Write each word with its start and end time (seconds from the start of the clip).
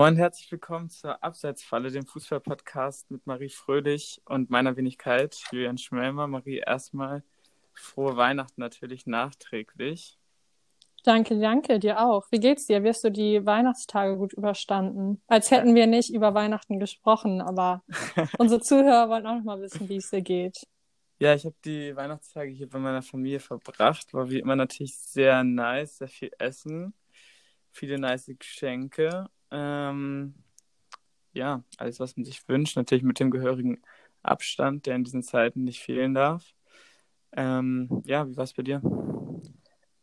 Moin, 0.00 0.16
herzlich 0.16 0.50
willkommen 0.50 0.88
zur 0.88 1.22
Abseitsfalle, 1.22 1.90
dem 1.90 2.06
Fußballpodcast 2.06 3.10
mit 3.10 3.26
Marie 3.26 3.50
Fröhlich 3.50 4.22
und 4.24 4.48
meiner 4.48 4.74
Wenigkeit, 4.78 5.38
Julian 5.52 5.76
Schmelmer. 5.76 6.26
Marie, 6.26 6.56
erstmal 6.56 7.22
frohe 7.74 8.16
Weihnachten 8.16 8.62
natürlich 8.62 9.04
nachträglich. 9.04 10.18
Danke, 11.04 11.38
danke, 11.38 11.78
dir 11.78 12.00
auch. 12.00 12.24
Wie 12.30 12.40
geht's 12.40 12.64
dir? 12.64 12.82
Wirst 12.82 13.04
du 13.04 13.10
die 13.10 13.44
Weihnachtstage 13.44 14.16
gut 14.16 14.32
überstanden? 14.32 15.20
Als 15.26 15.50
hätten 15.50 15.74
wir 15.74 15.86
nicht 15.86 16.14
über 16.14 16.32
Weihnachten 16.32 16.80
gesprochen, 16.80 17.42
aber 17.42 17.84
unsere 18.38 18.62
Zuhörer 18.62 19.10
wollen 19.10 19.26
auch 19.26 19.34
noch 19.34 19.44
mal 19.44 19.60
wissen, 19.60 19.86
wie 19.90 19.96
es 19.96 20.08
dir 20.08 20.22
geht. 20.22 20.66
Ja, 21.18 21.34
ich 21.34 21.44
habe 21.44 21.56
die 21.62 21.94
Weihnachtstage 21.94 22.52
hier 22.52 22.70
bei 22.70 22.78
meiner 22.78 23.02
Familie 23.02 23.40
verbracht. 23.40 24.14
War 24.14 24.30
wie 24.30 24.38
immer 24.38 24.56
natürlich 24.56 24.96
sehr 24.96 25.44
nice, 25.44 25.98
sehr 25.98 26.08
viel 26.08 26.30
Essen, 26.38 26.94
viele 27.70 27.98
nice 27.98 28.32
Geschenke 28.38 29.28
ähm, 29.50 30.34
ja, 31.32 31.62
alles, 31.78 32.00
was 32.00 32.16
man 32.16 32.24
sich 32.24 32.46
wünscht, 32.48 32.76
natürlich 32.76 33.04
mit 33.04 33.20
dem 33.20 33.30
gehörigen 33.30 33.80
Abstand, 34.22 34.86
der 34.86 34.96
in 34.96 35.04
diesen 35.04 35.22
Zeiten 35.22 35.64
nicht 35.64 35.80
fehlen 35.80 36.14
darf. 36.14 36.54
Ähm, 37.32 38.02
ja, 38.04 38.28
wie 38.28 38.36
war 38.36 38.44
es 38.44 38.52
bei 38.52 38.62
dir? 38.62 38.82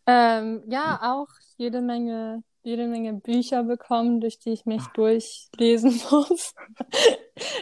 Ähm, 0.05 0.63
ja, 0.67 0.99
auch 1.01 1.27
jede 1.57 1.81
Menge, 1.81 2.43
jede 2.63 2.87
Menge 2.87 3.13
Bücher 3.13 3.63
bekommen, 3.63 4.21
durch 4.21 4.39
die 4.39 4.51
ich 4.51 4.65
mich 4.65 4.81
Ach. 4.81 4.93
durchlesen 4.93 5.91
muss. 6.11 6.55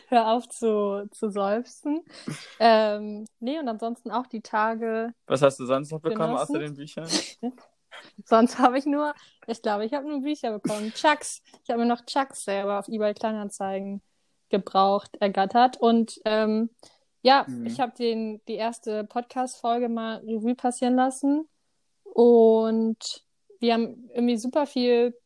Hör 0.09 0.27
auf 0.31 0.48
zu, 0.48 1.07
zu 1.12 1.31
seufzen. 1.31 2.04
Ähm, 2.59 3.26
nee, 3.40 3.59
und 3.59 3.67
ansonsten 3.67 4.12
auch 4.12 4.27
die 4.27 4.41
Tage. 4.41 5.13
Was 5.26 5.41
hast 5.41 5.59
du 5.59 5.65
sonst 5.65 5.91
noch 5.91 6.02
bekommen 6.02 6.34
genossen? 6.34 6.55
außer 6.55 6.59
den 6.59 6.76
Büchern? 6.76 7.09
Sonst 8.25 8.59
habe 8.59 8.77
ich 8.77 8.85
nur, 8.85 9.13
ich 9.47 9.61
glaube, 9.61 9.85
ich 9.85 9.93
habe 9.93 10.07
nur 10.07 10.21
Bücher 10.21 10.51
bekommen. 10.57 10.93
Chucks. 10.93 11.41
Ich 11.63 11.69
habe 11.69 11.81
mir 11.81 11.87
noch 11.87 12.05
Chucks 12.05 12.45
selber 12.45 12.79
auf 12.79 12.87
eBay 12.87 13.13
Kleinanzeigen 13.13 14.01
gebraucht, 14.49 15.17
ergattert. 15.20 15.77
Und 15.77 16.20
ähm, 16.25 16.70
ja, 17.21 17.45
mhm. 17.48 17.65
ich 17.65 17.79
habe 17.79 17.93
den 17.98 18.41
die 18.48 18.55
erste 18.55 19.03
Podcast-Folge 19.03 19.90
mal 19.90 20.17
Revue 20.25 20.55
passieren 20.55 20.95
lassen. 20.95 21.48
Und 22.03 23.23
wir 23.59 23.73
haben 23.73 24.09
irgendwie 24.13 24.37
super 24.37 24.65
viel 24.65 25.18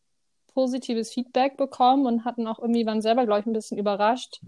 positives 0.53 1.13
Feedback 1.13 1.57
bekommen 1.57 2.05
und 2.05 2.25
hatten 2.25 2.47
auch 2.47 2.59
irgendwie, 2.59 2.85
waren 2.85 3.01
selber, 3.01 3.25
glaube 3.25 3.41
ich, 3.41 3.45
ein 3.45 3.53
bisschen 3.53 3.77
überrascht, 3.77 4.41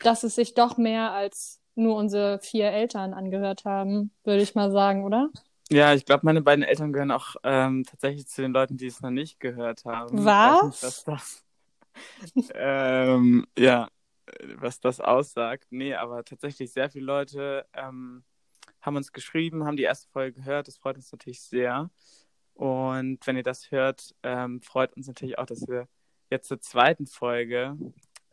dass 0.00 0.22
es 0.22 0.34
sich 0.34 0.54
doch 0.54 0.76
mehr 0.76 1.12
als 1.12 1.60
nur 1.74 1.96
unsere 1.96 2.38
vier 2.38 2.66
Eltern 2.70 3.14
angehört 3.14 3.64
haben, 3.64 4.12
würde 4.24 4.42
ich 4.42 4.54
mal 4.54 4.70
sagen, 4.70 5.04
oder? 5.04 5.30
Ja, 5.72 5.94
ich 5.94 6.04
glaube, 6.04 6.26
meine 6.26 6.42
beiden 6.42 6.64
Eltern 6.64 6.92
gehören 6.92 7.10
auch 7.10 7.36
ähm, 7.44 7.84
tatsächlich 7.84 8.26
zu 8.28 8.42
den 8.42 8.52
Leuten, 8.52 8.76
die 8.76 8.86
es 8.86 9.00
noch 9.00 9.10
nicht 9.10 9.40
gehört 9.40 9.84
haben. 9.86 10.24
Was? 10.24 10.82
Nicht, 10.82 11.08
das, 11.08 11.44
ähm, 12.54 13.46
ja, 13.58 13.88
was 14.56 14.80
das 14.80 15.00
aussagt. 15.00 15.66
Nee, 15.70 15.94
aber 15.94 16.24
tatsächlich 16.24 16.72
sehr 16.72 16.90
viele 16.90 17.06
Leute 17.06 17.66
ähm, 17.72 18.22
haben 18.82 18.96
uns 18.96 19.12
geschrieben, 19.12 19.64
haben 19.64 19.76
die 19.76 19.82
erste 19.84 20.08
Folge 20.10 20.40
gehört. 20.40 20.68
Das 20.68 20.76
freut 20.76 20.96
uns 20.96 21.10
natürlich 21.10 21.40
sehr. 21.40 21.90
Und 22.54 23.26
wenn 23.26 23.36
ihr 23.36 23.42
das 23.42 23.70
hört, 23.70 24.14
ähm, 24.22 24.60
freut 24.60 24.94
uns 24.94 25.06
natürlich 25.06 25.38
auch, 25.38 25.46
dass 25.46 25.66
wir 25.66 25.88
jetzt 26.30 26.48
zur 26.48 26.60
zweiten 26.60 27.06
Folge 27.06 27.76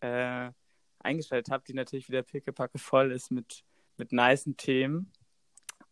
äh, 0.01 0.51
eingeschaltet 0.99 1.51
habt, 1.51 1.67
die 1.67 1.73
natürlich 1.73 2.09
wieder 2.09 2.23
pickepacke 2.23 2.79
voll 2.79 3.11
ist 3.11 3.31
mit, 3.31 3.63
mit 3.97 4.11
nicen 4.11 4.57
Themen. 4.57 5.11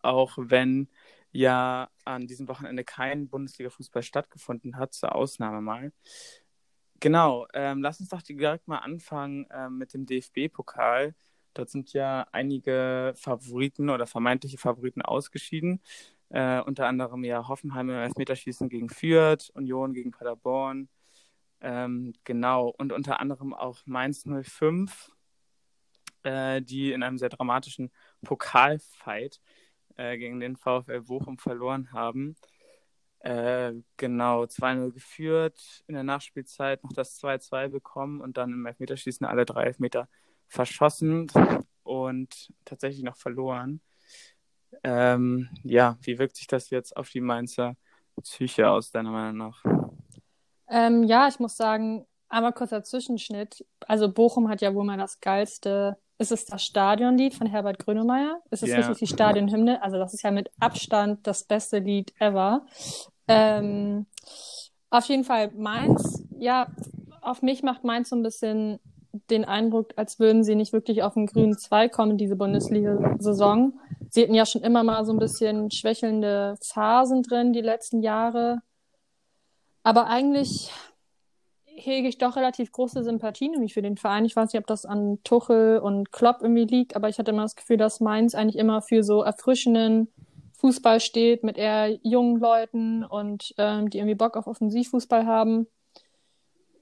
Auch 0.01 0.37
wenn 0.37 0.89
ja 1.31 1.89
an 2.05 2.27
diesem 2.27 2.47
Wochenende 2.47 2.83
kein 2.83 3.29
Bundesliga-Fußball 3.29 4.03
stattgefunden 4.03 4.77
hat, 4.77 4.93
zur 4.93 5.15
Ausnahme 5.15 5.61
mal. 5.61 5.91
Genau, 6.99 7.45
ähm, 7.53 7.81
lass 7.81 7.99
uns 7.99 8.09
doch 8.09 8.21
direkt 8.21 8.67
mal 8.67 8.79
anfangen 8.79 9.45
ähm, 9.51 9.77
mit 9.77 9.93
dem 9.93 10.05
DFB-Pokal. 10.05 11.13
Dort 11.53 11.69
sind 11.69 11.93
ja 11.93 12.27
einige 12.31 13.13
Favoriten 13.15 13.89
oder 13.89 14.07
vermeintliche 14.07 14.57
Favoriten 14.57 15.01
ausgeschieden. 15.01 15.81
Äh, 16.29 16.61
unter 16.61 16.87
anderem 16.87 17.23
ja 17.23 17.47
Hoffenheim 17.47 17.89
im 17.89 17.95
Elfmeterschießen 17.95 18.69
gegen 18.69 18.89
Fürth, 18.89 19.49
Union 19.53 19.93
gegen 19.93 20.11
Paderborn. 20.11 20.89
Ähm, 21.61 22.13
genau, 22.23 22.69
und 22.77 22.91
unter 22.93 23.19
anderem 23.19 23.53
auch 23.53 23.79
Mainz 23.85 24.25
05, 24.25 25.11
äh, 26.23 26.61
die 26.61 26.91
in 26.91 27.03
einem 27.03 27.17
sehr 27.17 27.29
dramatischen 27.29 27.91
Pokalfight 28.23 29.41
äh, 29.97 30.17
gegen 30.17 30.39
den 30.39 30.55
VfL 30.55 31.01
Bochum 31.01 31.37
verloren 31.37 31.91
haben. 31.91 32.35
Äh, 33.19 33.73
genau, 33.97 34.45
2-0 34.45 34.91
geführt, 34.91 35.83
in 35.87 35.95
der 35.95 36.03
Nachspielzeit 36.03 36.83
noch 36.83 36.93
das 36.93 37.19
2-2 37.21 37.69
bekommen 37.69 38.21
und 38.21 38.37
dann 38.37 38.51
im 38.51 38.65
Elfmeterschießen 38.65 39.25
alle 39.25 39.45
drei 39.45 39.63
Elfmeter 39.63 40.07
verschossen 40.47 41.27
und 41.83 42.53
tatsächlich 42.63 43.03
noch 43.03 43.17
verloren. 43.17 43.81
Ähm, 44.83 45.49
ja, 45.63 45.97
wie 46.01 46.19
wirkt 46.19 46.37
sich 46.37 46.47
das 46.47 46.69
jetzt 46.69 46.95
auf 46.95 47.09
die 47.09 47.21
Mainzer 47.21 47.75
Psyche 48.21 48.69
aus, 48.69 48.91
deiner 48.91 49.11
Meinung 49.11 49.37
nach? 49.37 49.63
Ähm, 50.69 51.03
ja, 51.03 51.27
ich 51.27 51.39
muss 51.39 51.57
sagen, 51.57 52.05
einmal 52.29 52.53
kurzer 52.53 52.83
Zwischenschnitt. 52.83 53.65
Also 53.81 54.11
Bochum 54.11 54.49
hat 54.49 54.61
ja 54.61 54.73
wohl 54.73 54.85
mal 54.85 54.97
das 54.97 55.19
geilste 55.19 55.97
ist 56.19 56.31
es 56.31 56.45
das 56.45 56.63
Stadionlied 56.63 57.35
von 57.35 57.47
Herbert 57.47 57.79
Grönemeyer? 57.79 58.41
Ist 58.49 58.63
es 58.63 58.69
yeah. 58.69 58.79
richtig 58.79 58.97
die 58.97 59.13
Stadionhymne? 59.13 59.81
Also 59.83 59.97
das 59.97 60.13
ist 60.13 60.23
ja 60.23 60.31
mit 60.31 60.49
Abstand 60.59 61.25
das 61.27 61.43
beste 61.43 61.79
Lied 61.79 62.13
ever. 62.19 62.65
Ähm, 63.27 64.07
auf 64.89 65.05
jeden 65.05 65.23
Fall 65.23 65.51
Mainz, 65.55 66.23
ja, 66.39 66.67
auf 67.21 67.41
mich 67.41 67.61
macht 67.61 67.83
Mainz 67.83 68.09
so 68.09 68.15
ein 68.15 68.23
bisschen 68.23 68.79
den 69.29 69.45
Eindruck, 69.45 69.93
als 69.95 70.19
würden 70.19 70.43
sie 70.43 70.55
nicht 70.55 70.73
wirklich 70.73 71.03
auf 71.03 71.15
den 71.15 71.25
grünen 71.25 71.57
Zweig 71.57 71.91
kommen, 71.91 72.17
diese 72.17 72.35
Bundesliga-Saison. 72.35 73.73
Sie 74.09 74.23
hatten 74.23 74.33
ja 74.33 74.45
schon 74.45 74.61
immer 74.61 74.83
mal 74.83 75.05
so 75.05 75.11
ein 75.11 75.19
bisschen 75.19 75.71
schwächelnde 75.71 76.55
Phasen 76.61 77.23
drin, 77.23 77.53
die 77.53 77.61
letzten 77.61 78.01
Jahre. 78.01 78.61
Aber 79.83 80.07
eigentlich 80.07 80.71
hege 81.77 82.07
ich 82.07 82.17
doch 82.17 82.35
relativ 82.35 82.71
große 82.71 83.03
Sympathie 83.03 83.49
nämlich 83.49 83.73
für 83.73 83.81
den 83.81 83.97
Verein. 83.97 84.25
Ich 84.25 84.35
weiß 84.35 84.51
nicht, 84.51 84.59
ob 84.59 84.67
das 84.67 84.85
an 84.85 85.19
Tuchel 85.23 85.79
und 85.79 86.11
Klopp 86.11 86.37
irgendwie 86.41 86.65
liegt, 86.65 86.95
aber 86.95 87.07
ich 87.07 87.19
hatte 87.19 87.31
immer 87.31 87.43
das 87.43 87.55
Gefühl, 87.55 87.77
dass 87.77 87.99
Mainz 87.99 88.35
eigentlich 88.35 88.57
immer 88.57 88.81
für 88.81 89.03
so 89.03 89.21
erfrischenden 89.21 90.09
Fußball 90.53 90.99
steht 90.99 91.43
mit 91.43 91.57
eher 91.57 91.97
jungen 92.01 92.39
Leuten 92.39 93.03
und 93.03 93.53
ähm, 93.57 93.89
die 93.89 93.99
irgendwie 93.99 94.15
Bock 94.15 94.35
auf 94.35 94.47
Offensivfußball 94.47 95.25
haben. 95.25 95.67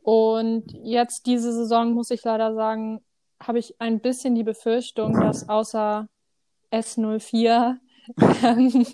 Und 0.01 0.72
jetzt 0.72 1.25
diese 1.25 1.51
Saison, 1.51 1.94
muss 1.94 2.11
ich 2.11 2.23
leider 2.23 2.53
sagen, 2.53 3.01
habe 3.41 3.59
ich 3.59 3.79
ein 3.81 4.00
bisschen 4.00 4.34
die 4.34 4.44
Befürchtung, 4.44 5.19
dass 5.19 5.50
außer 5.50 6.07
S04 6.72 7.78
ähm, 8.44 8.85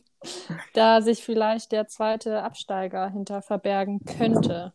da 0.74 1.02
sich 1.02 1.24
vielleicht 1.24 1.74
der 1.74 1.88
zweite 1.88 2.42
Absteiger 2.42 3.10
hinter 3.10 3.42
verbergen 3.42 4.00
könnte. 4.06 4.74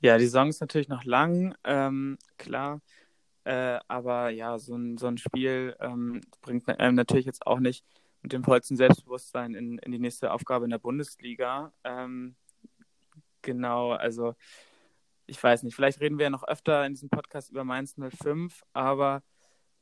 Ja, 0.00 0.16
die 0.16 0.24
Saison 0.26 0.48
ist 0.48 0.60
natürlich 0.60 0.88
noch 0.88 1.04
lang, 1.04 1.54
ähm, 1.64 2.18
klar. 2.36 2.80
Äh, 3.44 3.80
aber 3.88 4.30
ja, 4.30 4.58
so 4.58 4.76
ein, 4.76 4.98
so 4.98 5.06
ein 5.06 5.18
Spiel 5.18 5.76
ähm, 5.80 6.20
bringt 6.42 6.68
einem 6.68 6.94
natürlich 6.94 7.26
jetzt 7.26 7.46
auch 7.46 7.58
nicht 7.60 7.84
mit 8.22 8.32
dem 8.32 8.44
vollsten 8.44 8.76
Selbstbewusstsein 8.76 9.54
in, 9.54 9.78
in 9.78 9.92
die 9.92 9.98
nächste 9.98 10.32
Aufgabe 10.32 10.64
in 10.66 10.70
der 10.70 10.78
Bundesliga. 10.78 11.72
Ähm, 11.82 12.36
genau, 13.42 13.92
also 13.92 14.34
ich 15.26 15.42
weiß 15.42 15.62
nicht, 15.62 15.74
vielleicht 15.74 16.00
reden 16.00 16.18
wir 16.18 16.24
ja 16.24 16.30
noch 16.30 16.46
öfter 16.46 16.84
in 16.86 16.94
diesem 16.94 17.10
Podcast 17.10 17.50
über 17.50 17.64
Mainz 17.64 17.96
05, 17.96 18.62
aber 18.72 19.22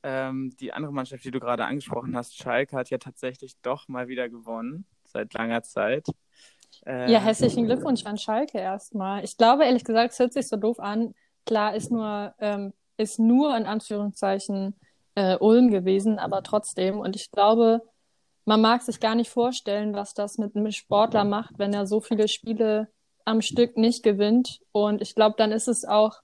ähm, 0.03 0.55
die 0.61 0.73
andere 0.73 0.93
Mannschaft, 0.93 1.25
die 1.25 1.31
du 1.31 1.41
gerade 1.41 1.65
angesprochen 1.65 2.17
hast, 2.17 2.37
Schalke, 2.37 2.77
hat 2.77 2.91
ja 2.91 2.99
tatsächlich 2.99 3.57
doch 3.63 3.89
mal 3.89 4.09
wieder 4.09 4.29
gewonnen, 4.29 4.87
seit 5.05 5.35
langer 5.35 5.63
Zeit. 5.63 6.07
Äh, 6.87 7.11
ja, 7.11 7.19
herzlichen 7.19 7.67
Glückwunsch 7.67 8.07
an 8.07 8.17
Schalke 8.17 8.59
erstmal. 8.59 9.25
Ich 9.25 9.37
glaube, 9.37 9.65
ehrlich 9.65 9.85
gesagt, 9.85 10.13
es 10.13 10.19
hört 10.19 10.33
sich 10.33 10.49
so 10.49 10.57
doof 10.57 10.79
an. 10.79 11.15
Klar, 11.45 11.75
ist 11.75 11.91
nur, 11.91 12.35
ähm, 12.39 12.73
ist 12.97 13.19
nur 13.19 13.57
in 13.57 13.67
Anführungszeichen 13.67 14.75
äh, 15.17 15.37
Ulm 15.37 15.71
gewesen, 15.71 16.19
aber 16.19 16.43
trotzdem. 16.43 17.01
Und 17.01 17.17
ich 17.17 17.31
glaube, 17.33 17.83
man 18.45 18.61
mag 18.61 18.83
sich 18.83 19.01
gar 19.01 19.17
nicht 19.17 19.31
vorstellen, 19.31 19.95
was 19.95 20.15
das 20.15 20.39
mit 20.39 20.55
einem 20.55 20.71
Sportler 20.71 21.25
macht, 21.25 21.59
wenn 21.59 21.75
er 21.75 21.87
so 21.87 22.01
viele 22.01 22.29
Spiele 22.29 22.89
am 23.25 23.43
Stück 23.43 23.77
nicht 23.77 24.05
gewinnt. 24.05 24.61
Und 24.71 25.03
ich 25.03 25.17
glaube, 25.17 25.35
dann 25.37 25.51
ist 25.51 25.67
es 25.67 25.85
auch 25.85 26.21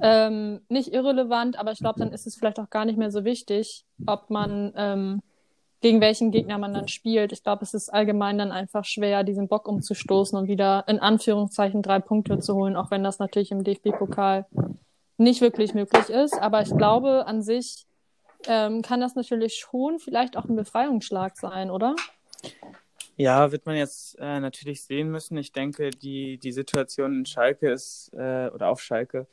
ähm, 0.00 0.62
nicht 0.68 0.92
irrelevant, 0.92 1.58
aber 1.58 1.72
ich 1.72 1.78
glaube, 1.78 1.98
dann 1.98 2.12
ist 2.12 2.26
es 2.26 2.36
vielleicht 2.36 2.58
auch 2.58 2.70
gar 2.70 2.86
nicht 2.86 2.96
mehr 2.98 3.10
so 3.10 3.24
wichtig, 3.24 3.84
ob 4.06 4.30
man 4.30 4.72
ähm, 4.76 5.22
gegen 5.84 6.00
welchen 6.00 6.30
Gegner 6.30 6.56
man 6.56 6.72
dann 6.72 6.88
spielt. 6.88 7.30
Ich 7.32 7.42
glaube, 7.42 7.62
es 7.62 7.74
ist 7.74 7.90
allgemein 7.90 8.38
dann 8.38 8.52
einfach 8.52 8.86
schwer, 8.86 9.22
diesen 9.22 9.48
Bock 9.48 9.68
umzustoßen 9.68 10.38
und 10.38 10.48
wieder 10.48 10.82
in 10.88 10.98
Anführungszeichen 10.98 11.82
drei 11.82 11.98
Punkte 11.98 12.38
zu 12.38 12.54
holen, 12.54 12.74
auch 12.74 12.90
wenn 12.90 13.04
das 13.04 13.18
natürlich 13.18 13.50
im 13.50 13.64
DFB-Pokal 13.64 14.46
nicht 15.18 15.42
wirklich 15.42 15.74
möglich 15.74 16.08
ist. 16.08 16.40
Aber 16.40 16.62
ich 16.62 16.74
glaube, 16.74 17.26
an 17.26 17.42
sich 17.42 17.84
ähm, 18.46 18.80
kann 18.80 19.02
das 19.02 19.14
natürlich 19.14 19.56
schon 19.56 19.98
vielleicht 19.98 20.38
auch 20.38 20.46
ein 20.46 20.56
Befreiungsschlag 20.56 21.36
sein, 21.36 21.70
oder? 21.70 21.94
Ja, 23.18 23.52
wird 23.52 23.66
man 23.66 23.76
jetzt 23.76 24.18
äh, 24.18 24.40
natürlich 24.40 24.84
sehen 24.84 25.10
müssen. 25.10 25.36
Ich 25.36 25.52
denke, 25.52 25.90
die, 25.90 26.38
die 26.38 26.52
Situation 26.52 27.18
in 27.18 27.26
Schalke 27.26 27.70
ist, 27.70 28.10
äh, 28.14 28.48
oder 28.48 28.70
auf 28.70 28.80
Schalke, 28.80 29.26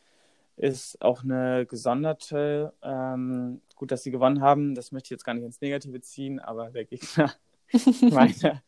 ist 0.56 1.02
auch 1.02 1.24
eine 1.24 1.66
gesonderte. 1.66 2.74
Ähm, 2.84 3.62
gut, 3.76 3.92
dass 3.92 4.04
sie 4.04 4.12
gewonnen 4.12 4.42
haben. 4.42 4.76
Das 4.76 4.92
möchte 4.92 5.08
ich 5.08 5.12
jetzt 5.12 5.24
gar 5.24 5.34
nicht 5.34 5.44
ins 5.44 5.62
Negative 5.62 6.02
ziehen, 6.02 6.40
aber 6.40 6.70
der 6.70 6.86
Gegner, 6.86 7.34
meine, 8.02 8.62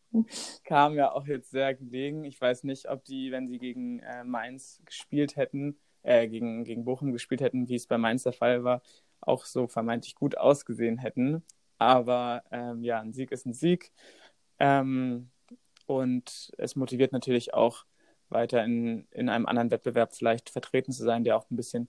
kam 0.63 0.95
ja 0.95 1.11
auch 1.11 1.27
jetzt 1.27 1.51
sehr 1.51 1.73
gelegen. 1.75 2.23
Ich 2.23 2.39
weiß 2.39 2.63
nicht, 2.63 2.89
ob 2.89 3.03
die, 3.05 3.31
wenn 3.31 3.47
sie 3.47 3.59
gegen 3.59 3.99
äh, 3.99 4.23
Mainz 4.23 4.81
gespielt 4.85 5.35
hätten, 5.35 5.77
äh, 6.03 6.27
gegen, 6.27 6.63
gegen 6.63 6.85
Bochum 6.85 7.11
gespielt 7.11 7.41
hätten, 7.41 7.67
wie 7.67 7.75
es 7.75 7.87
bei 7.87 7.97
Mainz 7.97 8.23
der 8.23 8.33
Fall 8.33 8.63
war, 8.63 8.81
auch 9.21 9.45
so 9.45 9.67
vermeintlich 9.67 10.15
gut 10.15 10.37
ausgesehen 10.37 10.97
hätten. 10.97 11.43
Aber 11.77 12.43
ähm, 12.51 12.83
ja, 12.83 12.99
ein 13.01 13.13
Sieg 13.13 13.31
ist 13.31 13.45
ein 13.45 13.53
Sieg. 13.53 13.91
Ähm, 14.59 15.29
und 15.85 16.51
es 16.57 16.75
motiviert 16.75 17.11
natürlich 17.11 17.53
auch 17.53 17.85
weiter 18.33 18.63
in, 18.63 19.07
in 19.11 19.29
einem 19.29 19.45
anderen 19.45 19.71
Wettbewerb 19.71 20.13
vielleicht 20.13 20.49
vertreten 20.49 20.91
zu 20.91 21.03
sein, 21.03 21.23
der 21.23 21.37
auch 21.37 21.49
ein 21.49 21.55
bisschen 21.55 21.87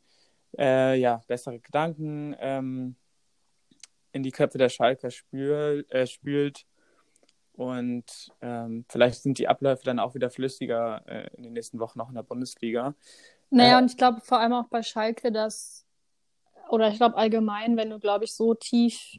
äh, 0.58 0.98
ja, 0.98 1.22
bessere 1.26 1.58
Gedanken 1.58 2.36
ähm, 2.38 2.96
in 4.12 4.22
die 4.22 4.30
Köpfe 4.30 4.58
der 4.58 4.68
Schalker 4.68 5.10
spül, 5.10 5.86
äh, 5.90 6.06
spült. 6.06 6.66
Und 7.56 8.32
ähm, 8.40 8.84
vielleicht 8.88 9.22
sind 9.22 9.38
die 9.38 9.48
Abläufe 9.48 9.84
dann 9.84 9.98
auch 9.98 10.14
wieder 10.14 10.30
flüssiger 10.30 11.02
äh, 11.06 11.28
in 11.36 11.44
den 11.44 11.52
nächsten 11.52 11.78
Wochen 11.78 11.98
noch 11.98 12.08
in 12.08 12.14
der 12.14 12.22
Bundesliga. 12.22 12.94
Naja, 13.50 13.78
äh, 13.78 13.82
und 13.82 13.90
ich 13.90 13.96
glaube 13.96 14.20
vor 14.20 14.38
allem 14.40 14.52
auch 14.52 14.68
bei 14.68 14.82
Schalke, 14.82 15.30
dass, 15.30 15.86
oder 16.68 16.88
ich 16.88 16.96
glaube 16.96 17.16
allgemein, 17.16 17.76
wenn 17.76 17.90
du, 17.90 17.98
glaube 17.98 18.24
ich, 18.24 18.34
so 18.34 18.54
tief 18.54 19.18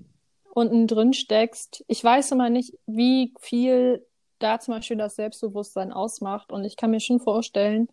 unten 0.54 0.88
drin 0.88 1.14
steckst, 1.14 1.84
ich 1.88 2.04
weiß 2.04 2.32
immer 2.32 2.50
nicht, 2.50 2.78
wie 2.86 3.34
viel 3.40 4.06
da 4.40 4.60
zum 4.60 4.74
Beispiel 4.76 4.98
das 4.98 5.16
Selbstbewusstsein 5.16 5.92
ausmacht. 5.92 6.52
Und 6.52 6.64
ich 6.66 6.78
kann 6.78 6.92
mir 6.92 7.00
schon 7.00 7.20
vorstellen, 7.20 7.88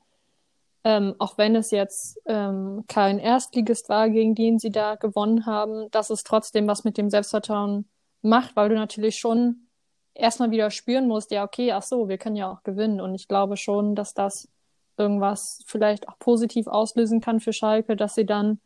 ähm, 0.85 1.15
auch 1.19 1.39
wenn 1.39 1.55
es 1.55 1.71
jetzt 1.71 2.21
ähm, 2.27 2.85
kein 2.89 3.19
Erstligist 3.19 3.89
war, 3.89 4.11
gegen 4.11 4.35
den 4.35 4.59
sie 4.59 4.71
da 4.71 4.97
gewonnen 4.97 5.47
haben, 5.47 5.91
dass 5.91 6.11
es 6.11 6.25
trotzdem 6.25 6.67
was 6.67 6.85
mit 6.85 6.99
dem 6.99 7.09
Selbstvertrauen 7.09 7.89
macht, 8.21 8.57
weil 8.57 8.69
du 8.69 8.75
natürlich 8.75 9.19
schon 9.19 9.69
erstmal 10.15 10.51
wieder 10.51 10.71
spüren 10.71 11.09
musst, 11.09 11.31
ja, 11.31 11.45
okay, 11.45 11.73
ach 11.73 11.83
so, 11.83 12.09
wir 12.09 12.19
können 12.19 12.37
ja 12.37 12.51
auch 12.51 12.63
gewinnen. 12.63 13.01
Und 13.01 13.15
ich 13.15 13.29
glaube 13.29 13.57
schon, 13.57 13.95
dass 13.95 14.15
das 14.15 14.49
irgendwas 14.97 15.63
vielleicht 15.67 16.09
auch 16.09 16.19
positiv 16.19 16.67
auslösen 16.67 17.21
kann 17.21 17.41
für 17.41 17.53
Schalke, 17.53 17.97
dass 17.97 18.15
sie 18.15 18.27
dann 18.27 18.61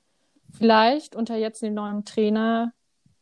vielleicht 0.52 1.14
unter 1.16 1.36
jetzt 1.36 1.62
dem 1.62 1.74
neuen 1.74 2.04
Trainer 2.04 2.72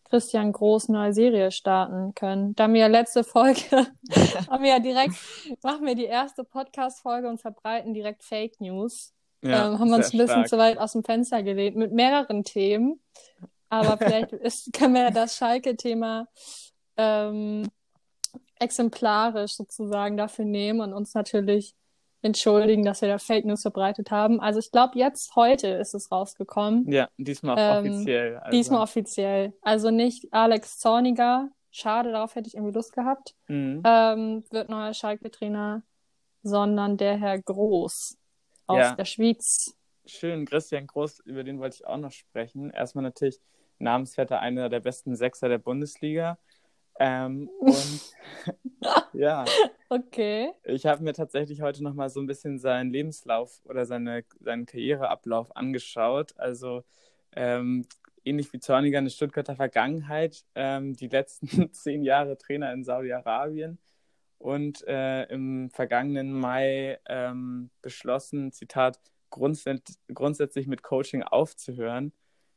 Christian 0.04 0.52
Groß 0.52 0.88
neue 0.88 1.12
Serie 1.12 1.50
starten 1.50 2.14
können. 2.14 2.54
Da 2.54 2.72
wir 2.72 2.88
letzte 2.88 3.24
Folge 3.24 3.60
haben 4.48 4.62
wir 4.62 4.70
ja 4.70 4.78
direkt, 4.78 5.14
machen 5.62 5.86
wir 5.86 5.94
die 5.94 6.04
erste 6.04 6.44
Podcast-Folge 6.44 7.28
und 7.28 7.40
verbreiten 7.40 7.94
direkt 7.94 8.22
Fake 8.22 8.60
News. 8.60 9.12
Ja, 9.42 9.68
ähm, 9.68 9.78
haben 9.78 9.88
wir 9.90 9.96
uns 9.96 10.12
ein 10.12 10.18
bisschen 10.18 10.46
stark. 10.46 10.48
zu 10.48 10.58
weit 10.58 10.78
aus 10.78 10.92
dem 10.92 11.04
Fenster 11.04 11.42
gelegt 11.42 11.76
mit 11.76 11.92
mehreren 11.92 12.44
Themen. 12.44 13.00
Aber 13.68 13.96
vielleicht 13.98 14.32
ist, 14.32 14.72
können 14.72 14.94
wir 14.94 15.02
ja 15.02 15.10
das 15.10 15.36
Schalke-Thema 15.36 16.28
ähm, 16.96 17.68
exemplarisch 18.58 19.56
sozusagen 19.56 20.16
dafür 20.16 20.44
nehmen 20.44 20.80
und 20.80 20.92
uns 20.92 21.14
natürlich 21.14 21.74
entschuldigen, 22.24 22.84
dass 22.84 23.02
wir 23.02 23.08
da 23.08 23.18
Fake 23.18 23.44
News 23.44 23.62
verbreitet 23.62 24.10
haben. 24.10 24.40
Also 24.40 24.58
ich 24.58 24.70
glaube, 24.70 24.98
jetzt 24.98 25.36
heute 25.36 25.68
ist 25.68 25.94
es 25.94 26.10
rausgekommen. 26.10 26.90
Ja, 26.90 27.08
diesmal 27.18 27.56
ähm, 27.58 27.92
offiziell. 27.92 28.36
Also. 28.38 28.50
Diesmal 28.56 28.82
offiziell. 28.82 29.52
Also 29.62 29.90
nicht 29.90 30.32
Alex 30.32 30.78
Zorniger. 30.78 31.50
Schade, 31.70 32.12
darauf 32.12 32.34
hätte 32.34 32.48
ich 32.48 32.54
irgendwie 32.54 32.74
Lust 32.74 32.92
gehabt. 32.92 33.34
Mhm. 33.48 33.82
Ähm, 33.84 34.44
wird 34.50 34.68
neuer 34.68 34.94
Schalke-Trainer, 34.94 35.82
sondern 36.42 36.96
der 36.96 37.16
Herr 37.18 37.40
Groß 37.40 38.16
aus 38.66 38.78
ja. 38.78 38.94
der 38.94 39.04
Schweiz. 39.04 39.76
Schön, 40.06 40.44
Christian 40.46 40.86
Groß, 40.86 41.20
über 41.20 41.44
den 41.44 41.58
wollte 41.58 41.76
ich 41.76 41.86
auch 41.86 41.96
noch 41.96 42.12
sprechen. 42.12 42.70
Erstmal 42.70 43.02
natürlich 43.02 43.40
namenswerter 43.78 44.40
einer 44.40 44.68
der 44.68 44.80
besten 44.80 45.16
Sechser 45.16 45.48
der 45.48 45.58
Bundesliga. 45.58 46.38
Ähm, 46.98 47.50
und 47.60 48.14
ja. 49.12 49.44
Okay. 49.88 50.52
Ich 50.64 50.86
habe 50.86 51.02
mir 51.02 51.12
tatsächlich 51.12 51.62
heute 51.62 51.82
nochmal 51.82 52.10
so 52.10 52.20
ein 52.20 52.26
bisschen 52.26 52.58
seinen 52.58 52.90
Lebenslauf 52.90 53.60
oder 53.64 53.86
seine, 53.86 54.24
seinen 54.40 54.66
Karriereablauf 54.66 55.54
angeschaut. 55.56 56.34
Also 56.36 56.84
ähm, 57.32 57.86
ähnlich 58.24 58.52
wie 58.52 58.60
Zorniger 58.60 58.98
eine 58.98 59.10
Stuttgarter 59.10 59.56
Vergangenheit, 59.56 60.44
ähm, 60.54 60.94
die 60.94 61.08
letzten 61.08 61.46
zehn 61.72 62.02
Jahre 62.02 62.38
Trainer 62.38 62.72
in 62.72 62.84
Saudi-Arabien 62.84 63.78
und 64.38 64.86
äh, 64.86 65.24
im 65.24 65.70
vergangenen 65.70 66.32
Mai 66.32 66.98
ähm, 67.06 67.70
beschlossen, 67.82 68.52
Zitat, 68.52 69.00
grundsätzlich 69.30 70.68
mit 70.68 70.82
Coaching 70.84 71.24
aufzuhören 71.24 72.12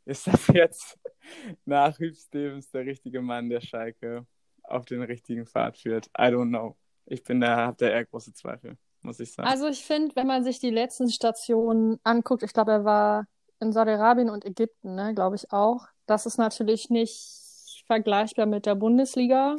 ist 0.07 0.25
das 0.25 0.47
jetzt 0.47 0.97
nach 1.65 1.99
Hübsdebens 1.99 2.69
der 2.71 2.85
richtige 2.85 3.21
Mann, 3.21 3.49
der 3.49 3.61
Schalke 3.61 4.25
auf 4.63 4.85
den 4.85 5.01
richtigen 5.01 5.45
Pfad 5.45 5.77
führt? 5.77 6.07
I 6.07 6.23
don't 6.23 6.49
know. 6.49 6.75
Ich 7.05 7.23
bin 7.23 7.39
da, 7.39 7.55
habe 7.57 7.77
da 7.77 7.87
eher 7.87 8.05
große 8.05 8.33
Zweifel, 8.33 8.77
muss 9.01 9.19
ich 9.19 9.31
sagen. 9.31 9.47
Also 9.47 9.67
ich 9.67 9.85
finde, 9.85 10.15
wenn 10.15 10.27
man 10.27 10.43
sich 10.43 10.59
die 10.59 10.69
letzten 10.69 11.09
Stationen 11.09 11.99
anguckt, 12.03 12.43
ich 12.43 12.53
glaube, 12.53 12.71
er 12.71 12.85
war 12.85 13.27
in 13.59 13.71
Saudi-Arabien 13.71 14.29
und 14.29 14.45
Ägypten, 14.45 14.95
ne, 14.95 15.13
glaube 15.13 15.35
ich 15.35 15.51
auch. 15.51 15.87
Das 16.05 16.25
ist 16.25 16.37
natürlich 16.37 16.89
nicht 16.89 17.83
vergleichbar 17.87 18.45
mit 18.45 18.65
der 18.65 18.75
Bundesliga. 18.75 19.55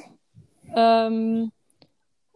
Ähm, 0.75 1.51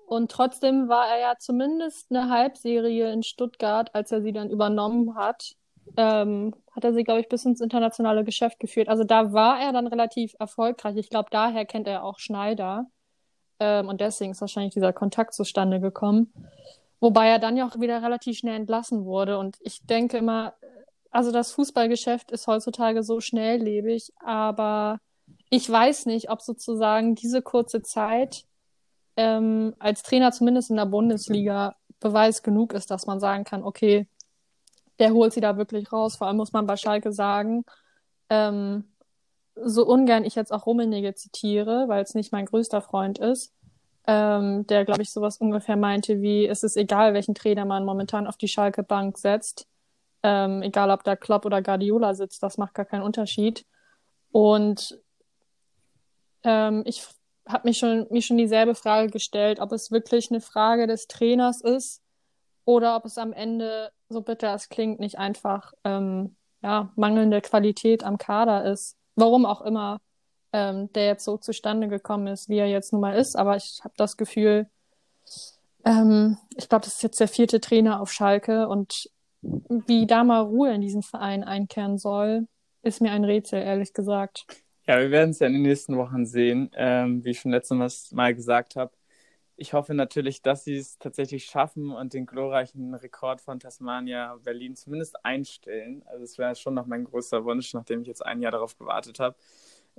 und 0.07 0.31
trotzdem 0.31 0.89
war 0.89 1.09
er 1.09 1.21
ja 1.21 1.35
zumindest 1.39 2.11
eine 2.11 2.29
Halbserie 2.29 3.13
in 3.13 3.23
Stuttgart, 3.23 3.95
als 3.95 4.13
er 4.13 4.23
sie 4.23 4.33
dann 4.33 4.51
übernommen 4.51 5.15
hat, 5.15 5.57
ähm, 5.97 6.55
hat 6.75 6.85
er 6.85 6.95
sie, 6.95 7.05
glaube 7.05 7.21
ich, 7.21 7.29
bis 7.29 7.45
ins 7.45 7.61
internationale 7.61 8.25
Geschäft 8.25 8.59
geführt. 8.61 8.89
Also 8.89 9.05
da 9.05 9.33
war 9.33 9.61
er 9.61 9.73
dann 9.73 9.87
relativ 9.87 10.35
erfolgreich. 10.39 10.97
Ich 10.97 11.11
glaube, 11.11 11.29
daher 11.31 11.65
kennt 11.67 11.87
er 11.87 12.05
auch 12.05 12.19
Schneider. 12.19 12.87
Ähm, 13.61 13.89
und 13.89 14.01
deswegen 14.01 14.33
ist 14.33 14.41
wahrscheinlich 14.41 14.75
dieser 14.75 14.93
Kontakt 14.93 15.35
zustande 15.35 15.81
gekommen. 15.81 16.33
Wobei 17.01 17.29
er 17.29 17.39
dann 17.39 17.57
ja 17.57 17.67
auch 17.67 17.79
wieder 17.81 18.03
relativ 18.03 18.39
schnell 18.39 18.57
entlassen 18.57 19.05
wurde. 19.05 19.39
Und 19.39 19.59
ich 19.61 19.85
denke 19.87 20.17
immer, 20.19 20.55
also 21.11 21.31
das 21.31 21.53
Fußballgeschäft 21.53 22.31
ist 22.31 22.47
heutzutage 22.47 23.03
so 23.03 23.21
schnelllebig, 23.21 24.13
aber 24.25 24.99
ich 25.51 25.69
weiß 25.69 26.07
nicht, 26.07 26.31
ob 26.31 26.41
sozusagen 26.41 27.15
diese 27.15 27.43
kurze 27.43 27.83
Zeit 27.83 28.45
ähm, 29.17 29.75
als 29.79 30.03
Trainer 30.03 30.33
zumindest 30.33 30.71
in 30.71 30.77
der 30.77 30.87
Bundesliga 30.87 31.77
Beweis 32.01 32.43
genug 32.43 32.73
ist, 32.73 32.91
dass 32.91 33.07
man 33.07 33.21
sagen 33.21 33.45
kann, 33.45 33.63
okay, 33.63 34.07
der 34.99 35.13
holt 35.13 35.33
sie 35.33 35.41
da 35.41 35.57
wirklich 35.57 35.93
raus. 35.93 36.17
Vor 36.17 36.27
allem 36.27 36.37
muss 36.37 36.53
man 36.53 36.67
bei 36.67 36.77
Schalke 36.77 37.13
sagen, 37.13 37.65
ähm, 38.31 38.85
so 39.55 39.87
ungern 39.87 40.25
ich 40.25 40.35
jetzt 40.35 40.53
auch 40.53 40.67
Rummenigge 40.67 41.15
zitiere, 41.15 41.85
weil 41.89 42.03
es 42.03 42.15
nicht 42.15 42.33
mein 42.33 42.47
größter 42.47 42.81
Freund 42.81 43.19
ist, 43.19 43.55
ähm, 44.07 44.67
der, 44.67 44.85
glaube 44.85 45.03
ich, 45.03 45.13
sowas 45.13 45.37
ungefähr 45.37 45.77
meinte 45.77 46.23
wie, 46.23 46.47
es 46.47 46.63
ist 46.63 46.77
egal, 46.77 47.15
welchen 47.15 47.35
Trainer 47.35 47.65
man 47.65 47.85
momentan 47.85 48.27
auf 48.27 48.37
die 48.37 48.49
Schalke-Bank 48.49 49.19
setzt, 49.19 49.67
ähm, 50.23 50.63
egal 50.63 50.91
ob 50.91 51.05
da 51.05 51.17
Klopp 51.17 51.45
oder 51.45 51.63
Guardiola 51.63 52.15
sitzt, 52.15 52.43
das 52.43 52.59
macht 52.59 52.75
gar 52.75 52.85
keinen 52.85 53.03
Unterschied. 53.03 53.65
Und 54.33 54.99
ähm, 56.45 56.83
ich 56.87 57.07
habe 57.47 57.69
mich 57.69 57.79
schon, 57.79 58.07
mir 58.11 58.23
schon 58.23 58.39
dieselbe 58.39 58.75
Frage 58.75 59.11
gestellt, 59.11 59.61
ob 59.61 59.73
es 59.73 59.91
wirklich 59.91 60.31
eine 60.31 60.41
Frage 60.41 60.87
des 60.87 61.07
Trainers 61.07 61.61
ist 61.61 62.03
oder 62.65 62.97
ob 62.97 63.05
es 63.05 63.19
am 63.19 63.33
Ende 63.33 63.93
so 64.13 64.23
bitter 64.23 64.55
es 64.55 64.69
klingt, 64.69 65.01
nicht 65.01 65.19
einfach 65.19 65.73
ähm, 65.85 66.37
ja, 66.63 66.93
mangelnde 66.97 67.41
Qualität 67.41 68.05
am 68.05 68.19
Kader 68.19 68.65
ist. 68.71 68.97
Warum 69.15 69.47
auch 69.47 69.63
immer 69.63 69.99
ähm, 70.53 70.93
der 70.93 71.07
jetzt 71.07 71.25
so 71.25 71.37
zustande 71.39 71.89
gekommen 71.89 72.27
ist, 72.27 72.49
wie 72.49 72.59
er 72.59 72.67
jetzt 72.67 72.93
nun 72.93 73.01
mal 73.01 73.17
ist. 73.17 73.37
Aber 73.37 73.57
ich 73.57 73.81
habe 73.83 73.95
das 73.97 74.17
Gefühl, 74.17 74.67
ähm, 75.85 76.37
ich 76.57 76.69
glaube, 76.69 76.85
das 76.85 76.95
ist 76.95 77.03
jetzt 77.03 77.21
der 77.21 77.29
vierte 77.29 77.61
Trainer 77.61 78.01
auf 78.01 78.13
Schalke 78.13 78.69
und 78.69 79.11
wie 79.41 80.07
da 80.07 80.23
mal 80.23 80.43
Ruhe 80.43 80.73
in 80.73 80.81
diesen 80.81 81.03
Verein 81.03 81.43
einkehren 81.43 81.99
soll, 81.99 82.47
ist 82.83 83.01
mir 83.01 83.11
ein 83.11 83.25
Rätsel, 83.25 83.61
ehrlich 83.61 83.93
gesagt. 83.93 84.47
Ja, 84.87 84.99
wir 84.99 85.11
werden 85.11 85.31
es 85.31 85.39
ja 85.39 85.47
in 85.47 85.55
den 85.55 85.63
nächsten 85.63 85.97
Wochen 85.97 86.27
sehen. 86.27 86.71
Ähm, 86.75 87.25
wie 87.25 87.31
ich 87.31 87.41
schon 87.41 87.53
letztes 87.53 88.13
Mal 88.13 88.35
gesagt 88.35 88.77
habe, 88.77 88.93
ich 89.57 89.75
hoffe 89.75 89.95
natürlich, 89.95 90.43
dass 90.43 90.65
sie 90.65 90.77
es 90.77 90.99
tatsächlich 90.99 91.45
schaffen 91.45 91.91
und 91.91 92.15
den 92.15 92.27
glorreichen 92.27 92.95
Rekord 92.95 93.41
von 93.41 93.61
Tasmania 93.61 94.37
Berlin 94.43 94.77
zumindest 94.77 95.25
einstellen. 95.25 96.03
Also 96.07 96.25
es 96.25 96.39
wäre 96.39 96.55
schon 96.57 96.75
noch 96.75 96.87
mein 96.87 97.05
größter 97.05 97.45
Wunsch, 97.45 97.75
nachdem 97.75 98.03
ich 98.03 98.09
jetzt 98.09 98.25
ein 98.25 98.41
Jahr 98.41 98.53
darauf 98.53 98.77
gewartet 98.77 99.21
habe, 99.21 99.37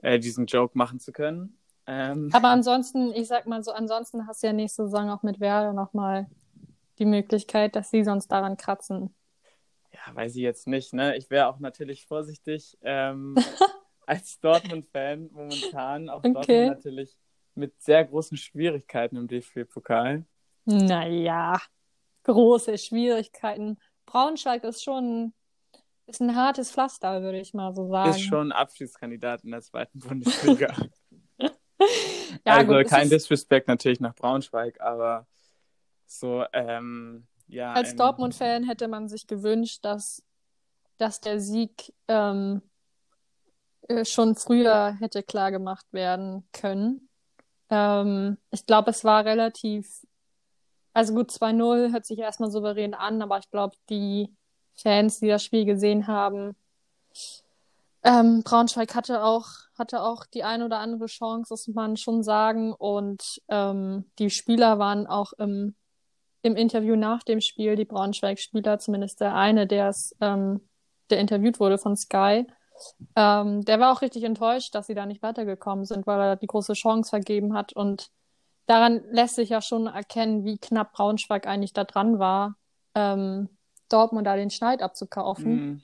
äh, 0.01 0.19
diesen 0.19 0.47
Joke 0.47 0.77
machen 0.77 0.99
zu 0.99 1.11
können. 1.11 1.57
Ähm, 1.85 2.29
Aber 2.33 2.49
ansonsten, 2.49 3.13
ich 3.13 3.27
sag 3.27 3.45
mal 3.45 3.63
so, 3.63 3.71
ansonsten 3.71 4.27
hast 4.27 4.41
du 4.43 4.47
ja 4.47 4.53
nächste 4.53 4.85
Saison 4.85 5.09
auch 5.09 5.23
mit 5.23 5.39
Werder 5.39 5.73
nochmal 5.73 6.27
die 6.99 7.05
Möglichkeit, 7.05 7.75
dass 7.75 7.91
sie 7.91 8.03
sonst 8.03 8.29
daran 8.29 8.57
kratzen. 8.57 9.13
Ja, 9.91 10.15
weiß 10.15 10.35
ich 10.35 10.41
jetzt 10.41 10.67
nicht. 10.67 10.93
Ne? 10.93 11.15
Ich 11.17 11.29
wäre 11.29 11.47
auch 11.47 11.59
natürlich 11.59 12.05
vorsichtig 12.05 12.77
ähm, 12.81 13.35
als 14.07 14.39
Dortmund-Fan 14.39 15.29
momentan. 15.31 16.09
Auch 16.09 16.23
okay. 16.23 16.33
Dortmund 16.33 16.67
natürlich 16.67 17.17
mit 17.55 17.81
sehr 17.81 18.05
großen 18.05 18.37
Schwierigkeiten 18.37 19.15
im 19.15 19.27
DFB-Pokal. 19.27 20.25
Naja, 20.65 21.59
große 22.23 22.77
Schwierigkeiten. 22.77 23.77
Braunschweig 24.05 24.63
ist 24.63 24.83
schon 24.83 25.33
ist 26.05 26.21
ein 26.21 26.35
hartes 26.35 26.71
Pflaster, 26.71 27.21
würde 27.21 27.39
ich 27.39 27.53
mal 27.53 27.73
so 27.73 27.87
sagen. 27.89 28.09
Ist 28.09 28.21
schon 28.21 28.51
Abschiedskandidat 28.51 29.43
in 29.43 29.51
der 29.51 29.61
zweiten 29.61 29.99
Bundesliga. 29.99 30.75
ja, 31.37 31.49
also 32.45 32.73
gut, 32.73 32.87
kein 32.87 33.09
Disrespect 33.09 33.67
natürlich 33.67 33.99
nach 33.99 34.15
Braunschweig, 34.15 34.81
aber 34.81 35.27
so, 36.05 36.43
ähm, 36.51 37.25
ja. 37.47 37.73
Als 37.73 37.95
Dortmund-Fan 37.95 38.63
hätte 38.63 38.87
man 38.87 39.07
sich 39.07 39.27
gewünscht, 39.27 39.85
dass, 39.85 40.23
dass 40.97 41.21
der 41.21 41.39
Sieg 41.39 41.93
ähm, 42.07 42.61
äh, 43.87 44.03
schon 44.05 44.35
früher 44.35 44.97
hätte 44.99 45.23
klar 45.23 45.51
gemacht 45.51 45.85
werden 45.91 46.47
können. 46.51 47.09
Ähm, 47.73 48.37
ich 48.51 48.67
glaube, 48.67 48.91
es 48.91 49.03
war 49.03 49.25
relativ, 49.25 50.05
also 50.93 51.15
gut, 51.15 51.31
2-0 51.31 51.91
hört 51.91 52.05
sich 52.05 52.19
erstmal 52.19 52.51
souverän 52.51 52.93
an, 52.93 53.21
aber 53.23 53.39
ich 53.39 53.49
glaube, 53.49 53.75
die 53.89 54.29
Fans, 54.75 55.19
die 55.19 55.27
das 55.27 55.43
Spiel 55.43 55.65
gesehen 55.65 56.05
haben, 56.05 56.55
ähm, 58.03 58.43
Braunschweig 58.43 58.93
hatte 58.93 59.23
auch, 59.23 59.47
hatte 59.75 60.03
auch 60.03 60.25
die 60.27 60.43
ein 60.43 60.61
oder 60.61 60.79
andere 60.79 61.07
Chance, 61.07 61.49
das 61.49 61.67
muss 61.67 61.75
man 61.75 61.97
schon 61.97 62.21
sagen. 62.21 62.73
Und 62.73 63.41
ähm, 63.47 64.05
die 64.19 64.29
Spieler 64.29 64.77
waren 64.77 65.07
auch 65.07 65.33
im, 65.39 65.75
im 66.43 66.55
Interview 66.55 66.95
nach 66.95 67.23
dem 67.23 67.41
Spiel, 67.41 67.75
die 67.75 67.85
Braunschweig-Spieler, 67.85 68.77
zumindest 68.77 69.19
der 69.21 69.33
eine, 69.33 69.65
der 69.65 69.87
es, 69.87 70.15
ähm, 70.21 70.61
der 71.09 71.19
interviewt 71.19 71.59
wurde 71.59 71.79
von 71.79 71.95
Sky, 71.95 72.45
ähm, 73.15 73.63
der 73.65 73.79
war 73.79 73.93
auch 73.93 74.01
richtig 74.01 74.23
enttäuscht, 74.23 74.73
dass 74.75 74.87
sie 74.87 74.95
da 74.95 75.05
nicht 75.05 75.21
weitergekommen 75.21 75.85
sind, 75.85 76.07
weil 76.07 76.19
er 76.19 76.35
die 76.35 76.47
große 76.47 76.73
Chance 76.73 77.09
vergeben 77.09 77.53
hat. 77.53 77.73
Und 77.73 78.09
daran 78.65 79.03
lässt 79.11 79.35
sich 79.35 79.49
ja 79.49 79.61
schon 79.61 79.87
erkennen, 79.87 80.43
wie 80.43 80.57
knapp 80.57 80.93
Braunschweig 80.93 81.47
eigentlich 81.47 81.73
da 81.73 81.83
dran 81.83 82.19
war, 82.19 82.55
ähm, 82.95 83.49
Dortmund 83.89 84.27
da 84.27 84.35
den 84.35 84.49
Schneid 84.49 84.81
abzukaufen. 84.81 85.55
Mhm. 85.55 85.81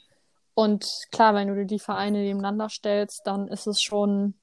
Und 0.53 0.85
klar, 1.11 1.35
wenn 1.35 1.47
du 1.47 1.65
die 1.65 1.79
Vereine 1.79 2.19
nebeneinander 2.19 2.69
stellst, 2.69 3.21
dann 3.25 3.47
ist 3.47 3.67
es 3.67 3.81
schon, 3.81 4.33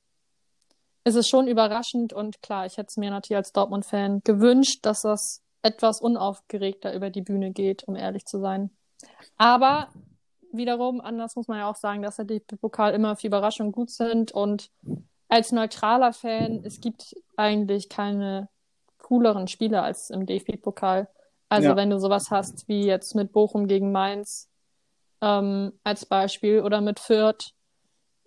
ist 1.05 1.17
es 1.17 1.29
schon 1.29 1.47
überraschend 1.47 2.13
und 2.13 2.41
klar, 2.41 2.65
ich 2.65 2.79
hätte 2.79 2.89
es 2.89 2.97
mir 2.97 3.11
natürlich 3.11 3.37
als 3.37 3.53
Dortmund-Fan 3.53 4.23
gewünscht, 4.25 4.79
dass 4.83 5.03
das 5.03 5.43
etwas 5.63 6.01
unaufgeregter 6.01 6.95
über 6.95 7.11
die 7.11 7.23
Bühne 7.23 7.51
geht, 7.51 7.85
um 7.87 7.97
ehrlich 7.97 8.25
zu 8.25 8.39
sein. 8.41 8.71
Aber 9.37 9.89
wiederum, 10.53 11.01
anders 11.01 11.37
muss 11.37 11.49
man 11.49 11.59
ja 11.59 11.71
auch 11.71 11.77
sagen, 11.77 12.03
dass 12.03 12.17
der 12.17 12.25
DFB-Pokal 12.25 12.95
immer 12.95 13.17
für 13.17 13.27
Überraschungen 13.27 13.73
gut 13.73 13.91
sind 13.91 14.33
und 14.33 14.71
als 15.29 15.53
neutraler 15.53 16.13
Fan, 16.13 16.63
es 16.65 16.81
gibt 16.81 17.17
eigentlich 17.37 17.89
keine 17.89 18.49
cooleren 18.99 19.49
Spiele 19.49 19.83
als 19.83 20.11
im 20.11 20.27
DFB-Pokal. 20.27 21.09
Also 21.49 21.71
ja. 21.71 21.77
wenn 21.77 21.91
du 21.91 21.99
sowas 21.99 22.31
hast 22.31 22.69
wie 22.69 22.85
jetzt 22.85 23.15
mit 23.15 23.33
Bochum 23.33 23.67
gegen 23.67 23.93
Mainz, 23.93 24.49
ähm, 25.21 25.73
als 25.85 26.07
Beispiel 26.07 26.61
oder 26.61 26.81
mit 26.81 27.01
Fürth. 27.01 27.53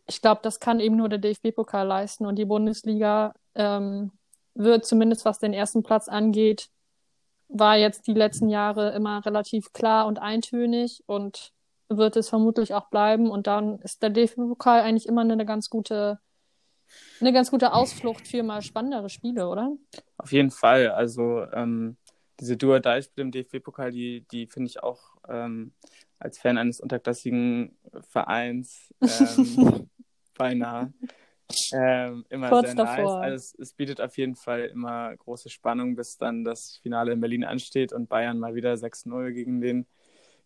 Ich 0.08 0.22
glaube, 0.22 0.42
das 0.44 0.60
kann 0.60 0.80
eben 0.80 0.96
nur 0.96 1.10
der 1.10 1.20
DFB-Pokal 1.20 1.88
leisten 1.88 2.26
und 2.26 2.36
die 2.38 2.46
Bundesliga 2.46 3.34
ähm, 3.56 4.12
wird 4.56 4.86
zumindest 4.86 5.26
was 5.26 5.40
den 5.40 5.54
ersten 5.54 5.84
Platz 5.84 6.08
angeht, 6.08 6.70
war 7.48 7.78
jetzt 7.78 8.08
die 8.08 8.14
letzten 8.14 8.50
Jahre 8.50 8.92
immer 8.92 9.26
relativ 9.26 9.72
klar 9.74 10.08
und 10.08 10.20
eintönig 10.20 11.04
und 11.06 11.54
wird 11.90 12.16
es 12.16 12.30
vermutlich 12.30 12.74
auch 12.74 12.90
bleiben. 12.90 13.30
Und 13.30 13.48
dann 13.48 13.80
ist 13.80 14.02
der 14.02 14.10
DFB-Pokal 14.10 14.82
eigentlich 14.82 15.08
immer 15.08 15.22
eine 15.22 15.46
ganz 15.46 15.70
gute, 15.70 16.20
eine 17.20 17.34
ganz 17.34 17.52
gute 17.52 17.74
Ausflucht 17.74 18.28
für 18.28 18.44
mal 18.44 18.62
spannendere 18.62 19.10
Spiele, 19.10 19.48
oder? 19.48 19.76
Auf 20.18 20.32
jeden 20.32 20.52
Fall. 20.52 20.90
Also 20.90 21.44
ähm, 21.52 21.98
diese 22.40 22.58
Duo-Dai-Spiele 22.58 23.26
im 23.26 23.32
DFB-Pokal, 23.32 23.92
die, 23.92 24.26
die 24.32 24.48
finde 24.48 24.70
ich 24.70 24.82
auch 24.82 25.18
ähm, 25.28 25.74
als 26.20 26.40
Fan 26.40 26.58
eines 26.58 26.80
unterklassigen 26.80 27.78
Vereins 28.02 28.94
ähm, 29.02 29.90
beinahe 30.38 30.94
ähm, 31.74 32.26
immer 32.30 32.50
Kurz 32.50 32.68
sehr 32.68 32.76
davor. 32.76 33.20
nice. 33.20 33.24
Also 33.24 33.36
es, 33.36 33.56
es, 33.60 33.74
bietet 33.74 34.02
auf 34.02 34.18
jeden 34.18 34.36
Fall 34.36 34.66
immer 34.66 35.16
große 35.18 35.50
Spannung, 35.50 35.96
bis 35.96 36.18
dann 36.18 36.44
das 36.44 36.80
Finale 36.82 37.14
in 37.14 37.22
Berlin 37.22 37.44
ansteht 37.44 37.94
und 37.94 38.08
Bayern 38.08 38.40
mal 38.40 38.56
wieder 38.56 38.74
6-0 38.74 39.32
gegen 39.32 39.62
den, 39.62 39.88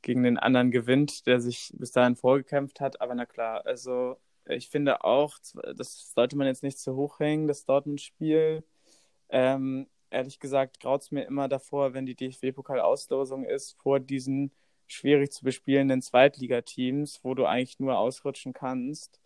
gegen 0.04 0.24
den 0.24 0.38
anderen 0.38 0.70
gewinnt, 0.70 1.26
der 1.26 1.40
sich 1.40 1.74
bis 1.78 1.92
dahin 1.92 2.16
vorgekämpft 2.16 2.80
hat. 2.80 3.02
Aber 3.02 3.16
na 3.16 3.26
klar, 3.26 3.66
also 3.66 4.18
ich 4.46 4.70
finde 4.70 5.04
auch, 5.04 5.38
das 5.76 6.14
sollte 6.14 6.38
man 6.38 6.48
jetzt 6.48 6.64
nicht 6.64 6.78
zu 6.78 6.96
hoch 6.96 7.20
hängen, 7.20 7.48
das 7.48 7.66
Dortmund-Spiel. 7.66 8.64
Ähm, 9.30 9.88
ehrlich 10.12 10.40
gesagt 10.40 10.80
graut 10.80 11.02
es 11.02 11.12
mir 11.12 11.24
immer 11.24 11.48
davor, 11.48 11.94
wenn 11.94 12.06
die 12.06 12.16
DFB-Pokal-Auslosung 12.16 13.46
ist, 13.46 13.82
vor 13.82 14.00
diesen 14.00 14.52
schwierig 14.86 15.32
zu 15.32 15.44
bespielenden 15.44 16.02
Zweitligateams, 16.02 17.24
wo 17.24 17.34
du 17.34 17.46
eigentlich 17.46 17.80
nur 17.80 17.98
ausrutschen 17.98 18.54
kannst. 18.54 19.20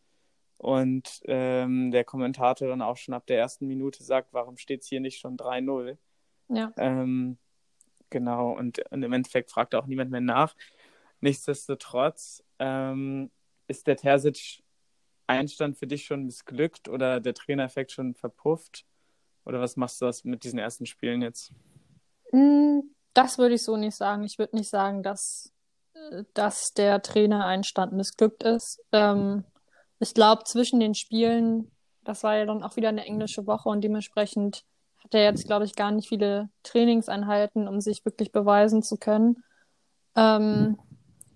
Und 0.58 1.22
ähm, 1.26 1.92
der 1.92 2.04
Kommentator 2.04 2.68
dann 2.68 2.82
auch 2.82 2.98
schon 2.98 3.14
ab 3.14 3.28
der 3.28 3.38
ersten 3.38 3.68
Minute 3.68 4.04
sagt, 4.04 4.34
warum 4.34 4.58
steht 4.58 4.82
es 4.82 4.88
hier 4.88 5.00
nicht 5.00 5.20
schon 5.20 5.38
3-0? 5.38 5.98
Ja. 6.50 6.72
Ähm, 6.78 7.38
genau, 8.10 8.52
und, 8.52 8.80
und, 8.92 9.04
im 9.04 9.14
Endeffekt 9.14 9.52
fragt 9.52 9.76
auch 9.76 9.86
niemand 9.86 10.12
mehr 10.12 10.22
nach. 10.22 10.56
Nichtsdestotrotz 11.20 12.44
ähm, 12.60 13.32
ist 13.68 13.88
der 13.88 13.98
Terzic-Einstand 13.98 15.78
für 15.78 15.88
dich 15.88 16.06
schon 16.06 16.26
missglückt 16.26 16.90
oder 16.90 17.20
der 17.20 17.34
Trainereffekt 17.34 17.92
schon 17.92 18.14
verpufft? 18.14 18.86
Oder 19.46 19.62
was 19.62 19.78
machst 19.78 20.02
du 20.02 20.06
das 20.06 20.24
mit 20.24 20.44
diesen 20.44 20.60
ersten 20.60 20.86
Spielen 20.86 21.22
jetzt? 21.22 21.54
Mm, 22.32 22.80
das 23.14 23.38
würde 23.38 23.56
ich 23.56 23.64
so 23.64 23.78
nicht 23.78 23.96
sagen. 23.96 24.24
Ich 24.24 24.38
würde 24.38 24.58
nicht 24.58 24.70
sagen, 24.70 25.04
dass, 25.04 25.54
dass 26.34 26.74
der 26.74 27.02
Trainer-Einstand 27.02 27.94
missglückt 27.94 28.44
ist. 28.44 28.84
Ähm, 28.92 29.46
ich 30.00 30.14
glaube, 30.14 30.44
zwischen 30.44 30.80
den 30.80 30.96
Spielen, 30.96 31.72
das 32.04 32.24
war 32.24 32.36
ja 32.36 32.46
dann 32.46 32.62
auch 32.62 32.76
wieder 32.76 32.90
eine 32.90 33.06
englische 33.06 33.48
Woche 33.48 33.70
und 33.70 33.82
dementsprechend 33.82 34.66
hat 35.08 35.16
er 35.16 35.24
jetzt, 35.24 35.48
glaube 35.48 35.66
ich, 35.66 35.76
gar 35.76 35.92
nicht 35.92 36.10
viele 36.10 36.50
Trainingseinheiten, 36.64 37.68
um 37.68 37.80
sich 37.80 38.04
wirklich 38.04 38.32
beweisen 38.32 38.84
zu 38.84 38.98
können. 38.98 39.44
Ähm, 40.16 40.78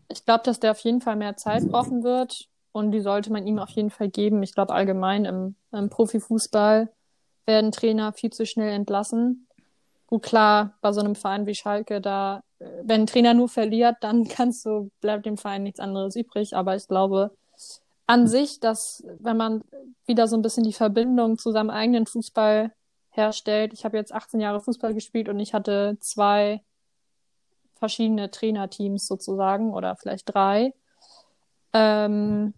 ich 0.10 0.26
glaube, 0.26 0.44
dass 0.44 0.60
der 0.60 0.72
auf 0.72 0.80
jeden 0.80 1.00
Fall 1.00 1.16
mehr 1.16 1.38
Zeit 1.38 1.70
brauchen 1.70 2.04
wird 2.04 2.50
und 2.74 2.92
die 2.92 3.00
sollte 3.00 3.32
man 3.32 3.48
ihm 3.48 3.60
auf 3.60 3.70
jeden 3.72 3.90
Fall 3.90 4.10
geben. 4.10 4.44
Ich 4.44 4.54
glaube, 4.54 4.74
allgemein 4.74 5.24
im, 5.24 5.56
im 5.72 5.90
Profifußball 5.90 6.90
werden 7.46 7.72
Trainer 7.72 8.12
viel 8.12 8.32
zu 8.32 8.46
schnell 8.46 8.74
entlassen. 8.74 9.48
Gut, 10.08 10.24
klar, 10.24 10.78
bei 10.82 10.92
so 10.92 11.00
einem 11.00 11.16
Verein 11.16 11.46
wie 11.46 11.56
Schalke, 11.56 12.02
da, 12.02 12.44
wenn 12.60 13.02
ein 13.02 13.08
Trainer 13.08 13.34
nur 13.34 13.48
verliert, 13.48 13.96
dann 14.02 14.28
kannst 14.28 14.66
du, 14.66 14.92
bleibt 15.00 15.26
dem 15.26 15.38
Verein 15.38 15.64
nichts 15.64 15.80
anderes 15.80 16.18
übrig. 16.18 16.58
Aber 16.58 16.76
ich 16.76 16.90
glaube 16.90 17.32
an 18.06 18.28
sich, 18.28 18.60
dass, 18.60 19.06
wenn 19.20 19.38
man 19.38 19.64
wieder 20.06 20.28
so 20.28 20.36
ein 20.36 20.42
bisschen 20.42 20.66
die 20.66 20.74
Verbindung 20.74 21.38
zu 21.38 21.54
seinem 21.54 21.70
eigenen 21.70 22.06
Fußball 22.06 22.74
herstellt, 23.12 23.74
ich 23.74 23.86
habe 23.86 23.98
jetzt 23.98 24.14
18 24.14 24.40
Jahre 24.40 24.62
Fußball 24.62 24.94
gespielt 24.94 25.30
und 25.30 25.40
ich 25.40 25.54
hatte 25.54 25.98
zwei 26.00 26.64
verschiedene 27.76 28.32
Trainerteams 28.32 29.08
sozusagen 29.08 29.74
oder 29.74 29.96
vielleicht 29.96 30.34
drei. 30.34 30.74
Ähm, 31.74 32.54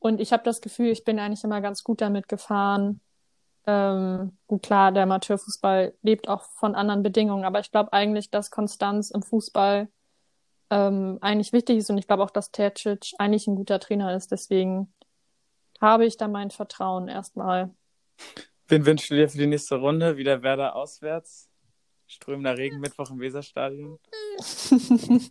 und 0.00 0.20
ich 0.20 0.32
habe 0.32 0.44
das 0.44 0.60
Gefühl, 0.60 0.88
ich 0.88 1.04
bin 1.04 1.18
eigentlich 1.18 1.44
immer 1.44 1.60
ganz 1.60 1.84
gut 1.84 2.00
damit 2.00 2.28
gefahren, 2.28 3.00
ähm, 3.68 4.32
gut, 4.46 4.62
klar, 4.62 4.92
der 4.92 5.02
Amateurfußball 5.02 5.94
lebt 6.00 6.26
auch 6.28 6.42
von 6.42 6.74
anderen 6.74 7.02
Bedingungen, 7.02 7.44
aber 7.44 7.60
ich 7.60 7.70
glaube 7.70 7.92
eigentlich, 7.92 8.30
dass 8.30 8.50
Konstanz 8.50 9.10
im 9.10 9.22
Fußball 9.22 9.88
ähm, 10.70 11.18
eigentlich 11.20 11.52
wichtig 11.52 11.76
ist 11.76 11.90
und 11.90 11.98
ich 11.98 12.06
glaube 12.06 12.22
auch, 12.24 12.30
dass 12.30 12.50
Tercic 12.50 13.12
eigentlich 13.18 13.46
ein 13.46 13.56
guter 13.56 13.78
Trainer 13.78 14.16
ist. 14.16 14.32
Deswegen 14.32 14.90
habe 15.82 16.06
ich 16.06 16.16
da 16.16 16.28
mein 16.28 16.50
Vertrauen 16.50 17.08
erstmal. 17.08 17.70
Wen 18.68 18.86
wünschst 18.86 19.10
du 19.10 19.14
dir 19.14 19.28
für 19.28 19.38
die 19.38 19.46
nächste 19.46 19.76
Runde? 19.76 20.16
Wieder 20.16 20.42
Werder 20.42 20.76
auswärts? 20.76 21.48
Strömender 22.06 22.56
Regen 22.56 22.80
Mittwoch 22.80 23.10
im 23.10 23.20
Weserstadion? 23.20 23.98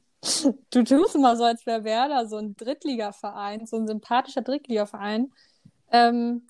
du 0.72 0.84
tust 0.84 1.16
immer 1.16 1.36
so, 1.36 1.44
als 1.44 1.66
wäre 1.66 1.84
Werder 1.84 2.28
so 2.28 2.38
ein 2.38 2.56
Drittligaverein, 2.56 3.66
so 3.66 3.78
ein 3.78 3.88
sympathischer 3.88 4.42
Drittligaverein. 4.42 5.32
Ähm, 5.92 6.48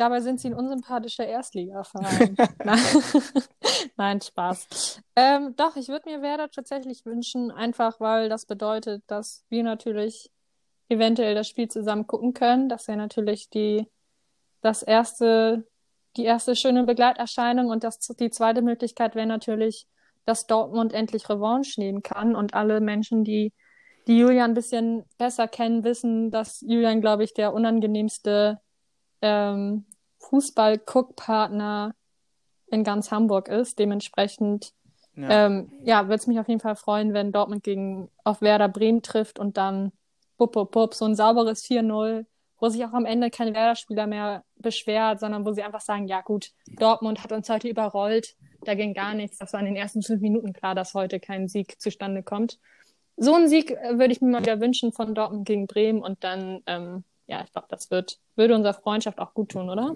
Dabei 0.00 0.22
sind 0.22 0.40
sie 0.40 0.48
ein 0.48 0.54
unsympathischer 0.54 1.26
Erstligaverein. 1.26 2.34
Nein, 3.98 4.20
Spaß. 4.22 5.02
Ähm, 5.14 5.54
doch, 5.56 5.76
ich 5.76 5.88
würde 5.88 6.08
mir 6.08 6.22
Werder 6.22 6.50
tatsächlich 6.50 7.04
wünschen, 7.04 7.50
einfach 7.50 8.00
weil 8.00 8.30
das 8.30 8.46
bedeutet, 8.46 9.02
dass 9.08 9.44
wir 9.50 9.62
natürlich 9.62 10.30
eventuell 10.88 11.34
das 11.34 11.48
Spiel 11.48 11.68
zusammen 11.68 12.06
gucken 12.06 12.32
können. 12.32 12.70
Das 12.70 12.88
wäre 12.88 12.96
natürlich 12.96 13.50
die, 13.50 13.90
das 14.62 14.82
erste, 14.82 15.66
die 16.16 16.24
erste 16.24 16.56
schöne 16.56 16.84
Begleiterscheinung 16.84 17.68
und 17.68 17.84
das, 17.84 17.98
die 17.98 18.30
zweite 18.30 18.62
Möglichkeit 18.62 19.14
wäre 19.14 19.26
natürlich, 19.26 19.86
dass 20.24 20.46
Dortmund 20.46 20.92
endlich 20.92 21.28
Revanche 21.28 21.80
nehmen 21.80 22.02
kann 22.02 22.34
und 22.34 22.54
alle 22.54 22.80
Menschen, 22.80 23.24
die 23.24 23.52
die 24.06 24.18
Julian 24.18 24.50
ein 24.50 24.54
bisschen 24.54 25.04
besser 25.18 25.46
kennen, 25.46 25.84
wissen, 25.84 26.30
dass 26.30 26.62
Julian, 26.62 27.00
glaube 27.00 27.24
ich, 27.24 27.34
der 27.34 27.52
unangenehmste 27.52 28.58
ähm, 29.22 29.84
Fußball-Guckpartner 30.18 31.94
in 32.70 32.84
ganz 32.84 33.10
Hamburg 33.10 33.48
ist. 33.48 33.78
Dementsprechend 33.78 34.72
Ja, 35.16 35.46
ähm, 35.46 35.72
ja 35.84 36.04
würde 36.04 36.16
es 36.16 36.26
mich 36.26 36.40
auf 36.40 36.48
jeden 36.48 36.60
Fall 36.60 36.76
freuen, 36.76 37.12
wenn 37.12 37.32
Dortmund 37.32 37.62
gegen 37.62 38.10
auf 38.24 38.40
Werder 38.40 38.68
Bremen 38.68 39.02
trifft 39.02 39.38
und 39.38 39.56
dann 39.56 39.92
bup, 40.36 40.52
bup, 40.52 40.70
bup, 40.72 40.94
so 40.94 41.04
ein 41.04 41.14
sauberes 41.14 41.64
4-0, 41.64 42.26
wo 42.58 42.68
sich 42.68 42.84
auch 42.84 42.92
am 42.92 43.04
Ende 43.04 43.30
kein 43.30 43.54
Werder-Spieler 43.54 44.06
mehr 44.06 44.44
beschwert, 44.62 45.20
sondern 45.20 45.44
wo 45.44 45.52
sie 45.52 45.62
einfach 45.62 45.80
sagen, 45.80 46.06
ja 46.06 46.20
gut, 46.20 46.52
Dortmund 46.78 47.22
hat 47.22 47.32
uns 47.32 47.48
heute 47.48 47.68
überrollt, 47.68 48.36
da 48.64 48.74
ging 48.74 48.94
gar 48.94 49.14
nichts. 49.14 49.38
Das 49.38 49.52
war 49.52 49.60
in 49.60 49.66
den 49.66 49.76
ersten 49.76 50.02
fünf 50.02 50.20
Minuten 50.20 50.52
klar, 50.52 50.74
dass 50.74 50.94
heute 50.94 51.20
kein 51.20 51.48
Sieg 51.48 51.80
zustande 51.80 52.22
kommt. 52.22 52.58
So 53.16 53.34
einen 53.34 53.48
Sieg 53.48 53.70
äh, 53.70 53.98
würde 53.98 54.12
ich 54.12 54.20
mir 54.20 54.30
mal 54.30 54.42
wieder 54.42 54.60
wünschen 54.60 54.92
von 54.92 55.14
Dortmund 55.14 55.46
gegen 55.46 55.66
Bremen 55.66 56.02
und 56.02 56.24
dann, 56.24 56.62
ähm, 56.66 57.04
ja, 57.26 57.42
ich 57.44 57.52
glaube, 57.52 57.68
das 57.70 57.90
wird, 57.90 58.18
würde 58.36 58.54
unserer 58.54 58.74
Freundschaft 58.74 59.18
auch 59.18 59.34
gut 59.34 59.52
tun, 59.52 59.68
oder? 59.68 59.94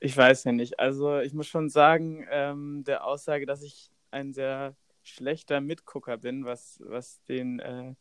Ich 0.00 0.16
weiß 0.16 0.44
ja 0.44 0.52
nicht. 0.52 0.78
Also 0.78 1.18
ich 1.18 1.34
muss 1.34 1.46
schon 1.46 1.70
sagen, 1.70 2.26
ähm, 2.30 2.84
der 2.86 3.04
Aussage, 3.04 3.46
dass 3.46 3.62
ich 3.62 3.90
ein 4.10 4.32
sehr 4.32 4.74
schlechter 5.02 5.60
Mitgucker 5.60 6.18
bin, 6.18 6.44
was, 6.44 6.80
was 6.84 7.22
den, 7.24 7.58
äh, 7.60 7.94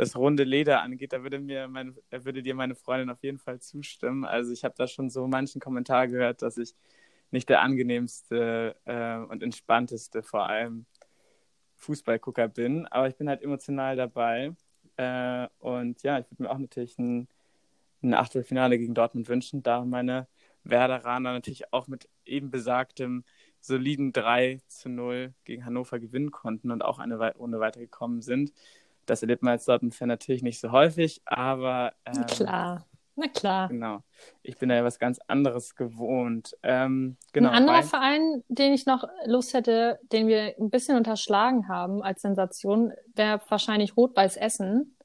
das 0.00 0.16
runde 0.16 0.44
Leder 0.44 0.80
angeht, 0.80 1.12
da 1.12 1.22
würde 1.22 1.38
mir 1.38 1.68
meine, 1.68 1.94
würde 2.10 2.42
dir 2.42 2.54
meine 2.54 2.74
Freundin 2.74 3.10
auf 3.10 3.22
jeden 3.22 3.38
Fall 3.38 3.60
zustimmen. 3.60 4.24
Also 4.24 4.50
ich 4.50 4.64
habe 4.64 4.74
da 4.78 4.86
schon 4.88 5.10
so 5.10 5.26
manchen 5.26 5.60
Kommentar 5.60 6.08
gehört, 6.08 6.40
dass 6.40 6.56
ich 6.56 6.74
nicht 7.30 7.50
der 7.50 7.60
angenehmste 7.60 8.76
äh, 8.86 9.16
und 9.18 9.42
entspannteste 9.42 10.22
vor 10.22 10.48
allem 10.48 10.86
Fußballgucker 11.76 12.48
bin, 12.48 12.86
aber 12.86 13.08
ich 13.08 13.16
bin 13.16 13.28
halt 13.28 13.42
emotional 13.42 13.94
dabei. 13.94 14.54
Äh, 14.96 15.48
und 15.58 16.02
ja, 16.02 16.18
ich 16.18 16.30
würde 16.30 16.44
mir 16.44 16.50
auch 16.50 16.58
natürlich 16.58 16.98
ein, 16.98 17.28
ein 18.02 18.14
Achtelfinale 18.14 18.78
gegen 18.78 18.94
Dortmund 18.94 19.28
wünschen, 19.28 19.62
da 19.62 19.84
meine 19.84 20.28
Werderaner 20.64 21.32
natürlich 21.32 21.74
auch 21.74 21.88
mit 21.88 22.08
eben 22.24 22.50
besagtem 22.50 23.24
soliden 23.60 24.12
3 24.12 24.60
zu 24.66 24.88
0 24.88 25.34
gegen 25.44 25.66
Hannover 25.66 25.98
gewinnen 25.98 26.30
konnten 26.30 26.70
und 26.70 26.82
auch 26.82 26.98
eine 26.98 27.16
Runde 27.34 27.60
weitergekommen 27.60 28.22
sind. 28.22 28.52
Das 29.10 29.22
erlebt 29.22 29.42
man 29.42 29.52
als 29.52 29.64
Dortmund-Fan 29.64 30.08
natürlich 30.08 30.42
nicht 30.42 30.60
so 30.60 30.70
häufig, 30.70 31.20
aber. 31.24 31.92
Ähm, 32.06 32.26
Klar. 32.26 32.86
Na 33.16 33.28
klar. 33.28 33.68
Genau. 33.68 34.02
Ich 34.42 34.56
bin 34.56 34.68
da 34.70 34.76
ja 34.76 34.84
was 34.84 34.98
ganz 34.98 35.18
anderes 35.26 35.74
gewohnt. 35.74 36.56
Ähm, 36.62 37.18
genau, 37.32 37.50
ein 37.50 37.56
anderer. 37.56 37.82
Verein, 37.82 38.44
den 38.48 38.72
ich 38.72 38.86
noch 38.86 39.04
Lust 39.26 39.52
hätte, 39.52 39.98
den 40.10 40.26
wir 40.26 40.54
ein 40.58 40.70
bisschen 40.70 40.96
unterschlagen 40.96 41.68
haben 41.68 42.02
als 42.02 42.22
Sensation, 42.22 42.92
wäre 43.14 43.40
wahrscheinlich 43.48 43.96
Rot-Weiß 43.96 44.36
Essen, 44.36 44.96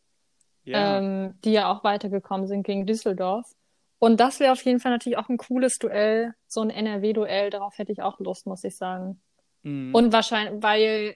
ja. 0.63 1.00
Ähm, 1.00 1.33
die 1.43 1.51
ja 1.51 1.71
auch 1.71 1.83
weitergekommen 1.83 2.47
sind 2.47 2.63
gegen 2.63 2.85
Düsseldorf. 2.85 3.51
Und 4.00 4.19
das 4.19 4.39
wäre 4.39 4.53
auf 4.53 4.63
jeden 4.63 4.79
Fall 4.79 4.91
natürlich 4.91 5.17
auch 5.17 5.29
ein 5.29 5.38
cooles 5.38 5.77
Duell, 5.77 6.33
so 6.47 6.62
ein 6.62 6.69
NRW-Duell. 6.69 7.50
Darauf 7.50 7.77
hätte 7.77 7.91
ich 7.91 8.01
auch 8.01 8.19
Lust, 8.19 8.45
muss 8.45 8.63
ich 8.63 8.77
sagen. 8.77 9.19
Mhm. 9.63 9.93
Und 9.93 10.13
wahrscheinlich, 10.13 10.63
weil 10.63 11.15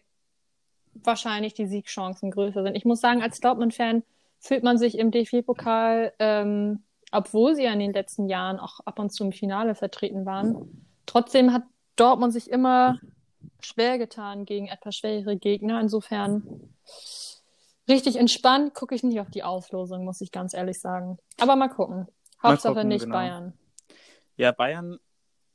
wahrscheinlich 0.93 1.53
die 1.53 1.67
Siegchancen 1.67 2.31
größer 2.31 2.63
sind. 2.63 2.75
Ich 2.75 2.85
muss 2.85 3.01
sagen, 3.01 3.21
als 3.21 3.39
Dortmund-Fan 3.39 4.03
fühlt 4.39 4.63
man 4.63 4.77
sich 4.77 4.97
im 4.97 5.11
DFB-Pokal 5.11 6.13
ähm, 6.19 6.83
obwohl 7.11 7.55
sie 7.55 7.63
ja 7.63 7.73
in 7.73 7.79
den 7.79 7.93
letzten 7.93 8.27
Jahren 8.27 8.59
auch 8.59 8.79
ab 8.81 8.99
und 8.99 9.11
zu 9.11 9.23
im 9.23 9.31
Finale 9.31 9.75
vertreten 9.75 10.25
waren. 10.25 10.85
Trotzdem 11.05 11.53
hat 11.53 11.63
Dortmund 11.95 12.33
sich 12.33 12.49
immer 12.49 12.99
schwer 13.59 13.97
getan 13.97 14.45
gegen 14.45 14.67
etwas 14.67 14.95
schwere 14.95 15.35
Gegner. 15.35 15.79
Insofern 15.81 16.73
richtig 17.87 18.17
entspannt 18.17 18.73
gucke 18.73 18.93
ich 18.93 19.03
nicht 19.03 19.19
auf 19.19 19.29
die 19.29 19.43
Auslosung, 19.43 20.05
muss 20.05 20.21
ich 20.21 20.31
ganz 20.31 20.53
ehrlich 20.53 20.79
sagen. 20.79 21.17
Aber 21.39 21.55
mal 21.55 21.69
gucken. 21.69 22.07
Hauptsache 22.41 22.75
gucken, 22.75 22.89
nicht 22.89 23.05
genau. 23.05 23.15
Bayern. 23.15 23.53
Ja, 24.37 24.51
Bayern 24.51 24.99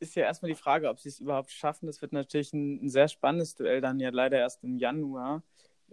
ist 0.04 0.14
ja 0.14 0.24
erstmal 0.24 0.50
die 0.50 0.58
Frage, 0.58 0.88
ob 0.88 1.00
sie 1.00 1.08
es 1.08 1.20
überhaupt 1.20 1.50
schaffen. 1.50 1.86
Das 1.86 2.00
wird 2.00 2.12
natürlich 2.12 2.52
ein, 2.52 2.84
ein, 2.84 2.88
sehr 2.88 3.08
spannendes 3.08 3.54
Duell 3.54 3.80
dann 3.80 4.00
ja 4.00 4.10
leider 4.10 4.38
erst 4.38 4.64
im 4.64 4.76
Januar. 4.78 5.42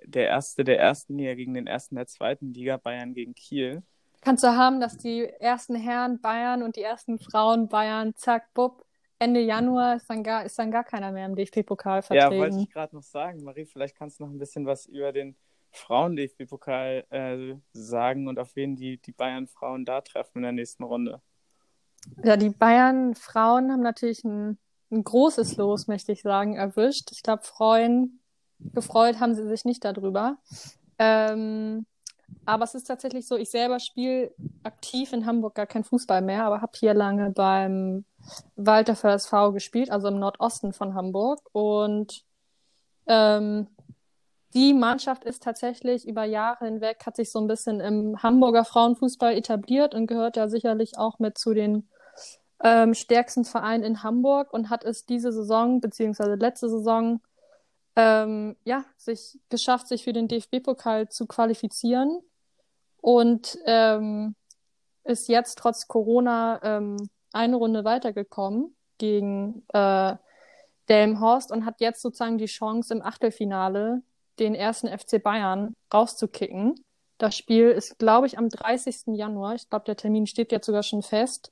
Der 0.04 0.28
erste 0.28 0.64
der 0.64 0.80
ersten 0.80 1.18
Liga 1.18 1.34
gegen 1.34 1.54
den 1.54 1.68
ersten 1.68 1.96
der 1.96 2.08
zweiten 2.08 2.54
Liga, 2.54 2.78
Bayern 2.78 3.14
gegen 3.14 3.36
Kiel 3.36 3.84
kannst 4.22 4.44
du 4.44 4.56
haben, 4.56 4.80
dass 4.80 4.98
die 4.98 5.26
ersten 5.26 5.76
Herren 5.76 6.22
Bayern 6.22 6.64
und 6.64 6.76
die 6.76 6.84
ersten 6.84 7.20
Frauen 7.20 7.68
Bayern, 7.68 8.16
zack, 8.16 8.54
bupp, 8.54 8.86
Ende 9.20 9.42
Januar 9.42 9.98
ist 9.98 10.10
dann 10.10 10.24
gar, 10.24 10.46
ist 10.46 10.58
dann 10.58 10.72
gar 10.72 10.84
keiner 10.84 11.12
mehr 11.12 11.26
im 11.26 11.36
DFB-Pokal 11.36 12.02
vertreten. 12.02 12.34
Ja, 12.34 12.40
wollte 12.40 12.58
ich 12.58 12.70
gerade 12.72 12.96
noch 12.96 13.04
sagen. 13.04 13.44
Marie, 13.44 13.66
vielleicht 13.66 13.96
kannst 13.96 14.20
du 14.20 14.24
noch 14.24 14.32
ein 14.32 14.40
bisschen 14.40 14.66
was 14.66 14.88
über 14.88 15.12
den 15.12 15.36
Frauen-DFB-Pokal 15.72 17.06
äh, 17.10 17.56
sagen 17.74 18.28
und 18.28 18.40
auf 18.40 18.56
wen 18.56 18.76
die, 18.76 18.98
die 18.98 19.12
Bayern-Frauen 19.12 19.86
da 19.86 20.02
treffen 20.02 20.40
in 20.40 20.44
der 20.44 20.52
nächsten 20.54 20.84
Runde. 20.84 21.22
Ja, 22.24 22.38
die 22.38 22.50
Bayern-Frauen 22.50 23.72
haben 23.72 23.82
natürlich 23.82 24.24
ein, 24.24 24.58
ein 24.92 25.04
großes 25.04 25.58
Los, 25.58 25.88
möchte 25.88 26.12
ich 26.12 26.22
sagen, 26.22 26.56
erwischt. 26.56 27.12
Ich 27.12 27.24
glaube, 27.24 27.44
freuen, 27.44 28.20
gefreut 28.60 29.20
haben 29.20 29.36
sie 29.36 29.48
sich 29.48 29.66
nicht 29.66 29.86
darüber. 29.86 30.38
Ähm, 30.98 31.86
aber 32.46 32.64
es 32.64 32.76
ist 32.76 32.86
tatsächlich 32.86 33.28
so, 33.28 33.36
ich 33.36 33.50
selber 33.50 33.80
spiele 33.80 34.34
aktiv 34.64 35.14
in 35.14 35.26
Hamburg 35.26 35.56
gar 35.56 35.68
kein 35.68 35.84
Fußball 35.84 36.22
mehr, 36.22 36.46
aber 36.46 36.62
habe 36.62 36.74
hier 36.76 36.94
lange 36.94 37.32
beim 37.32 38.06
Walter 38.56 38.96
für 38.96 39.10
SV 39.10 39.52
gespielt, 39.52 39.92
also 39.92 40.08
im 40.08 40.20
Nordosten 40.20 40.74
von 40.74 40.94
Hamburg. 40.94 41.40
Und 41.52 42.24
ähm, 43.08 43.68
die 44.54 44.74
Mannschaft 44.74 45.24
ist 45.24 45.44
tatsächlich 45.44 46.08
über 46.08 46.24
Jahre 46.26 46.66
hinweg, 46.66 47.04
hat 47.06 47.16
sich 47.16 47.32
so 47.32 47.40
ein 47.40 47.48
bisschen 47.48 47.80
im 47.80 48.22
Hamburger 48.22 48.66
Frauenfußball 48.66 49.34
etabliert 49.34 49.96
und 49.96 50.08
gehört 50.08 50.36
ja 50.36 50.50
sicherlich 50.50 50.98
auch 50.98 51.20
mit 51.20 51.38
zu 51.38 51.54
den 51.54 51.88
ähm, 52.64 52.94
stärksten 52.94 53.46
Vereinen 53.46 53.84
in 53.84 54.04
Hamburg 54.04 54.54
und 54.54 54.70
hat 54.70 54.84
es 54.84 55.06
diese 55.06 55.32
Saison, 55.32 55.82
beziehungsweise 55.82 56.36
letzte 56.36 56.70
Saison, 56.70 57.22
ähm, 57.96 58.56
ja, 58.64 58.86
sich 58.98 59.40
geschafft, 59.50 59.88
sich 59.88 60.04
für 60.04 60.14
den 60.14 60.28
DFB-Pokal 60.28 61.10
zu 61.10 61.26
qualifizieren 61.26 62.20
und 63.02 63.58
ähm, 63.66 64.36
ist 65.04 65.28
jetzt 65.28 65.58
trotz 65.58 65.88
Corona 65.88 66.60
ähm, 66.64 67.10
eine 67.34 67.56
Runde 67.56 67.84
weitergekommen 67.84 68.76
gegen 68.98 69.64
äh, 69.74 70.16
Delmhorst 70.90 71.52
und 71.52 71.66
hat 71.66 71.82
jetzt 71.82 72.02
sozusagen 72.02 72.38
die 72.38 72.46
Chance 72.46 72.94
im 72.94 73.02
Achtelfinale 73.02 74.04
den 74.40 74.56
ersten 74.56 74.88
FC 74.88 75.22
Bayern 75.22 75.76
rauszukicken. 75.94 76.84
Das 77.18 77.36
Spiel 77.36 77.70
ist, 77.70 78.00
glaube 78.00 78.28
ich, 78.28 78.38
am 78.38 78.50
30. 78.50 79.16
Januar. 79.16 79.56
Ich 79.56 79.70
glaube, 79.70 79.86
der 79.86 79.96
Termin 79.96 80.28
steht 80.28 80.52
jetzt 80.52 80.66
sogar 80.66 80.84
schon 80.84 81.04
fest. 81.04 81.52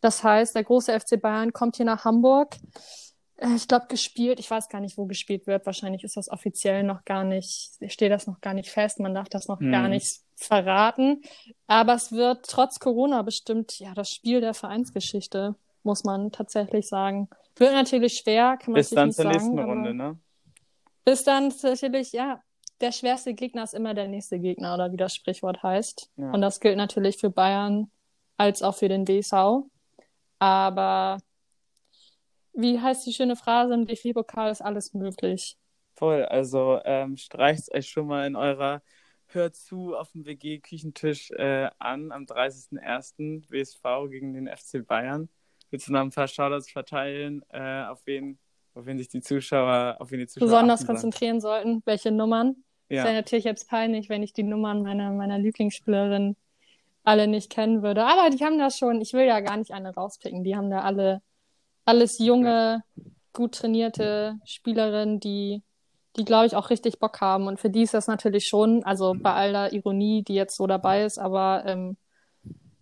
Das 0.00 0.22
heißt, 0.22 0.54
der 0.54 0.64
große 0.64 0.98
FC 0.98 1.20
Bayern 1.20 1.52
kommt 1.52 1.76
hier 1.76 1.86
nach 1.86 2.04
Hamburg 2.04 2.56
äh, 3.38 3.54
ich 3.54 3.68
glaube, 3.68 3.86
gespielt, 3.88 4.40
ich 4.40 4.50
weiß 4.50 4.68
gar 4.68 4.80
nicht, 4.80 4.98
wo 4.98 5.06
gespielt 5.06 5.46
wird. 5.46 5.64
Wahrscheinlich 5.64 6.04
ist 6.04 6.16
das 6.16 6.28
offiziell 6.28 6.82
noch 6.82 7.04
gar 7.04 7.24
nicht, 7.24 7.72
steht 7.88 8.12
das 8.12 8.26
noch 8.26 8.40
gar 8.40 8.54
nicht 8.54 8.70
fest. 8.70 9.00
Man 9.00 9.14
darf 9.14 9.28
das 9.28 9.48
noch 9.48 9.60
hm. 9.60 9.70
gar 9.70 9.88
nicht 9.88 10.20
verraten. 10.36 11.22
Aber 11.66 11.94
es 11.94 12.12
wird 12.12 12.46
trotz 12.46 12.78
Corona 12.78 13.22
bestimmt, 13.22 13.78
ja, 13.78 13.94
das 13.94 14.10
Spiel 14.10 14.40
der 14.40 14.54
Vereinsgeschichte, 14.54 15.54
muss 15.82 16.04
man 16.04 16.30
tatsächlich 16.32 16.88
sagen. 16.88 17.28
Wird 17.56 17.72
natürlich 17.72 18.18
schwer, 18.18 18.56
kann 18.56 18.72
man 18.72 18.80
Bis 18.80 18.90
dann 18.90 19.12
zur 19.12 19.24
sagen, 19.24 19.36
nächsten 19.36 19.58
Runde, 19.58 19.94
ne? 19.94 20.18
Bis 21.04 21.24
dann 21.24 21.52
natürlich, 21.62 22.12
ja, 22.12 22.42
der 22.80 22.92
schwerste 22.92 23.34
Gegner 23.34 23.64
ist 23.64 23.74
immer 23.74 23.94
der 23.94 24.06
nächste 24.06 24.38
Gegner, 24.38 24.74
oder 24.74 24.92
wie 24.92 24.96
das 24.96 25.14
Sprichwort 25.14 25.62
heißt. 25.62 26.10
Ja. 26.16 26.30
Und 26.30 26.40
das 26.40 26.60
gilt 26.60 26.76
natürlich 26.76 27.16
für 27.16 27.30
Bayern 27.30 27.90
als 28.36 28.62
auch 28.62 28.76
für 28.76 28.88
den 28.88 29.04
DSV. 29.04 29.64
Aber 30.38 31.18
wie 32.52 32.80
heißt 32.80 33.06
die 33.06 33.12
schöne 33.12 33.36
Phrase, 33.36 33.74
im 33.74 33.86
DFB-Pokal 33.86 34.50
ist 34.50 34.60
alles 34.60 34.94
möglich. 34.94 35.56
Voll, 35.94 36.24
also 36.24 36.80
ähm, 36.84 37.16
streicht 37.16 37.72
euch 37.74 37.88
schon 37.88 38.06
mal 38.06 38.26
in 38.26 38.36
eurer 38.36 38.82
Hör 39.30 39.52
zu 39.52 39.94
auf 39.94 40.10
dem 40.12 40.24
WG-Küchentisch 40.24 41.30
äh, 41.32 41.68
an 41.78 42.12
am 42.12 42.24
30.01. 42.24 43.50
WSV 43.50 44.10
gegen 44.10 44.32
den 44.32 44.48
FC 44.48 44.86
Bayern. 44.86 45.28
Willst 45.70 45.88
du 45.88 45.92
noch 45.92 46.00
ein 46.00 46.10
paar 46.10 46.28
Shoutouts 46.28 46.70
verteilen, 46.70 47.42
äh, 47.50 47.84
auf 47.84 48.00
wen, 48.06 48.38
auf 48.74 48.86
wen 48.86 48.96
sich 48.96 49.08
die 49.08 49.20
Zuschauer, 49.20 49.96
auf 49.98 50.10
wen 50.10 50.20
die 50.20 50.26
Zuschauer 50.26 50.48
besonders 50.48 50.86
konzentrieren 50.86 51.40
sollten, 51.40 51.82
welche 51.84 52.10
Nummern? 52.10 52.64
Ja. 52.88 53.04
wäre 53.04 53.14
natürlich 53.14 53.44
jetzt 53.44 53.68
peinlich, 53.68 54.08
wenn 54.08 54.22
ich 54.22 54.32
die 54.32 54.44
Nummern 54.44 54.82
meiner, 54.82 55.10
meiner 55.10 55.38
Lieblingsspielerin 55.38 56.36
alle 57.04 57.26
nicht 57.26 57.50
kennen 57.50 57.82
würde. 57.82 58.04
Aber 58.04 58.30
die 58.30 58.44
haben 58.44 58.58
das 58.58 58.78
schon, 58.78 59.00
ich 59.00 59.12
will 59.12 59.26
ja 59.26 59.40
gar 59.40 59.56
nicht 59.56 59.72
eine 59.72 59.94
rauspicken, 59.94 60.44
die 60.44 60.56
haben 60.56 60.70
da 60.70 60.80
alle 60.80 61.22
alles 61.88 62.18
junge, 62.18 62.84
gut 63.32 63.54
trainierte 63.54 64.38
Spielerinnen, 64.44 65.20
die, 65.20 65.62
die 66.16 66.26
glaube 66.26 66.44
ich 66.44 66.54
auch 66.54 66.68
richtig 66.68 66.98
Bock 66.98 67.22
haben. 67.22 67.46
Und 67.46 67.58
für 67.58 67.70
die 67.70 67.82
ist 67.82 67.94
das 67.94 68.08
natürlich 68.08 68.46
schon, 68.46 68.84
also 68.84 69.14
bei 69.18 69.32
aller 69.32 69.72
Ironie, 69.72 70.22
die 70.22 70.34
jetzt 70.34 70.56
so 70.56 70.66
dabei 70.66 71.04
ist, 71.04 71.18
aber 71.18 71.62
ähm, 71.64 71.96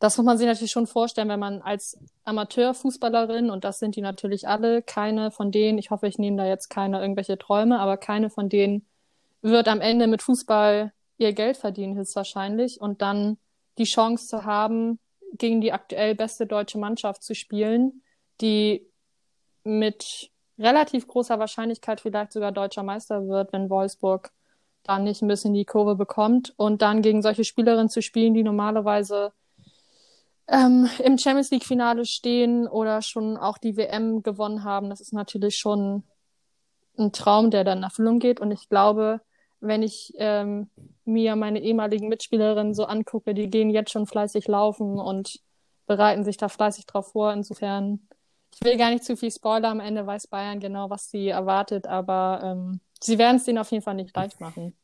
das 0.01 0.17
muss 0.17 0.27
man 0.27 0.39
sich 0.39 0.49
natürlich 0.49 0.73
schon 0.73 0.89
vorstellen, 0.89 1.29
wenn 1.29 1.39
man 1.39 1.63
als 1.63 1.97
Amateurfußballerin, 2.25 3.49
und 3.49 3.63
das 3.63 3.79
sind 3.79 3.95
die 3.95 4.01
natürlich 4.01 4.49
alle, 4.49 4.83
keine 4.83 5.31
von 5.31 5.53
denen, 5.53 5.79
ich 5.79 5.91
hoffe, 5.91 6.09
ich 6.09 6.19
nehme 6.19 6.37
da 6.37 6.45
jetzt 6.45 6.69
keine 6.69 7.01
irgendwelche 7.01 7.39
Träume, 7.39 7.79
aber 7.79 7.97
keine 7.97 8.29
von 8.29 8.49
denen 8.49 8.87
wird 9.41 9.69
am 9.69 9.81
Ende 9.81 10.09
mit 10.09 10.21
Fußball 10.21 10.93
ihr 11.19 11.33
Geld 11.33 11.57
verdienen, 11.57 11.97
höchstwahrscheinlich. 11.97 12.81
Und 12.81 13.03
dann 13.03 13.39
die 13.79 13.85
Chance 13.85 14.27
zu 14.27 14.45
haben, 14.45 14.99
gegen 15.33 15.61
die 15.61 15.73
aktuell 15.73 16.15
beste 16.15 16.47
deutsche 16.47 16.79
Mannschaft 16.79 17.23
zu 17.23 17.35
spielen, 17.35 18.03
die 18.41 18.87
mit 19.65 20.31
relativ 20.59 21.07
großer 21.07 21.39
Wahrscheinlichkeit 21.39 22.01
vielleicht 22.01 22.33
sogar 22.33 22.53
deutscher 22.53 22.83
Meister 22.83 23.27
wird, 23.29 23.53
wenn 23.53 23.69
Wolfsburg 23.69 24.33
da 24.85 24.99
nicht 24.99 25.21
ein 25.21 25.29
bisschen 25.29 25.53
die 25.53 25.65
Kurve 25.65 25.97
bekommt 25.97 26.55
und 26.57 26.81
dann 26.81 27.03
gegen 27.03 27.21
solche 27.21 27.45
Spielerinnen 27.45 27.89
zu 27.89 28.03
spielen, 28.03 28.35
die 28.35 28.45
normalerweise 28.45 29.33
ähm, 30.49 30.89
im 31.03 31.19
Champions 31.19 31.51
League 31.51 31.65
Finale 31.65 32.05
stehen 32.05 32.69
oder 32.69 33.03
schon 33.03 33.37
auch 33.37 33.59
die 33.59 33.77
WM 33.77 34.23
gewonnen 34.23 34.63
haben, 34.63 34.91
das 34.91 35.01
ist 35.01 35.13
natürlich 35.13 35.57
schon 35.57 36.05
ein 36.99 37.13
Traum, 37.13 37.51
der 37.51 37.65
dann 37.65 37.79
in 37.79 37.85
Erfüllung 37.85 38.19
geht. 38.21 38.41
Und 38.41 38.51
ich 38.53 38.69
glaube, 38.69 39.21
wenn 39.61 39.83
ich 39.83 40.13
ähm, 40.17 40.71
mir 41.05 41.37
meine 41.37 41.61
ehemaligen 41.61 42.09
Mitspielerinnen 42.09 42.75
so 42.75 42.85
angucke, 42.85 43.35
die 43.35 43.49
gehen 43.49 43.71
jetzt 43.71 43.91
schon 43.91 44.07
fleißig 44.07 44.49
laufen 44.49 44.99
und 44.99 45.41
bereiten 45.87 46.25
sich 46.25 46.37
da 46.37 46.49
fleißig 46.49 46.87
drauf 46.87 47.13
vor. 47.13 47.33
Insofern, 47.33 48.09
ich 48.55 48.65
will 48.65 48.77
gar 48.77 48.91
nicht 48.91 49.05
zu 49.05 49.17
viel 49.17 49.31
spoilern. 49.31 49.73
Am 49.73 49.81
Ende 49.81 50.07
weiß 50.07 50.27
Bayern 50.27 50.61
genau, 50.61 50.91
was 50.91 51.11
sie 51.11 51.29
erwartet, 51.29 51.87
aber 51.87 52.41
ähm, 52.43 52.81
sie 53.01 53.19
werden 53.19 53.37
es 53.37 53.45
denen 53.45 53.59
auf 53.59 53.71
jeden 53.71 53.85
Fall 53.85 53.95
nicht 53.95 54.15
leicht 54.15 54.41
machen. 54.41 54.77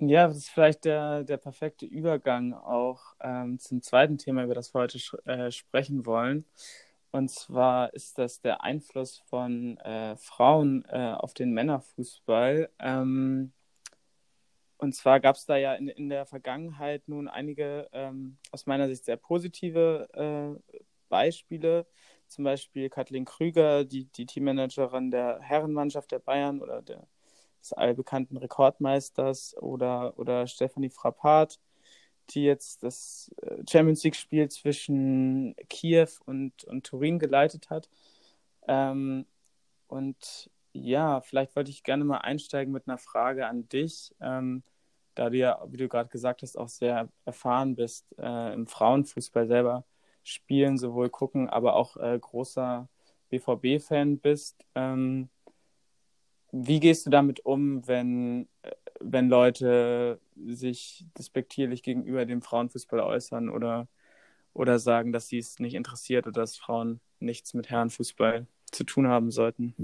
Ja, 0.00 0.28
das 0.28 0.36
ist 0.36 0.50
vielleicht 0.50 0.84
der, 0.84 1.24
der 1.24 1.38
perfekte 1.38 1.84
Übergang 1.84 2.54
auch 2.54 3.00
ähm, 3.20 3.58
zum 3.58 3.82
zweiten 3.82 4.16
Thema, 4.16 4.44
über 4.44 4.54
das 4.54 4.72
wir 4.72 4.82
heute 4.82 4.98
äh, 5.24 5.50
sprechen 5.50 6.06
wollen. 6.06 6.44
Und 7.10 7.30
zwar 7.30 7.94
ist 7.94 8.18
das 8.18 8.40
der 8.40 8.62
Einfluss 8.62 9.18
von 9.28 9.78
äh, 9.78 10.16
Frauen 10.16 10.84
äh, 10.88 11.14
auf 11.16 11.32
den 11.34 11.52
Männerfußball. 11.52 12.70
Ähm, 12.78 13.52
und 14.76 14.94
zwar 14.94 15.18
gab 15.18 15.36
es 15.36 15.46
da 15.46 15.56
ja 15.56 15.74
in, 15.74 15.88
in 15.88 16.08
der 16.08 16.26
Vergangenheit 16.26 17.08
nun 17.08 17.28
einige 17.28 17.88
ähm, 17.92 18.38
aus 18.52 18.66
meiner 18.66 18.88
Sicht 18.88 19.04
sehr 19.04 19.16
positive 19.16 20.08
äh, 20.12 20.80
Beispiele. 21.08 21.86
Zum 22.28 22.44
Beispiel 22.44 22.90
Kathleen 22.90 23.24
Krüger, 23.24 23.84
die, 23.84 24.04
die 24.04 24.26
Teammanagerin 24.26 25.10
der 25.10 25.40
Herrenmannschaft 25.40 26.12
der 26.12 26.18
Bayern 26.20 26.60
oder 26.60 26.82
der, 26.82 27.08
des 27.60 27.72
allbekannten 27.72 28.36
Rekordmeisters, 28.36 29.56
oder, 29.56 30.18
oder 30.18 30.46
Stephanie 30.46 30.90
Frappart, 30.90 31.58
die 32.30 32.44
jetzt 32.44 32.82
das 32.82 33.30
äh, 33.42 33.62
Champions 33.68 34.04
League-Spiel 34.04 34.48
zwischen 34.48 35.54
Kiew 35.68 36.08
und, 36.26 36.64
und 36.64 36.86
Turin 36.86 37.18
geleitet 37.18 37.70
hat. 37.70 37.88
Ähm, 38.66 39.26
und 39.88 40.50
ja, 40.72 41.20
vielleicht 41.20 41.56
wollte 41.56 41.70
ich 41.70 41.82
gerne 41.82 42.04
mal 42.04 42.18
einsteigen 42.18 42.72
mit 42.72 42.88
einer 42.88 42.98
Frage 42.98 43.46
an 43.46 43.68
dich, 43.68 44.14
ähm, 44.20 44.62
da 45.14 45.30
du 45.30 45.36
ja, 45.38 45.60
wie 45.68 45.78
du 45.78 45.88
gerade 45.88 46.08
gesagt 46.10 46.42
hast, 46.42 46.56
auch 46.56 46.68
sehr 46.68 47.08
erfahren 47.24 47.74
bist 47.74 48.06
äh, 48.18 48.52
im 48.54 48.66
Frauenfußball 48.66 49.48
selber 49.48 49.84
spielen, 50.22 50.78
sowohl 50.78 51.08
gucken, 51.10 51.48
aber 51.48 51.74
auch 51.74 51.96
äh, 51.96 52.18
großer 52.18 52.88
BVB-Fan 53.30 54.18
bist. 54.18 54.64
Ähm, 54.74 55.28
wie 56.52 56.80
gehst 56.80 57.06
du 57.06 57.10
damit 57.10 57.44
um, 57.44 57.86
wenn, 57.86 58.48
äh, 58.62 58.70
wenn 59.00 59.28
Leute 59.28 60.20
sich 60.36 61.04
despektierlich 61.16 61.82
gegenüber 61.82 62.24
dem 62.26 62.42
Frauenfußball 62.42 63.00
äußern 63.00 63.48
oder, 63.48 63.88
oder 64.54 64.78
sagen, 64.78 65.12
dass 65.12 65.28
sie 65.28 65.38
es 65.38 65.58
nicht 65.58 65.74
interessiert 65.74 66.26
oder 66.26 66.40
dass 66.40 66.56
Frauen 66.56 67.00
nichts 67.20 67.54
mit 67.54 67.70
Herrenfußball 67.70 68.46
zu 68.70 68.84
tun 68.84 69.08
haben 69.08 69.30
sollten? 69.30 69.74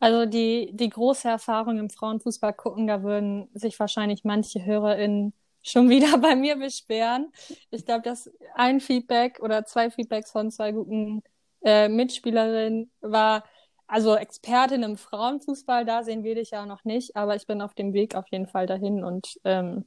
Also 0.00 0.26
die, 0.26 0.70
die 0.72 0.90
große 0.90 1.28
Erfahrung 1.28 1.78
im 1.78 1.90
Frauenfußball 1.90 2.52
gucken, 2.52 2.86
da 2.86 3.02
würden 3.02 3.48
sich 3.54 3.78
wahrscheinlich 3.80 4.24
manche 4.24 4.64
HörerInnen 4.64 5.32
schon 5.62 5.88
wieder 5.88 6.18
bei 6.18 6.36
mir 6.36 6.56
beschweren. 6.56 7.32
Ich 7.70 7.84
glaube, 7.86 8.02
dass 8.02 8.30
ein 8.54 8.80
Feedback 8.80 9.40
oder 9.40 9.64
zwei 9.64 9.90
Feedbacks 9.90 10.30
von 10.30 10.50
zwei 10.50 10.72
guten 10.72 11.22
äh, 11.64 11.88
Mitspielerinnen 11.88 12.90
war, 13.00 13.44
also 13.86 14.16
Expertin 14.16 14.82
im 14.82 14.96
Frauenfußball, 14.96 15.84
da 15.84 16.02
sehen 16.02 16.24
wir 16.24 16.34
dich 16.34 16.50
ja 16.50 16.66
noch 16.66 16.84
nicht, 16.84 17.16
aber 17.16 17.36
ich 17.36 17.46
bin 17.46 17.60
auf 17.60 17.74
dem 17.74 17.92
Weg 17.92 18.14
auf 18.14 18.26
jeden 18.30 18.46
Fall 18.46 18.66
dahin 18.66 19.04
und 19.04 19.38
ähm, 19.44 19.84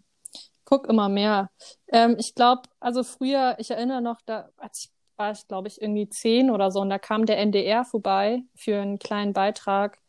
guck 0.65 0.87
immer 0.87 1.09
mehr. 1.09 1.49
Ähm, 1.87 2.15
ich 2.19 2.35
glaube, 2.35 2.63
also 2.79 3.03
früher, 3.03 3.55
ich 3.59 3.71
erinnere 3.71 4.01
noch, 4.01 4.21
da 4.25 4.49
als 4.57 4.85
ich 4.85 4.91
war 5.17 5.31
ich, 5.31 5.47
glaube 5.47 5.67
ich, 5.67 5.81
irgendwie 5.81 6.07
zehn 6.09 6.51
oder 6.51 6.71
so, 6.71 6.79
und 6.81 6.89
da 6.89 6.99
kam 6.99 7.25
der 7.25 7.39
NDR 7.39 7.83
vorbei 7.85 8.43
für 8.55 8.79
einen 8.79 8.99
kleinen 8.99 9.33
Beitrag 9.33 9.99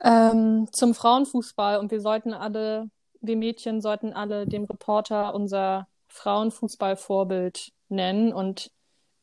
ähm, 0.00 0.68
zum 0.72 0.94
Frauenfußball 0.94 1.78
und 1.78 1.90
wir 1.90 2.00
sollten 2.00 2.32
alle, 2.32 2.88
wir 3.20 3.36
Mädchen 3.36 3.80
sollten 3.80 4.12
alle 4.12 4.46
dem 4.46 4.64
Reporter 4.64 5.34
unser 5.34 5.88
Frauenfußballvorbild 6.08 7.72
nennen 7.88 8.32
und 8.32 8.70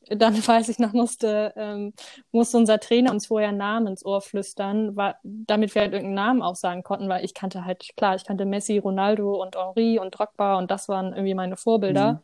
dann 0.10 0.36
weiß 0.48 0.70
ich 0.70 0.80
noch, 0.80 0.94
musste, 0.94 1.54
ähm, 1.56 1.94
musste 2.32 2.58
unser 2.58 2.80
Trainer 2.80 3.12
uns 3.12 3.28
vorher 3.28 3.52
Namen 3.52 3.88
ins 3.88 4.06
Ohr 4.06 4.22
flüstern, 4.22 4.96
war, 4.96 5.16
damit 5.24 5.76
wir 5.76 5.82
halt 5.82 5.94
irgendeinen 5.94 6.16
Namen 6.16 6.42
auch 6.42 6.56
sagen 6.56 6.84
konnten, 6.84 7.10
weil 7.10 7.26
ich 7.26 7.34
kannte 7.34 7.66
halt, 7.66 7.96
klar, 7.98 8.16
ich 8.16 8.26
kannte 8.26 8.46
Messi, 8.46 8.78
Ronaldo 8.78 9.42
und 9.42 9.56
Henri 9.56 10.00
und 10.00 10.12
Drogba 10.12 10.58
und 10.58 10.72
das 10.72 10.88
waren 10.90 11.14
irgendwie 11.14 11.34
meine 11.34 11.58
Vorbilder. 11.58 12.14
Mhm. 12.14 12.20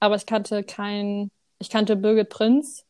Aber 0.00 0.16
ich 0.16 0.26
kannte 0.26 0.62
kein, 0.62 1.30
ich 1.58 1.70
kannte 1.70 1.96
Birgit 1.96 2.28
Prinz. 2.28 2.84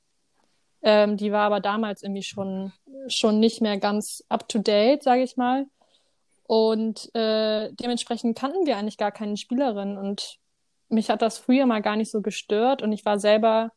Ähm, 0.82 1.16
die 1.16 1.32
war 1.32 1.42
aber 1.42 1.61
damals 1.61 2.02
irgendwie 2.02 2.22
schon, 2.22 2.72
schon 3.08 3.40
nicht 3.40 3.61
mehr 3.61 3.78
ganz 3.78 4.24
up 4.28 4.48
to 4.48 4.58
date, 4.58 5.02
sage 5.02 5.22
ich 5.22 5.37
mal. 5.37 5.66
Und 6.44 7.14
äh, 7.14 7.70
dementsprechend 7.72 8.38
kannten 8.38 8.66
wir 8.66 8.76
eigentlich 8.76 8.96
gar 8.96 9.12
keine 9.12 9.37
Spielerin 9.37 9.98
und 9.98 10.38
mich 10.88 11.11
hat 11.11 11.20
das 11.20 11.38
früher 11.38 11.66
mal 11.66 11.82
gar 11.82 11.96
nicht 11.96 12.11
so 12.11 12.22
gestört 12.22 12.80
und 12.80 12.92
ich 12.92 13.04
war 13.04 13.18
selber 13.18 13.72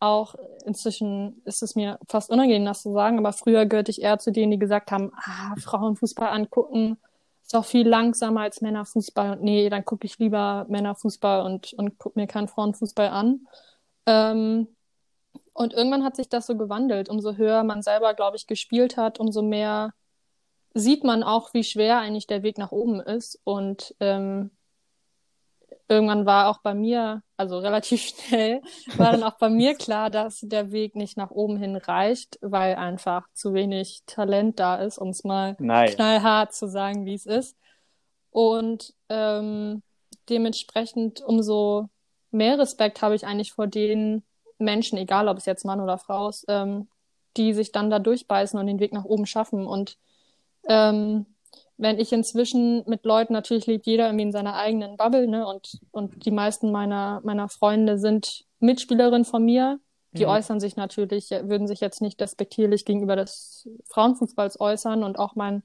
auch 0.00 0.34
inzwischen 0.64 1.42
ist 1.44 1.62
es 1.62 1.74
mir 1.74 1.98
fast 2.08 2.30
unangenehm, 2.30 2.64
das 2.64 2.82
zu 2.82 2.92
sagen, 2.92 3.18
aber 3.18 3.32
früher 3.32 3.66
gehörte 3.66 3.90
ich 3.90 4.02
eher 4.02 4.18
zu 4.18 4.32
denen, 4.32 4.52
die 4.52 4.58
gesagt 4.58 4.90
haben, 4.90 5.12
ah, 5.16 5.54
Frauenfußball 5.58 6.28
angucken 6.28 6.98
ist 7.46 7.54
auch 7.54 7.64
viel 7.64 7.86
langsamer 7.86 8.40
als 8.40 8.60
Männerfußball 8.60 9.32
und 9.32 9.42
nee, 9.42 9.70
dann 9.70 9.84
gucke 9.84 10.04
ich 10.06 10.18
lieber 10.18 10.66
Männerfußball 10.68 11.42
und, 11.42 11.72
und 11.74 11.96
gucke 11.98 12.18
mir 12.18 12.26
keinen 12.26 12.48
Frauenfußball 12.48 13.08
an. 13.08 13.46
Ähm, 14.06 14.68
und 15.52 15.72
irgendwann 15.72 16.04
hat 16.04 16.16
sich 16.16 16.28
das 16.28 16.46
so 16.46 16.56
gewandelt. 16.56 17.08
Umso 17.08 17.36
höher 17.36 17.62
man 17.62 17.82
selber, 17.82 18.14
glaube 18.14 18.36
ich, 18.36 18.48
gespielt 18.48 18.96
hat, 18.96 19.20
umso 19.20 19.42
mehr 19.42 19.94
sieht 20.74 21.04
man 21.04 21.22
auch, 21.22 21.54
wie 21.54 21.62
schwer 21.62 21.98
eigentlich 21.98 22.26
der 22.26 22.42
Weg 22.42 22.58
nach 22.58 22.72
oben 22.72 23.00
ist. 23.00 23.40
Und 23.44 23.94
ähm, 24.00 24.50
irgendwann 25.88 26.26
war 26.26 26.48
auch 26.48 26.58
bei 26.62 26.74
mir, 26.74 27.22
also 27.36 27.58
relativ 27.58 28.02
schnell, 28.28 28.62
war 28.96 29.12
dann 29.12 29.22
auch 29.22 29.38
bei 29.38 29.48
mir 29.48 29.74
klar, 29.74 30.10
dass 30.10 30.40
der 30.40 30.72
Weg 30.72 30.96
nicht 30.96 31.16
nach 31.16 31.30
oben 31.30 31.56
hin 31.56 31.76
reicht, 31.76 32.38
weil 32.40 32.76
einfach 32.76 33.26
zu 33.32 33.54
wenig 33.54 34.02
Talent 34.06 34.58
da 34.58 34.76
ist, 34.76 34.98
um 34.98 35.10
es 35.10 35.24
mal 35.24 35.56
Nein. 35.58 35.90
knallhart 35.90 36.54
zu 36.54 36.68
sagen, 36.68 37.04
wie 37.06 37.14
es 37.14 37.26
ist. 37.26 37.56
Und 38.30 38.94
ähm, 39.08 39.82
dementsprechend 40.28 41.22
umso 41.22 41.88
mehr 42.30 42.58
Respekt 42.58 43.02
habe 43.02 43.14
ich 43.14 43.26
eigentlich 43.26 43.52
vor 43.52 43.66
den 43.66 44.24
Menschen, 44.58 44.98
egal 44.98 45.28
ob 45.28 45.38
es 45.38 45.46
jetzt 45.46 45.64
Mann 45.64 45.80
oder 45.80 45.98
Frau 45.98 46.28
ist, 46.28 46.44
ähm, 46.48 46.88
die 47.36 47.52
sich 47.52 47.72
dann 47.72 47.90
da 47.90 47.98
durchbeißen 47.98 48.58
und 48.58 48.66
den 48.66 48.80
Weg 48.80 48.92
nach 48.92 49.04
oben 49.04 49.26
schaffen. 49.26 49.66
Und 49.66 49.98
ähm, 50.68 51.26
wenn 51.78 51.98
ich 51.98 52.12
inzwischen 52.12 52.84
mit 52.86 53.04
Leuten, 53.04 53.32
natürlich 53.32 53.66
lebt 53.66 53.86
jeder 53.86 54.06
irgendwie 54.06 54.24
in 54.24 54.32
seiner 54.32 54.54
eigenen 54.54 54.96
Bubble, 54.96 55.28
ne? 55.28 55.46
Und, 55.46 55.78
und 55.90 56.24
die 56.24 56.30
meisten 56.30 56.72
meiner, 56.72 57.20
meiner 57.22 57.48
Freunde 57.48 57.98
sind 57.98 58.44
Mitspielerinnen 58.60 59.24
von 59.24 59.44
mir. 59.44 59.78
Die 60.12 60.24
mhm. 60.24 60.30
äußern 60.30 60.60
sich 60.60 60.76
natürlich, 60.76 61.30
würden 61.30 61.66
sich 61.66 61.80
jetzt 61.80 62.00
nicht 62.00 62.20
despektierlich 62.20 62.86
gegenüber 62.86 63.16
des 63.16 63.68
Frauenfußballs 63.86 64.58
äußern. 64.58 65.04
Und 65.04 65.18
auch 65.18 65.34
mein, 65.34 65.62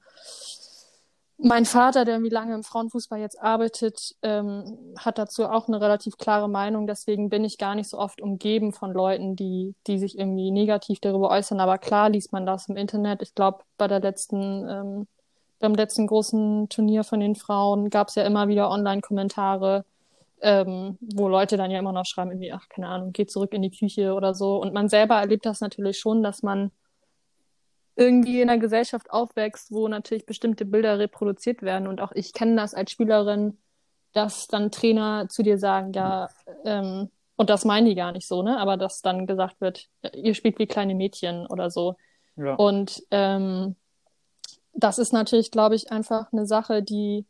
mein 1.38 1.64
Vater, 1.64 2.04
der 2.04 2.16
irgendwie 2.16 2.34
lange 2.34 2.56
im 2.56 2.64
Frauenfußball 2.64 3.20
jetzt 3.20 3.42
arbeitet, 3.42 4.16
ähm, 4.22 4.94
hat 4.98 5.18
dazu 5.18 5.46
auch 5.46 5.70
eine 5.70 5.80
relativ 5.80 6.18
klare 6.18 6.50
Meinung. 6.50 6.88
Deswegen 6.88 7.30
bin 7.30 7.46
ich 7.46 7.58
gar 7.58 7.76
nicht 7.76 7.88
so 7.88 7.98
oft 7.98 8.20
umgeben 8.20 8.74
von 8.74 8.92
Leuten, 8.92 9.38
die, 9.38 9.76
die 9.88 9.98
sich 9.98 10.18
irgendwie 10.18 10.52
negativ 10.52 11.00
darüber 11.00 11.30
äußern. 11.30 11.62
Aber 11.62 11.78
klar 11.78 12.10
liest 12.10 12.34
man 12.34 12.46
das 12.46 12.68
im 12.68 12.76
Internet. 12.76 13.22
Ich 13.22 13.34
glaube, 13.34 13.64
bei 13.78 13.88
der 13.88 14.02
letzten 14.02 14.68
ähm, 14.68 15.08
beim 15.62 15.76
letzten 15.76 16.08
großen 16.08 16.68
Turnier 16.70 17.04
von 17.04 17.20
den 17.20 17.36
Frauen 17.36 17.90
gab 17.90 18.10
es 18.10 18.16
ja 18.16 18.24
immer 18.24 18.48
wieder 18.48 18.70
Online-Kommentare, 18.70 19.86
ähm, 20.42 20.98
wo 21.00 21.28
Leute 21.28 21.56
dann 21.56 21.72
ja 21.72 21.80
immer 21.80 21.94
noch 21.94 22.06
schreiben, 22.06 22.32
irgendwie, 22.32 22.52
ach, 22.52 22.68
keine 22.68 22.88
Ahnung, 22.88 23.14
geh 23.14 23.26
zurück 23.26 23.54
in 23.54 23.62
die 23.62 23.72
Küche 23.72 24.14
oder 24.14 24.34
so. 24.34 24.60
Und 24.60 24.74
man 24.74 24.90
selber 24.90 25.16
erlebt 25.16 25.46
das 25.46 25.62
natürlich 25.62 26.00
schon, 26.00 26.24
dass 26.24 26.44
man 26.44 26.72
irgendwie 27.96 28.42
in 28.42 28.50
einer 28.50 28.60
Gesellschaft 28.60 29.12
aufwächst, 29.12 29.72
wo 29.72 29.88
natürlich 29.88 30.26
bestimmte 30.26 30.66
Bilder 30.66 30.98
reproduziert 30.98 31.62
werden. 31.62 31.88
Und 31.88 32.02
auch 32.02 32.12
ich 32.14 32.34
kenne 32.34 32.56
das 32.56 32.74
als 32.74 32.92
Spielerin, 32.92 33.58
dass 34.14 34.48
dann 34.48 34.72
Trainer 34.72 35.28
zu 35.30 35.44
dir 35.44 35.58
sagen, 35.58 35.94
ja, 35.94 36.30
ähm, 36.66 37.10
und 37.36 37.50
das 37.50 37.66
meinen 37.66 37.86
die 37.86 37.96
gar 37.96 38.12
nicht 38.12 38.28
so, 38.28 38.44
ne? 38.44 38.60
Aber 38.60 38.78
dass 38.78 39.02
dann 39.02 39.26
gesagt 39.28 39.62
wird, 39.62 39.88
ihr 40.14 40.34
spielt 40.36 40.60
wie 40.60 40.68
kleine 40.68 40.96
Mädchen 40.96 41.46
oder 41.48 41.70
so. 41.70 41.96
Ja. 42.36 42.56
Und 42.56 43.04
ähm, 43.12 43.76
das 44.74 45.00
ist 45.00 45.14
natürlich, 45.14 45.52
glaube 45.52 45.76
ich, 45.76 45.92
einfach 45.92 46.32
eine 46.32 46.46
Sache, 46.46 46.84
die, 46.84 47.26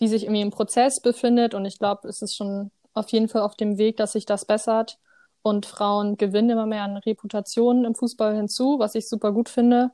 die 0.00 0.08
sich 0.08 0.24
irgendwie 0.24 0.42
im 0.42 0.50
Prozess 0.50 1.00
befindet 1.00 1.54
und 1.54 1.64
ich 1.64 1.78
glaube, 1.78 2.08
es 2.08 2.22
ist 2.22 2.36
schon 2.36 2.70
auf 2.94 3.10
jeden 3.10 3.28
Fall 3.28 3.42
auf 3.42 3.56
dem 3.56 3.78
Weg, 3.78 3.96
dass 3.98 4.12
sich 4.12 4.26
das 4.26 4.44
bessert. 4.44 4.98
und 5.42 5.66
Frauen 5.66 6.16
gewinnen 6.16 6.50
immer 6.50 6.66
mehr 6.66 6.82
an 6.84 6.96
Reputationen 6.98 7.84
im 7.84 7.94
Fußball 7.94 8.34
hinzu, 8.36 8.78
was 8.80 8.94
ich 8.96 9.08
super 9.08 9.32
gut 9.32 9.48
finde. 9.48 9.92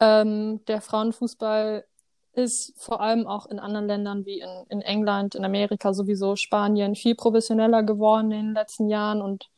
Ähm, 0.00 0.64
der 0.66 0.80
Frauenfußball 0.80 1.84
ist 2.32 2.74
vor 2.82 3.00
allem 3.00 3.26
auch 3.26 3.46
in 3.46 3.58
anderen 3.60 3.86
Ländern 3.88 4.26
wie 4.26 4.40
in, 4.40 4.50
in 4.68 4.82
England, 4.82 5.34
in 5.34 5.44
Amerika 5.44 5.94
sowieso, 5.94 6.36
Spanien 6.36 6.94
viel 6.96 7.14
professioneller 7.16 7.82
geworden 7.82 8.30
in 8.32 8.46
den 8.48 8.54
letzten 8.54 8.88
Jahren 8.88 9.22
und 9.22 9.48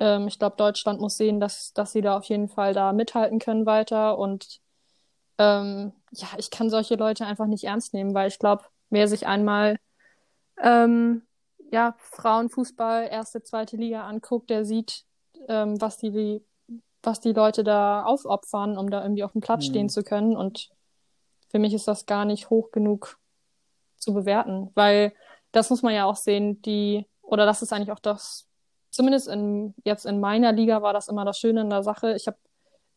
ähm, 0.00 0.28
ich 0.28 0.38
glaube, 0.38 0.56
Deutschland 0.56 1.00
muss 1.00 1.16
sehen, 1.18 1.40
dass, 1.40 1.72
dass 1.74 1.92
sie 1.92 2.02
da 2.02 2.16
auf 2.16 2.24
jeden 2.26 2.48
Fall 2.48 2.74
da 2.74 2.92
mithalten 2.94 3.38
können 3.38 3.66
weiter 3.66 4.18
und 4.18 4.61
ähm, 5.42 5.92
ja, 6.12 6.28
ich 6.38 6.50
kann 6.50 6.70
solche 6.70 6.94
Leute 6.94 7.26
einfach 7.26 7.46
nicht 7.46 7.64
ernst 7.64 7.94
nehmen, 7.94 8.14
weil 8.14 8.28
ich 8.28 8.38
glaube, 8.38 8.64
wer 8.90 9.08
sich 9.08 9.26
einmal 9.26 9.78
ähm, 10.62 11.22
ja, 11.72 11.94
Frauenfußball, 11.98 13.08
erste, 13.10 13.42
zweite 13.42 13.76
Liga 13.76 14.06
anguckt, 14.06 14.50
der 14.50 14.64
sieht, 14.64 15.04
ähm, 15.48 15.80
was 15.80 15.98
die, 15.98 16.42
was 17.02 17.20
die 17.20 17.32
Leute 17.32 17.64
da 17.64 18.04
aufopfern, 18.04 18.78
um 18.78 18.90
da 18.90 19.02
irgendwie 19.02 19.24
auf 19.24 19.32
dem 19.32 19.40
Platz 19.40 19.66
mhm. 19.66 19.70
stehen 19.70 19.88
zu 19.88 20.02
können. 20.04 20.36
Und 20.36 20.70
für 21.50 21.58
mich 21.58 21.74
ist 21.74 21.88
das 21.88 22.06
gar 22.06 22.24
nicht 22.24 22.50
hoch 22.50 22.70
genug 22.70 23.18
zu 23.96 24.14
bewerten, 24.14 24.70
weil 24.74 25.12
das 25.50 25.70
muss 25.70 25.82
man 25.82 25.94
ja 25.94 26.04
auch 26.04 26.16
sehen, 26.16 26.62
die, 26.62 27.06
oder 27.22 27.46
das 27.46 27.62
ist 27.62 27.72
eigentlich 27.72 27.92
auch 27.92 27.98
das, 27.98 28.46
zumindest 28.90 29.28
in, 29.28 29.74
jetzt 29.84 30.06
in 30.06 30.20
meiner 30.20 30.52
Liga 30.52 30.82
war 30.82 30.92
das 30.92 31.08
immer 31.08 31.24
das 31.24 31.38
Schöne 31.38 31.62
in 31.62 31.70
der 31.70 31.82
Sache. 31.82 32.14
Ich 32.14 32.26
habe 32.26 32.36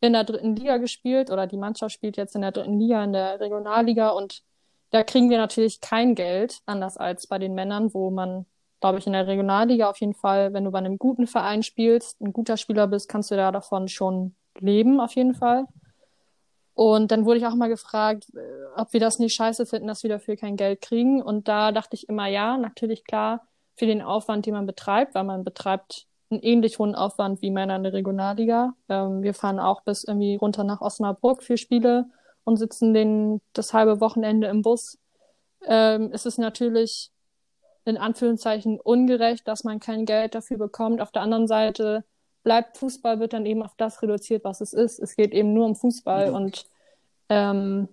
in 0.06 0.14
der 0.14 0.24
dritten 0.24 0.56
Liga 0.56 0.78
gespielt 0.78 1.30
oder 1.32 1.48
die 1.48 1.58
Mannschaft 1.58 1.94
spielt 1.94 2.18
jetzt 2.18 2.36
in 2.36 2.42
der 2.42 2.52
dritten 2.52 2.80
Liga, 2.80 3.04
in 3.04 3.14
der 3.14 3.40
Regionalliga 3.40 4.10
und 4.10 4.44
da 4.92 5.04
kriegen 5.04 5.30
wir 5.30 5.38
natürlich 5.38 5.82
kein 5.82 6.16
Geld, 6.16 6.60
anders 6.66 6.98
als 6.98 7.28
bei 7.28 7.38
den 7.38 7.54
Männern, 7.54 7.94
wo 7.94 8.12
man, 8.12 8.46
glaube 8.80 9.00
ich, 9.00 9.08
in 9.08 9.14
der 9.14 9.28
Regionalliga 9.28 9.90
auf 9.90 10.00
jeden 10.00 10.14
Fall, 10.14 10.54
wenn 10.54 10.64
du 10.64 10.72
bei 10.72 10.78
einem 10.78 10.98
guten 10.98 11.28
Verein 11.28 11.64
spielst, 11.64 12.22
ein 12.22 12.34
guter 12.34 12.58
Spieler 12.58 12.88
bist, 12.88 13.10
kannst 13.10 13.32
du 13.32 13.36
da 13.36 13.52
davon 13.52 13.88
schon 13.88 14.36
leben, 14.60 15.00
auf 15.00 15.16
jeden 15.16 15.34
Fall. 15.34 15.66
Und 16.76 17.12
dann 17.12 17.26
wurde 17.26 17.40
ich 17.40 17.46
auch 17.46 17.56
mal 17.56 17.70
gefragt, 17.70 18.28
äh, 18.36 18.40
ob 18.76 18.92
wir 18.92 19.00
das 19.00 19.18
nicht 19.18 19.34
scheiße 19.34 19.66
finden, 19.66 19.88
dass 19.88 20.04
wir 20.04 20.10
dafür 20.10 20.36
kein 20.36 20.58
Geld 20.58 20.82
kriegen. 20.82 21.22
Und 21.22 21.48
da 21.48 21.72
dachte 21.72 21.96
ich 21.96 22.10
immer, 22.10 22.28
ja, 22.28 22.58
natürlich 22.58 23.06
klar, 23.06 23.48
für 23.76 23.86
den 23.86 24.02
Aufwand, 24.02 24.46
den 24.46 24.54
man 24.54 24.66
betreibt, 24.66 25.16
weil 25.16 25.24
man 25.24 25.44
betreibt 25.44 26.08
einen 26.30 26.42
ähnlich 26.42 26.80
hohen 26.80 26.96
Aufwand 26.96 27.42
wie 27.42 27.52
Männer 27.52 27.76
in 27.76 27.84
der 27.84 27.94
Regionalliga. 27.94 28.74
Ähm, 28.90 29.22
wir 29.22 29.34
fahren 29.34 29.60
auch 29.60 29.82
bis 29.84 30.04
irgendwie 30.04 30.36
runter 30.36 30.64
nach 30.64 30.82
Osnabrück 30.82 31.44
für 31.44 31.58
Spiele 31.58 32.06
und 32.44 32.58
sitzen 32.58 32.94
den, 32.94 33.42
das 33.54 33.74
halbe 33.74 34.00
Wochenende 34.00 34.48
im 34.48 34.62
Bus. 34.62 34.98
Ähm, 35.66 36.10
es 36.14 36.26
ist 36.26 36.38
natürlich 36.38 37.12
in 37.86 37.98
Anführungszeichen 37.98 38.80
ungerecht, 38.80 39.48
dass 39.48 39.64
man 39.64 39.80
kein 39.80 40.06
Geld 40.06 40.36
dafür 40.36 40.58
bekommt. 40.58 41.02
Auf 41.02 41.12
der 41.12 41.22
anderen 41.22 41.48
Seite 41.48 42.04
bleibt 42.44 42.78
Fußball, 42.78 43.20
wird 43.20 43.34
dann 43.34 43.46
eben 43.46 43.64
auf 43.64 43.76
das 43.78 44.02
reduziert, 44.02 44.44
was 44.44 44.62
es 44.62 44.74
ist. 44.74 45.00
Es 45.00 45.16
geht 45.16 45.34
eben 45.34 45.54
nur 45.54 45.66
um 45.66 45.76
Fußball 45.76 46.30
mhm. 46.30 46.36
und 46.36 46.66
ähm, 47.30 47.90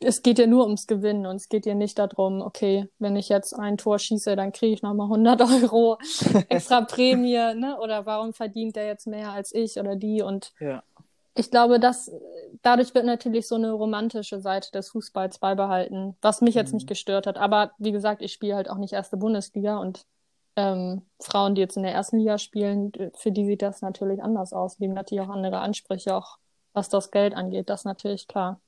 es 0.00 0.22
geht 0.22 0.38
ja 0.38 0.46
nur 0.46 0.64
ums 0.64 0.86
Gewinnen 0.86 1.26
und 1.26 1.36
es 1.36 1.48
geht 1.48 1.66
ja 1.66 1.74
nicht 1.74 1.98
darum, 1.98 2.40
okay, 2.40 2.88
wenn 2.98 3.16
ich 3.16 3.28
jetzt 3.28 3.52
ein 3.52 3.76
Tor 3.76 3.98
schieße, 3.98 4.36
dann 4.36 4.52
kriege 4.52 4.74
ich 4.74 4.82
nochmal 4.82 5.06
100 5.06 5.40
Euro 5.42 5.98
extra 6.48 6.82
Prämie, 6.82 7.54
ne? 7.54 7.78
Oder 7.80 8.06
warum 8.06 8.32
verdient 8.32 8.76
der 8.76 8.86
jetzt 8.86 9.06
mehr 9.06 9.30
als 9.32 9.54
ich 9.54 9.78
oder 9.78 9.96
die? 9.96 10.22
Und 10.22 10.52
ja. 10.60 10.82
ich 11.34 11.50
glaube, 11.50 11.80
dass 11.80 12.10
dadurch 12.62 12.94
wird 12.94 13.04
natürlich 13.04 13.46
so 13.46 13.54
eine 13.54 13.72
romantische 13.72 14.40
Seite 14.40 14.70
des 14.72 14.90
Fußballs 14.90 15.38
beibehalten, 15.38 16.16
was 16.22 16.40
mich 16.40 16.54
jetzt 16.54 16.70
mhm. 16.70 16.76
nicht 16.76 16.88
gestört 16.88 17.26
hat. 17.26 17.38
Aber 17.38 17.72
wie 17.78 17.92
gesagt, 17.92 18.22
ich 18.22 18.32
spiele 18.32 18.56
halt 18.56 18.70
auch 18.70 18.78
nicht 18.78 18.92
erste 18.92 19.16
Bundesliga 19.16 19.78
und 19.78 20.04
ähm, 20.56 21.02
Frauen, 21.20 21.54
die 21.54 21.60
jetzt 21.60 21.76
in 21.76 21.82
der 21.82 21.92
ersten 21.92 22.18
Liga 22.18 22.38
spielen, 22.38 22.92
für 23.16 23.32
die 23.32 23.46
sieht 23.46 23.62
das 23.62 23.82
natürlich 23.82 24.22
anders 24.22 24.52
aus. 24.52 24.76
Die 24.76 24.86
haben 24.86 24.94
natürlich 24.94 25.24
auch 25.24 25.32
andere 25.32 25.60
Ansprüche, 25.60 26.14
auch 26.14 26.38
was 26.72 26.88
das 26.88 27.10
Geld 27.10 27.34
angeht, 27.34 27.68
das 27.68 27.80
ist 27.80 27.84
natürlich 27.84 28.28
klar. 28.28 28.60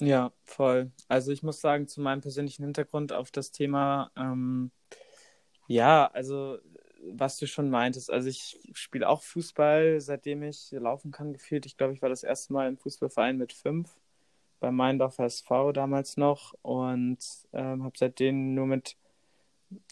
Ja, 0.00 0.32
voll. 0.44 0.90
Also 1.08 1.30
ich 1.32 1.42
muss 1.42 1.60
sagen, 1.60 1.86
zu 1.86 2.00
meinem 2.00 2.20
persönlichen 2.20 2.64
Hintergrund 2.64 3.12
auf 3.12 3.30
das 3.30 3.52
Thema, 3.52 4.10
ähm, 4.16 4.72
ja, 5.68 6.06
also 6.12 6.58
was 7.12 7.38
du 7.38 7.46
schon 7.46 7.70
meintest, 7.70 8.10
also 8.10 8.28
ich 8.28 8.58
spiele 8.72 9.08
auch 9.08 9.22
Fußball, 9.22 10.00
seitdem 10.00 10.42
ich 10.42 10.70
laufen 10.72 11.10
kann, 11.12 11.32
gefühlt. 11.32 11.66
Ich 11.66 11.76
glaube, 11.76 11.92
ich 11.94 12.02
war 12.02 12.08
das 12.08 12.22
erste 12.24 12.52
Mal 12.52 12.68
im 12.68 12.78
Fußballverein 12.78 13.36
mit 13.38 13.52
fünf, 13.52 13.94
bei 14.60 14.70
Meindorfer 14.70 15.24
SV 15.26 15.72
damals 15.72 16.16
noch 16.16 16.54
und 16.62 17.18
ähm, 17.52 17.84
habe 17.84 17.98
seitdem 17.98 18.54
nur 18.54 18.66
mit 18.66 18.96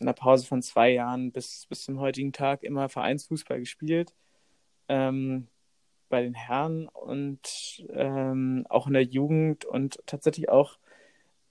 einer 0.00 0.12
Pause 0.14 0.46
von 0.46 0.62
zwei 0.62 0.90
Jahren 0.90 1.32
bis, 1.32 1.66
bis 1.68 1.84
zum 1.84 2.00
heutigen 2.00 2.32
Tag 2.32 2.62
immer 2.62 2.88
Vereinsfußball 2.88 3.60
gespielt. 3.60 4.14
Ähm, 4.88 5.48
bei 6.12 6.22
den 6.22 6.34
Herren 6.34 6.88
und 6.88 7.84
ähm, 7.90 8.66
auch 8.68 8.86
in 8.86 8.94
der 8.94 9.04
Jugend 9.04 9.64
und 9.64 9.98
tatsächlich 10.06 10.50
auch 10.50 10.78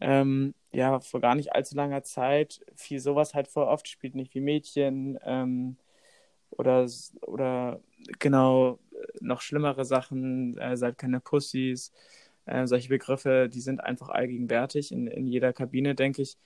ähm, 0.02 0.56
ja 0.72 1.00
vor 1.02 1.22
gar 1.22 1.36
nicht 1.36 1.54
allzu 1.54 1.76
langer 1.76 2.04
Zeit 2.04 2.62
fiel 2.76 3.00
sowas 3.00 3.34
halt 3.36 3.48
vor. 3.50 3.68
Oft 3.68 3.88
spielt 3.90 4.16
nicht 4.16 4.36
wie 4.36 4.42
Mädchen 4.42 5.20
ähm, 5.26 5.78
oder 6.52 6.88
oder 7.22 7.80
genau 8.20 8.80
noch 9.22 9.42
schlimmere 9.42 9.86
Sachen 9.86 10.58
äh, 10.60 10.78
seid 10.78 10.98
keine 10.98 11.20
Pussys 11.22 11.92
äh, 12.46 12.68
solche 12.68 12.90
Begriffe 12.90 13.50
die 13.50 13.62
sind 13.62 13.82
einfach 13.84 14.10
allgegenwärtig 14.10 14.92
in, 14.92 15.08
in 15.08 15.28
jeder 15.28 15.54
Kabine 15.54 15.96
denke 15.96 16.22
ich 16.24 16.38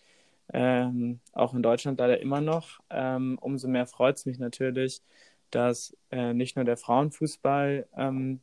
ähm, 0.53 1.19
auch 1.33 1.53
in 1.53 1.63
Deutschland 1.63 1.99
leider 1.99 2.19
immer 2.19 2.41
noch. 2.41 2.79
Ähm, 2.89 3.37
umso 3.41 3.67
mehr 3.67 3.87
freut 3.87 4.17
es 4.17 4.25
mich 4.25 4.39
natürlich 4.39 5.01
dass 5.51 5.95
äh, 6.11 6.33
nicht 6.33 6.55
nur 6.55 6.65
der 6.65 6.77
Frauenfußball 6.77 7.87
ähm, 7.95 8.41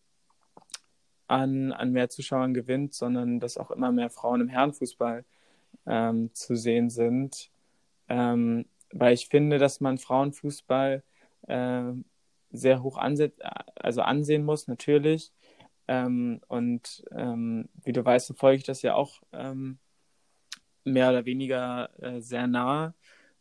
an, 1.26 1.72
an 1.72 1.92
mehr 1.92 2.08
Zuschauern 2.08 2.54
gewinnt, 2.54 2.94
sondern 2.94 3.40
dass 3.40 3.56
auch 3.56 3.70
immer 3.70 3.92
mehr 3.92 4.10
Frauen 4.10 4.40
im 4.40 4.48
Herrenfußball 4.48 5.24
ähm, 5.86 6.30
zu 6.34 6.56
sehen 6.56 6.90
sind. 6.90 7.50
Ähm, 8.08 8.66
weil 8.92 9.14
ich 9.14 9.28
finde, 9.28 9.58
dass 9.58 9.80
man 9.80 9.98
Frauenfußball 9.98 11.02
äh, 11.48 11.82
sehr 12.50 12.82
hoch 12.82 12.98
anse 12.98 13.32
also 13.76 14.02
ansehen 14.02 14.44
muss, 14.44 14.68
natürlich. 14.68 15.32
Ähm, 15.88 16.40
und 16.48 17.04
ähm, 17.12 17.68
wie 17.82 17.92
du 17.92 18.04
weißt, 18.04 18.26
verfolge 18.26 18.58
ich 18.58 18.64
das 18.64 18.82
ja 18.82 18.94
auch 18.94 19.22
ähm, 19.32 19.78
mehr 20.84 21.10
oder 21.10 21.24
weniger 21.24 21.90
äh, 22.00 22.20
sehr 22.20 22.46
nah 22.46 22.94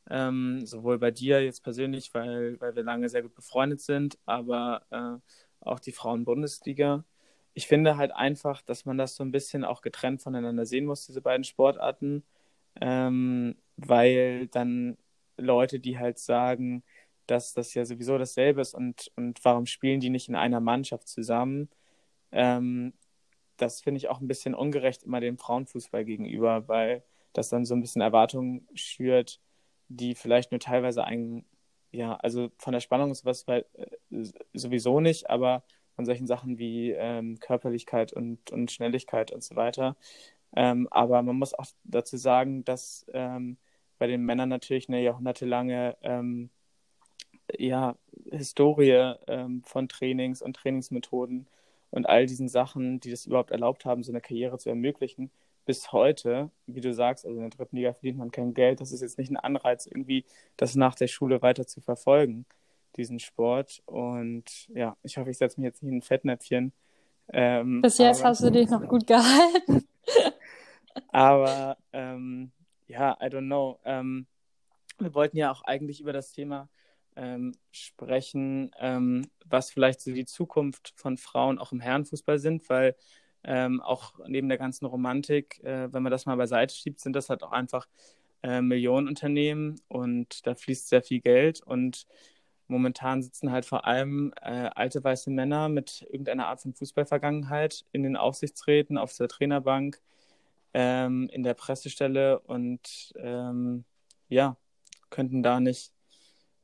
ähm, 0.09 0.65
sowohl 0.65 0.99
bei 0.99 1.11
dir 1.11 1.43
jetzt 1.43 1.63
persönlich, 1.63 2.13
weil, 2.13 2.59
weil 2.59 2.75
wir 2.75 2.83
lange 2.83 3.09
sehr 3.09 3.21
gut 3.21 3.35
befreundet 3.35 3.81
sind, 3.81 4.17
aber 4.25 4.83
äh, 4.91 5.65
auch 5.65 5.79
die 5.79 5.91
Frauen-Bundesliga. 5.91 7.03
Ich 7.53 7.67
finde 7.67 7.97
halt 7.97 8.11
einfach, 8.13 8.61
dass 8.61 8.85
man 8.85 8.97
das 8.97 9.15
so 9.15 9.23
ein 9.23 9.31
bisschen 9.31 9.63
auch 9.65 9.81
getrennt 9.81 10.21
voneinander 10.21 10.65
sehen 10.65 10.85
muss, 10.85 11.05
diese 11.05 11.21
beiden 11.21 11.43
Sportarten, 11.43 12.23
ähm, 12.81 13.55
weil 13.77 14.47
dann 14.47 14.97
Leute, 15.37 15.79
die 15.79 15.97
halt 15.99 16.19
sagen, 16.19 16.83
dass 17.27 17.53
das 17.53 17.73
ja 17.73 17.85
sowieso 17.85 18.17
dasselbe 18.17 18.61
ist 18.61 18.73
und, 18.73 19.11
und 19.15 19.43
warum 19.45 19.65
spielen 19.65 19.99
die 19.99 20.09
nicht 20.09 20.29
in 20.29 20.35
einer 20.35 20.59
Mannschaft 20.59 21.07
zusammen, 21.07 21.69
ähm, 22.31 22.93
das 23.57 23.81
finde 23.81 23.97
ich 23.99 24.09
auch 24.09 24.21
ein 24.21 24.27
bisschen 24.27 24.55
ungerecht 24.55 25.03
immer 25.03 25.19
dem 25.21 25.37
Frauenfußball 25.37 26.05
gegenüber, 26.05 26.67
weil 26.67 27.03
das 27.33 27.49
dann 27.49 27.65
so 27.65 27.75
ein 27.75 27.81
bisschen 27.81 28.01
Erwartungen 28.01 28.67
schürt, 28.73 29.39
die 29.97 30.15
vielleicht 30.15 30.51
nur 30.51 30.59
teilweise 30.59 31.03
ein, 31.03 31.45
ja, 31.91 32.15
also 32.15 32.51
von 32.57 32.73
der 32.73 32.79
Spannung 32.79 33.11
ist 33.11 33.25
was 33.25 33.47
weil, 33.47 33.65
äh, 33.73 34.25
sowieso 34.53 34.99
nicht, 34.99 35.29
aber 35.29 35.63
von 35.95 36.05
solchen 36.05 36.27
Sachen 36.27 36.57
wie 36.57 36.91
ähm, 36.91 37.39
Körperlichkeit 37.39 38.13
und, 38.13 38.51
und 38.51 38.71
Schnelligkeit 38.71 39.31
und 39.31 39.43
so 39.43 39.55
weiter. 39.55 39.95
Ähm, 40.55 40.87
aber 40.91 41.21
man 41.21 41.37
muss 41.37 41.53
auch 41.53 41.67
dazu 41.83 42.17
sagen, 42.17 42.63
dass 42.65 43.05
ähm, 43.13 43.57
bei 43.99 44.07
den 44.07 44.23
Männern 44.23 44.49
natürlich 44.49 44.89
eine 44.89 45.01
jahrhundertelange 45.01 45.97
ähm, 46.01 46.49
ja, 47.57 47.95
Historie 48.31 49.15
ähm, 49.27 49.63
von 49.65 49.89
Trainings 49.89 50.41
und 50.41 50.55
Trainingsmethoden 50.55 51.47
und 51.91 52.07
all 52.07 52.25
diesen 52.25 52.47
Sachen, 52.47 52.99
die 52.99 53.11
das 53.11 53.25
überhaupt 53.25 53.51
erlaubt 53.51 53.85
haben, 53.85 54.03
so 54.03 54.11
eine 54.11 54.21
Karriere 54.21 54.57
zu 54.57 54.69
ermöglichen, 54.69 55.31
bis 55.71 55.93
heute, 55.93 56.51
wie 56.67 56.81
du 56.81 56.93
sagst, 56.93 57.25
also 57.25 57.37
in 57.37 57.43
der 57.43 57.49
dritten 57.49 57.77
Liga 57.77 57.93
verdient 57.93 58.17
man 58.17 58.29
kein 58.29 58.53
Geld. 58.53 58.81
Das 58.81 58.91
ist 58.91 58.99
jetzt 58.99 59.17
nicht 59.17 59.31
ein 59.31 59.37
Anreiz, 59.37 59.85
irgendwie 59.85 60.25
das 60.57 60.75
nach 60.75 60.95
der 60.95 61.07
Schule 61.07 61.41
weiter 61.41 61.65
zu 61.65 61.79
verfolgen, 61.79 62.45
diesen 62.97 63.19
Sport. 63.19 63.81
Und 63.85 64.67
ja, 64.67 64.97
ich 65.01 65.15
hoffe, 65.15 65.29
ich 65.29 65.37
setze 65.37 65.61
mich 65.61 65.67
jetzt 65.67 65.81
nicht 65.81 65.93
in 65.93 65.99
ein 65.99 66.01
Fettnäpfchen. 66.01 66.73
Ähm, 67.31 67.81
bis 67.81 67.99
jetzt 67.99 68.19
aber... 68.19 68.31
hast 68.31 68.43
du 68.43 68.51
dich 68.51 68.69
noch 68.69 68.85
gut 68.85 69.07
gehalten. 69.07 69.87
aber 71.07 71.77
ähm, 71.93 72.51
ja, 72.87 73.17
I 73.21 73.27
don't 73.27 73.45
know. 73.45 73.79
Ähm, 73.85 74.27
wir 74.99 75.15
wollten 75.15 75.37
ja 75.37 75.53
auch 75.53 75.61
eigentlich 75.61 76.01
über 76.01 76.11
das 76.11 76.33
Thema 76.33 76.67
ähm, 77.15 77.53
sprechen, 77.71 78.71
ähm, 78.77 79.25
was 79.45 79.71
vielleicht 79.71 80.01
so 80.01 80.11
die 80.11 80.25
Zukunft 80.25 80.91
von 80.97 81.15
Frauen 81.15 81.59
auch 81.59 81.71
im 81.71 81.79
Herrenfußball 81.79 82.39
sind, 82.39 82.67
weil 82.67 82.93
ähm, 83.43 83.81
auch 83.81 84.19
neben 84.27 84.49
der 84.49 84.57
ganzen 84.57 84.85
Romantik, 84.85 85.63
äh, 85.63 85.91
wenn 85.93 86.03
man 86.03 86.11
das 86.11 86.25
mal 86.25 86.37
beiseite 86.37 86.75
schiebt, 86.75 86.99
sind 86.99 87.15
das 87.15 87.29
halt 87.29 87.43
auch 87.43 87.51
einfach 87.51 87.87
äh, 88.43 88.61
Millionenunternehmen 88.61 89.79
und 89.87 90.45
da 90.47 90.55
fließt 90.55 90.89
sehr 90.89 91.03
viel 91.03 91.21
Geld 91.21 91.61
und 91.61 92.05
momentan 92.67 93.21
sitzen 93.21 93.51
halt 93.51 93.65
vor 93.65 93.85
allem 93.85 94.33
äh, 94.41 94.69
alte 94.75 95.03
weiße 95.03 95.29
Männer 95.29 95.69
mit 95.69 96.07
irgendeiner 96.09 96.47
Art 96.47 96.61
von 96.61 96.73
Fußballvergangenheit 96.73 97.85
in 97.91 98.03
den 98.03 98.15
Aufsichtsräten, 98.15 98.97
auf 98.97 99.15
der 99.15 99.27
Trainerbank, 99.27 100.01
ähm, 100.73 101.29
in 101.31 101.43
der 101.43 101.53
Pressestelle 101.53 102.39
und 102.39 103.13
ähm, 103.17 103.83
ja, 104.29 104.57
könnten 105.09 105.43
da 105.43 105.59
nicht, 105.59 105.93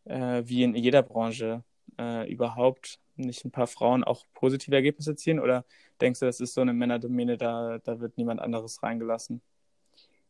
äh, 0.05 0.43
wie 0.45 0.63
in 0.63 0.75
jeder 0.75 1.03
Branche 1.03 1.63
äh, 1.99 2.31
überhaupt, 2.31 2.99
nicht 3.17 3.45
ein 3.45 3.51
paar 3.51 3.67
Frauen 3.67 4.03
auch 4.03 4.23
positive 4.33 4.75
Ergebnisse 4.75 5.15
ziehen? 5.15 5.39
Oder 5.39 5.65
denkst 6.01 6.19
du, 6.19 6.25
das 6.25 6.39
ist 6.39 6.53
so 6.53 6.61
eine 6.61 6.73
Männerdomäne, 6.73 7.37
da, 7.37 7.79
da 7.83 7.99
wird 7.99 8.17
niemand 8.17 8.41
anderes 8.41 8.81
reingelassen? 8.83 9.41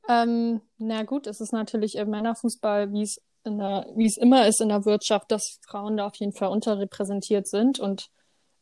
Ähm, 0.09 0.61
na 0.77 1.03
gut, 1.03 1.27
es 1.27 1.41
ist 1.41 1.51
natürlich 1.51 1.95
im 1.95 2.09
Männerfußball, 2.09 2.93
wie 2.93 3.03
es 3.03 3.21
wie 3.45 4.05
es 4.05 4.17
immer 4.17 4.47
ist 4.47 4.61
in 4.61 4.69
der 4.69 4.85
Wirtschaft, 4.85 5.31
dass 5.31 5.59
Frauen 5.65 5.97
da 5.97 6.07
auf 6.07 6.15
jeden 6.15 6.33
Fall 6.33 6.49
unterrepräsentiert 6.49 7.47
sind. 7.47 7.79
Und 7.79 8.09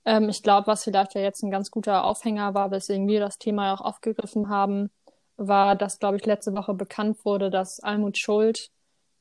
ähm, 0.05 0.29
ich 0.29 0.43
glaube, 0.43 0.67
was 0.67 0.83
vielleicht 0.83 1.15
ja 1.15 1.21
jetzt 1.21 1.43
ein 1.43 1.51
ganz 1.51 1.71
guter 1.71 2.03
Aufhänger 2.03 2.53
war, 2.53 2.71
weswegen 2.71 3.07
wir 3.07 3.19
das 3.19 3.37
Thema 3.37 3.73
auch 3.73 3.81
aufgegriffen 3.81 4.49
haben, 4.49 4.91
war, 5.37 5.75
dass, 5.75 5.99
glaube 5.99 6.17
ich, 6.17 6.25
letzte 6.25 6.53
Woche 6.53 6.73
bekannt 6.73 7.25
wurde, 7.25 7.49
dass 7.49 7.79
Almut 7.79 8.17
Schuld 8.17 8.69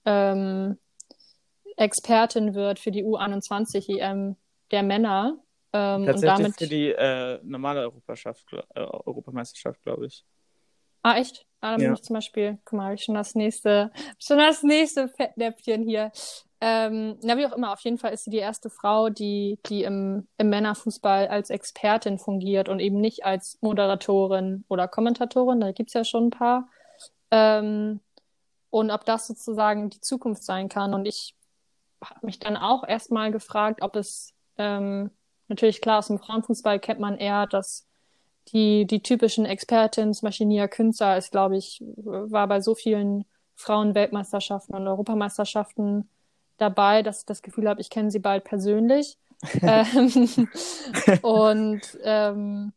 ähm, 0.04 0.78
Expertin 1.76 2.54
wird 2.54 2.78
für 2.78 2.90
die 2.90 3.04
U21 3.04 3.98
EM 3.98 4.36
der 4.74 4.82
Männer. 4.82 5.38
Ähm, 5.72 6.06
Tatsächlich 6.06 6.30
und 6.30 6.38
damit... 6.38 6.56
für 6.58 6.66
die 6.66 6.90
äh, 6.90 7.40
normale 7.42 7.80
Europaschaft, 7.82 8.52
äh, 8.52 8.80
Europameisterschaft, 8.80 9.82
glaube 9.82 10.06
ich. 10.06 10.24
Ah, 11.02 11.18
echt? 11.18 11.46
Ah, 11.60 11.72
dann 11.72 11.80
ja. 11.80 11.88
bin 11.88 11.94
ich 11.94 12.02
zum 12.02 12.14
Beispiel, 12.14 12.58
guck 12.64 12.76
mal, 12.76 12.84
habe 12.84 12.94
ich 12.94 13.04
schon 13.04 13.14
das 13.14 13.34
nächste, 13.34 13.92
schon 14.18 14.38
das 14.38 14.62
nächste 14.62 15.08
Fettnäpfchen 15.08 15.82
hier. 15.82 16.10
Ähm, 16.60 17.18
na, 17.22 17.36
wie 17.36 17.46
auch 17.46 17.52
immer, 17.52 17.72
auf 17.72 17.80
jeden 17.80 17.98
Fall 17.98 18.12
ist 18.12 18.24
sie 18.24 18.30
die 18.30 18.38
erste 18.38 18.70
Frau, 18.70 19.10
die, 19.10 19.58
die 19.66 19.82
im, 19.82 20.26
im 20.38 20.48
Männerfußball 20.48 21.28
als 21.28 21.50
Expertin 21.50 22.18
fungiert 22.18 22.68
und 22.68 22.80
eben 22.80 23.00
nicht 23.00 23.24
als 23.24 23.58
Moderatorin 23.60 24.64
oder 24.68 24.88
Kommentatorin, 24.88 25.60
da 25.60 25.72
gibt's 25.72 25.92
ja 25.92 26.04
schon 26.04 26.28
ein 26.28 26.30
paar. 26.30 26.68
Ähm, 27.30 28.00
und 28.70 28.90
ob 28.90 29.04
das 29.04 29.26
sozusagen 29.26 29.90
die 29.90 30.00
Zukunft 30.00 30.42
sein 30.42 30.68
kann. 30.68 30.94
Und 30.94 31.06
ich 31.06 31.36
habe 32.02 32.26
mich 32.26 32.38
dann 32.38 32.56
auch 32.56 32.86
erstmal 32.86 33.30
gefragt, 33.30 33.82
ob 33.82 33.94
es 33.96 34.34
ähm, 34.58 35.10
natürlich 35.48 35.80
klar 35.80 35.98
aus 35.98 36.08
dem 36.08 36.18
Frauenfußball 36.18 36.78
kennt 36.78 37.00
man 37.00 37.16
eher 37.16 37.46
das 37.46 37.86
die, 38.48 38.86
die 38.86 39.02
typischen 39.02 39.46
Expertin, 39.46 40.12
zum 40.12 40.26
Beispiel 40.26 40.46
Nia 40.46 40.68
Künzer 40.68 41.16
ist, 41.16 41.30
glaube 41.32 41.56
ich, 41.56 41.82
war 41.96 42.46
bei 42.46 42.60
so 42.60 42.74
vielen 42.74 43.24
Frauenweltmeisterschaften 43.56 44.74
und 44.74 44.86
Europameisterschaften 44.86 46.08
dabei, 46.58 47.02
dass 47.02 47.20
ich 47.20 47.26
das 47.26 47.42
Gefühl 47.42 47.68
habe, 47.68 47.80
ich 47.80 47.90
kenne 47.90 48.10
sie 48.10 48.18
bald 48.18 48.44
persönlich. 48.44 49.16
ähm, 49.62 50.48
und 51.22 51.80
ähm, 52.02 52.72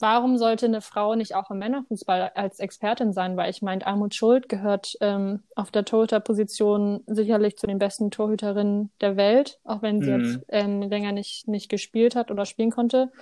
warum 0.00 0.38
sollte 0.38 0.66
eine 0.66 0.80
Frau 0.80 1.14
nicht 1.14 1.34
auch 1.34 1.50
im 1.50 1.58
Männerfußball 1.58 2.32
als 2.34 2.58
Expertin 2.58 3.12
sein? 3.12 3.36
Weil 3.36 3.50
ich 3.50 3.62
meine, 3.62 3.86
Almut 3.86 4.14
Schuld 4.14 4.48
gehört 4.48 4.96
ähm, 5.00 5.42
auf 5.54 5.70
der 5.70 5.84
Torhüterposition 5.84 7.04
sicherlich 7.06 7.56
zu 7.56 7.66
den 7.66 7.78
besten 7.78 8.10
Torhüterinnen 8.10 8.90
der 9.00 9.16
Welt, 9.16 9.60
auch 9.64 9.82
wenn 9.82 10.02
sie 10.02 10.10
mhm. 10.10 10.24
jetzt 10.24 10.44
ähm, 10.48 10.82
länger 10.82 11.12
nicht, 11.12 11.48
nicht 11.48 11.68
gespielt 11.68 12.16
hat 12.16 12.30
oder 12.30 12.46
spielen 12.46 12.70
konnte. 12.70 13.12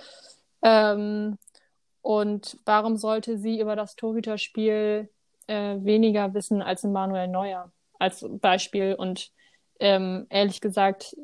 Ähm, 0.61 1.37
und 2.01 2.57
warum 2.65 2.95
sollte 2.97 3.37
sie 3.37 3.59
über 3.59 3.75
das 3.75 3.95
Torhüterspiel 3.95 5.09
äh, 5.47 5.77
weniger 5.81 6.33
wissen 6.33 6.61
als 6.61 6.83
Manuel 6.83 7.27
Neuer 7.27 7.71
als 7.99 8.25
Beispiel? 8.29 8.95
Und 8.95 9.31
ähm, 9.79 10.27
ehrlich 10.29 10.61
gesagt, 10.61 11.15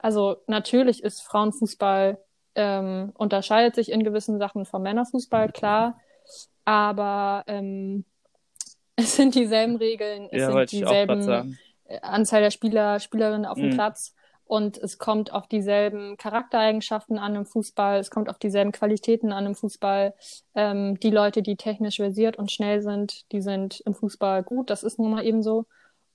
also 0.00 0.36
natürlich 0.46 1.02
ist 1.02 1.20
Frauenfußball 1.22 2.18
ähm, 2.54 3.12
unterscheidet 3.14 3.74
sich 3.74 3.90
in 3.90 4.04
gewissen 4.04 4.38
Sachen 4.38 4.64
vom 4.64 4.82
Männerfußball, 4.82 5.50
klar, 5.52 5.98
aber 6.64 7.44
ähm, 7.46 8.04
es 8.96 9.16
sind 9.16 9.34
dieselben 9.34 9.76
Regeln, 9.76 10.28
es 10.30 10.40
ja, 10.40 10.52
sind 10.52 10.72
dieselben 10.72 11.58
Anzahl 12.00 12.40
der 12.40 12.50
Spieler, 12.50 13.00
Spielerinnen 13.00 13.46
auf 13.46 13.58
dem 13.58 13.70
mhm. 13.70 13.74
Platz 13.74 14.14
und 14.44 14.76
es 14.76 14.98
kommt 14.98 15.32
auf 15.32 15.46
dieselben 15.46 16.16
Charaktereigenschaften 16.16 17.18
an 17.18 17.34
im 17.34 17.46
Fußball, 17.46 17.98
es 17.98 18.10
kommt 18.10 18.28
auf 18.28 18.38
dieselben 18.38 18.72
Qualitäten 18.72 19.32
an 19.32 19.46
im 19.46 19.54
Fußball. 19.54 20.14
Ähm, 20.54 21.00
die 21.00 21.10
Leute, 21.10 21.42
die 21.42 21.56
technisch 21.56 21.96
versiert 21.96 22.36
und 22.36 22.52
schnell 22.52 22.82
sind, 22.82 23.30
die 23.32 23.40
sind 23.40 23.80
im 23.86 23.94
Fußball 23.94 24.42
gut, 24.42 24.68
das 24.68 24.82
ist 24.82 24.98
nun 24.98 25.10
mal 25.10 25.24
eben 25.24 25.42
so. 25.42 25.64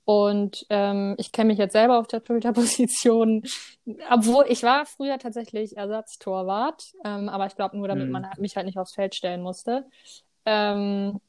Und 0.10 0.66
ähm, 0.70 1.16
ich 1.18 1.34
kenne 1.34 1.50
mich 1.50 1.58
jetzt 1.58 1.74
selber 1.74 2.00
auf 2.00 2.08
der 2.08 2.24
Torhüterposition, 2.24 3.44
obwohl 4.10 4.46
ich 4.48 4.64
war 4.64 4.86
früher 4.86 5.20
tatsächlich 5.20 5.76
Ersatztorwart, 5.76 6.94
ähm, 7.04 7.28
aber 7.28 7.46
ich 7.48 7.58
glaube 7.58 7.76
nur, 7.76 7.90
damit 7.90 8.06
mhm. 8.06 8.14
man 8.14 8.28
mich 8.38 8.56
halt 8.56 8.68
nicht 8.68 8.78
aufs 8.78 8.96
Feld 8.96 9.16
stellen 9.16 9.42
musste. 9.42 9.86
Ähm, 10.46 11.20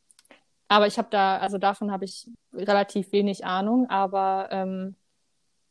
aber 0.68 0.86
ich 0.86 0.96
habe 0.96 1.08
da, 1.10 1.38
also 1.38 1.58
davon 1.58 1.90
habe 1.90 2.04
ich 2.04 2.30
relativ 2.52 3.10
wenig 3.10 3.44
Ahnung, 3.44 3.90
aber 3.90 4.46
ähm, 4.52 4.94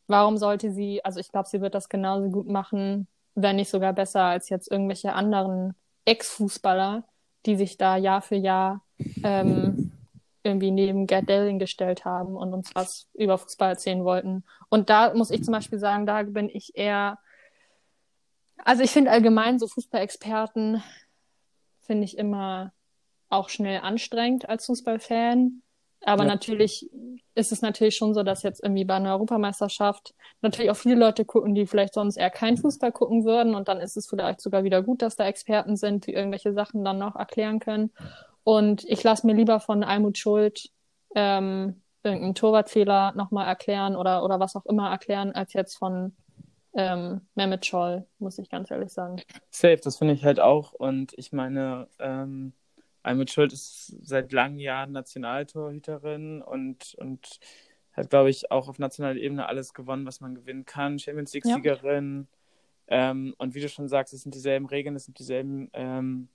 warum 0.07 0.35
sollte 0.35 0.73
sie, 0.73 1.05
also 1.05 1.21
ich 1.21 1.31
glaube, 1.31 1.47
sie 1.47 1.61
wird 1.61 1.75
das 1.75 1.87
genauso 1.87 2.29
gut 2.29 2.49
machen, 2.49 3.07
wenn 3.35 3.55
nicht 3.55 3.69
sogar 3.69 3.93
besser 3.93 4.23
als 4.23 4.49
jetzt 4.49 4.69
irgendwelche 4.69 5.13
anderen 5.13 5.75
Ex-Fußballer, 6.03 7.05
die 7.45 7.55
sich 7.55 7.77
da 7.77 7.95
Jahr 7.95 8.21
für 8.21 8.35
Jahr 8.35 8.81
ähm, 9.23 9.76
irgendwie 10.47 10.71
neben 10.71 11.05
Gerd 11.07 11.29
Delling 11.29 11.59
gestellt 11.59 12.05
haben 12.05 12.35
und 12.35 12.53
uns 12.53 12.73
was 12.73 13.07
über 13.13 13.37
Fußball 13.37 13.69
erzählen 13.69 14.03
wollten. 14.03 14.43
Und 14.69 14.89
da 14.89 15.13
muss 15.13 15.29
ich 15.29 15.43
zum 15.43 15.51
Beispiel 15.51 15.79
sagen, 15.79 16.05
da 16.05 16.23
bin 16.23 16.49
ich 16.49 16.75
eher, 16.75 17.19
also 18.57 18.83
ich 18.83 18.91
finde 18.91 19.11
allgemein 19.11 19.59
so 19.59 19.67
Fußballexperten 19.67 20.81
finde 21.81 22.03
ich 22.03 22.17
immer 22.17 22.73
auch 23.29 23.49
schnell 23.49 23.81
anstrengend 23.81 24.47
als 24.47 24.65
Fußballfan. 24.65 25.61
Aber 26.01 26.23
ja. 26.23 26.29
natürlich 26.29 26.89
ist 27.33 27.51
es 27.51 27.61
natürlich 27.61 27.95
schon 27.95 28.13
so, 28.13 28.23
dass 28.23 28.43
jetzt 28.43 28.63
irgendwie 28.63 28.85
bei 28.85 28.95
einer 28.95 29.13
Europameisterschaft 29.13 30.13
natürlich 30.41 30.69
auch 30.69 30.77
viele 30.77 30.95
Leute 30.95 31.25
gucken, 31.25 31.55
die 31.55 31.65
vielleicht 31.65 31.95
sonst 31.95 32.17
eher 32.17 32.29
kein 32.29 32.57
Fußball 32.57 32.91
gucken 32.91 33.25
würden. 33.25 33.55
Und 33.55 33.67
dann 33.67 33.79
ist 33.79 33.97
es 33.97 34.07
vielleicht 34.07 34.41
sogar 34.41 34.63
wieder 34.63 34.83
gut, 34.83 35.01
dass 35.01 35.15
da 35.15 35.25
Experten 35.25 35.75
sind, 35.75 36.05
die 36.05 36.13
irgendwelche 36.13 36.53
Sachen 36.53 36.85
dann 36.85 36.99
noch 36.99 37.15
erklären 37.15 37.59
können. 37.59 37.91
Und 38.47 38.85
ich 38.85 39.03
lasse 39.03 39.27
mir 39.27 39.33
lieber 39.33 39.59
von 39.59 39.83
Almut 39.83 40.17
Schuld 40.17 40.69
ähm, 41.15 41.81
irgendeinen 42.01 42.33
Torwartfehler 42.33 43.11
nochmal 43.11 43.45
erklären 43.45 43.97
oder, 43.97 44.23
oder 44.23 44.39
was 44.39 44.55
auch 44.55 44.65
immer 44.67 44.89
erklären, 44.89 45.33
als 45.33 45.51
jetzt 45.51 45.75
von 45.75 46.15
ähm, 46.73 47.27
Mehmet 47.35 47.65
Scholl, 47.65 48.05
muss 48.19 48.39
ich 48.39 48.49
ganz 48.49 48.71
ehrlich 48.71 48.93
sagen. 48.93 49.21
Safe, 49.49 49.75
das 49.83 49.97
finde 49.97 50.13
ich 50.13 50.23
halt 50.23 50.39
auch. 50.39 50.71
Und 50.71 51.11
ich 51.17 51.33
meine, 51.33 51.89
ähm, 51.99 52.53
Almut 53.03 53.31
Schuld 53.31 53.51
ist 53.51 53.93
seit 54.01 54.31
langen 54.31 54.59
Jahren 54.59 54.93
Nationaltorhüterin 54.93 56.41
und, 56.41 56.95
und 56.99 57.41
hat, 57.91 58.09
glaube 58.09 58.29
ich, 58.29 58.49
auch 58.49 58.69
auf 58.69 58.79
nationaler 58.79 59.19
Ebene 59.19 59.47
alles 59.47 59.73
gewonnen, 59.73 60.05
was 60.05 60.21
man 60.21 60.35
gewinnen 60.35 60.63
kann. 60.63 60.99
Champions 60.99 61.33
League-Siegerin. 61.33 62.29
Ja. 62.89 63.09
Ähm, 63.09 63.35
und 63.39 63.55
wie 63.55 63.59
du 63.59 63.67
schon 63.67 63.89
sagst, 63.89 64.13
es 64.13 64.21
sind 64.21 64.33
dieselben 64.33 64.67
Regeln, 64.67 64.95
es 64.95 65.03
sind 65.03 65.19
dieselben, 65.19 65.69
ähm, 65.73 66.29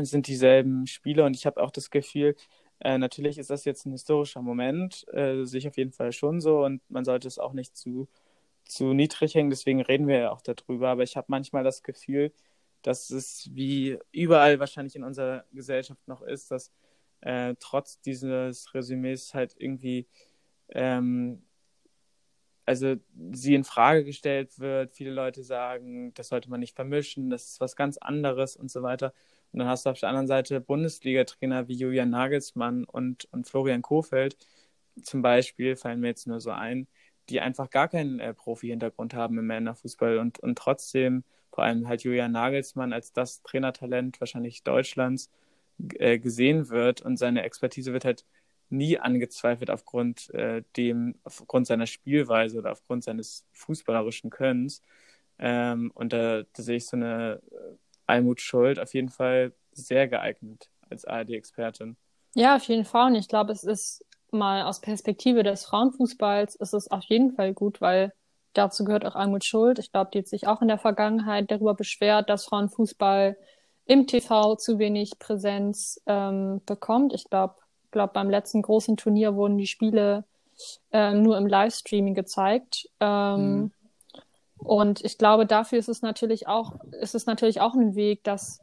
sind 0.00 0.26
dieselben 0.26 0.86
Spiele. 0.86 1.24
Und 1.24 1.36
ich 1.36 1.46
habe 1.46 1.62
auch 1.62 1.70
das 1.70 1.90
Gefühl, 1.90 2.36
äh, 2.80 2.98
natürlich 2.98 3.38
ist 3.38 3.50
das 3.50 3.64
jetzt 3.64 3.86
ein 3.86 3.92
historischer 3.92 4.42
Moment, 4.42 5.06
äh, 5.12 5.44
sehe 5.44 5.58
ich 5.58 5.68
auf 5.68 5.76
jeden 5.76 5.92
Fall 5.92 6.12
schon 6.12 6.40
so. 6.40 6.64
Und 6.64 6.82
man 6.90 7.04
sollte 7.04 7.28
es 7.28 7.38
auch 7.38 7.52
nicht 7.52 7.76
zu, 7.76 8.08
zu 8.64 8.94
niedrig 8.94 9.34
hängen, 9.34 9.50
deswegen 9.50 9.80
reden 9.82 10.08
wir 10.08 10.18
ja 10.18 10.30
auch 10.32 10.42
darüber. 10.42 10.90
Aber 10.90 11.02
ich 11.02 11.16
habe 11.16 11.26
manchmal 11.30 11.64
das 11.64 11.82
Gefühl, 11.82 12.32
dass 12.82 13.10
es 13.10 13.50
wie 13.54 13.98
überall 14.12 14.60
wahrscheinlich 14.60 14.96
in 14.96 15.04
unserer 15.04 15.44
Gesellschaft 15.52 16.06
noch 16.08 16.22
ist, 16.22 16.50
dass 16.50 16.72
äh, 17.22 17.54
trotz 17.60 18.00
dieses 18.00 18.74
Resümees 18.74 19.34
halt 19.34 19.54
irgendwie 19.58 20.08
ähm, 20.70 21.42
also 22.66 22.96
sie 23.32 23.54
in 23.54 23.64
Frage 23.64 24.04
gestellt 24.04 24.58
wird. 24.60 24.94
Viele 24.94 25.10
Leute 25.10 25.42
sagen, 25.42 26.14
das 26.14 26.28
sollte 26.28 26.48
man 26.50 26.60
nicht 26.60 26.76
vermischen, 26.76 27.28
das 27.30 27.46
ist 27.46 27.60
was 27.60 27.74
ganz 27.76 27.98
anderes 27.98 28.56
und 28.56 28.70
so 28.70 28.82
weiter. 28.82 29.12
Und 29.52 29.58
dann 29.60 29.68
hast 29.68 29.86
du 29.86 29.90
auf 29.90 30.00
der 30.00 30.08
anderen 30.08 30.26
Seite 30.28 30.60
Bundesliga-Trainer 30.60 31.68
wie 31.68 31.74
Julian 31.74 32.10
Nagelsmann 32.10 32.84
und, 32.84 33.26
und 33.32 33.48
Florian 33.48 33.82
Kofeld 33.82 34.36
zum 35.02 35.22
Beispiel, 35.22 35.76
fallen 35.76 36.00
mir 36.00 36.08
jetzt 36.08 36.26
nur 36.26 36.40
so 36.40 36.50
ein, 36.50 36.86
die 37.28 37.40
einfach 37.40 37.70
gar 37.70 37.88
keinen 37.88 38.20
äh, 38.20 38.34
Profi-Hintergrund 38.34 39.14
haben 39.14 39.38
im 39.38 39.46
Männerfußball 39.46 40.18
und, 40.18 40.40
und 40.40 40.58
trotzdem 40.58 41.24
vor 41.52 41.64
allem 41.64 41.88
halt 41.88 42.02
Julian 42.02 42.32
Nagelsmann 42.32 42.92
als 42.92 43.12
das 43.12 43.42
Trainertalent 43.42 44.20
wahrscheinlich 44.20 44.62
Deutschlands 44.62 45.30
äh, 45.94 46.18
gesehen 46.18 46.68
wird 46.68 47.02
und 47.02 47.16
seine 47.16 47.42
Expertise 47.42 47.92
wird 47.92 48.04
halt 48.04 48.24
nie 48.68 48.98
angezweifelt 48.98 49.70
aufgrund 49.70 50.30
äh, 50.34 50.62
dem, 50.76 51.16
aufgrund 51.24 51.66
seiner 51.66 51.86
Spielweise 51.86 52.58
oder 52.58 52.72
aufgrund 52.72 53.04
seines 53.04 53.46
fußballerischen 53.52 54.30
Könnens. 54.30 54.82
Ähm, 55.38 55.90
und 55.94 56.12
da, 56.12 56.42
da, 56.52 56.62
sehe 56.62 56.76
ich 56.76 56.86
so 56.86 56.96
eine 56.96 57.40
Almut 58.10 58.40
Schuld 58.40 58.78
auf 58.78 58.92
jeden 58.94 59.08
Fall 59.08 59.52
sehr 59.72 60.08
geeignet 60.08 60.70
als 60.88 61.04
ARD-Expertin. 61.04 61.96
Ja, 62.34 62.56
auf 62.56 62.64
jeden 62.64 62.84
Fall. 62.84 63.08
Und 63.08 63.14
ich 63.14 63.28
glaube, 63.28 63.52
es 63.52 63.64
ist 63.64 64.04
mal 64.32 64.62
aus 64.62 64.80
Perspektive 64.80 65.42
des 65.42 65.64
Frauenfußballs 65.64 66.56
ist 66.56 66.74
es 66.74 66.90
auf 66.90 67.04
jeden 67.04 67.32
Fall 67.32 67.52
gut, 67.52 67.80
weil 67.80 68.12
dazu 68.52 68.84
gehört 68.84 69.04
auch 69.06 69.14
Almut 69.14 69.44
Schuld. 69.44 69.78
Ich 69.78 69.92
glaube, 69.92 70.10
die 70.12 70.18
hat 70.18 70.28
sich 70.28 70.46
auch 70.46 70.62
in 70.62 70.68
der 70.68 70.78
Vergangenheit 70.78 71.50
darüber 71.50 71.74
beschwert, 71.74 72.28
dass 72.28 72.44
Frauenfußball 72.44 73.36
im 73.86 74.06
TV 74.06 74.56
zu 74.56 74.78
wenig 74.78 75.18
Präsenz 75.18 76.00
ähm, 76.06 76.60
bekommt. 76.66 77.12
Ich 77.12 77.24
glaube, 77.28 77.56
glaub, 77.90 78.12
beim 78.12 78.30
letzten 78.30 78.62
großen 78.62 78.96
Turnier 78.96 79.34
wurden 79.34 79.58
die 79.58 79.66
Spiele 79.66 80.24
äh, 80.92 81.12
nur 81.14 81.38
im 81.38 81.46
Livestreaming 81.46 82.14
gezeigt. 82.14 82.88
Ähm, 83.00 83.54
mhm. 83.56 83.72
Und 84.62 85.04
ich 85.04 85.18
glaube, 85.18 85.46
dafür 85.46 85.78
ist 85.78 85.88
es 85.88 86.02
natürlich 86.02 86.46
auch, 86.46 86.76
ist 87.00 87.14
es 87.14 87.26
natürlich 87.26 87.60
auch 87.60 87.74
ein 87.74 87.94
Weg, 87.94 88.24
dass, 88.24 88.60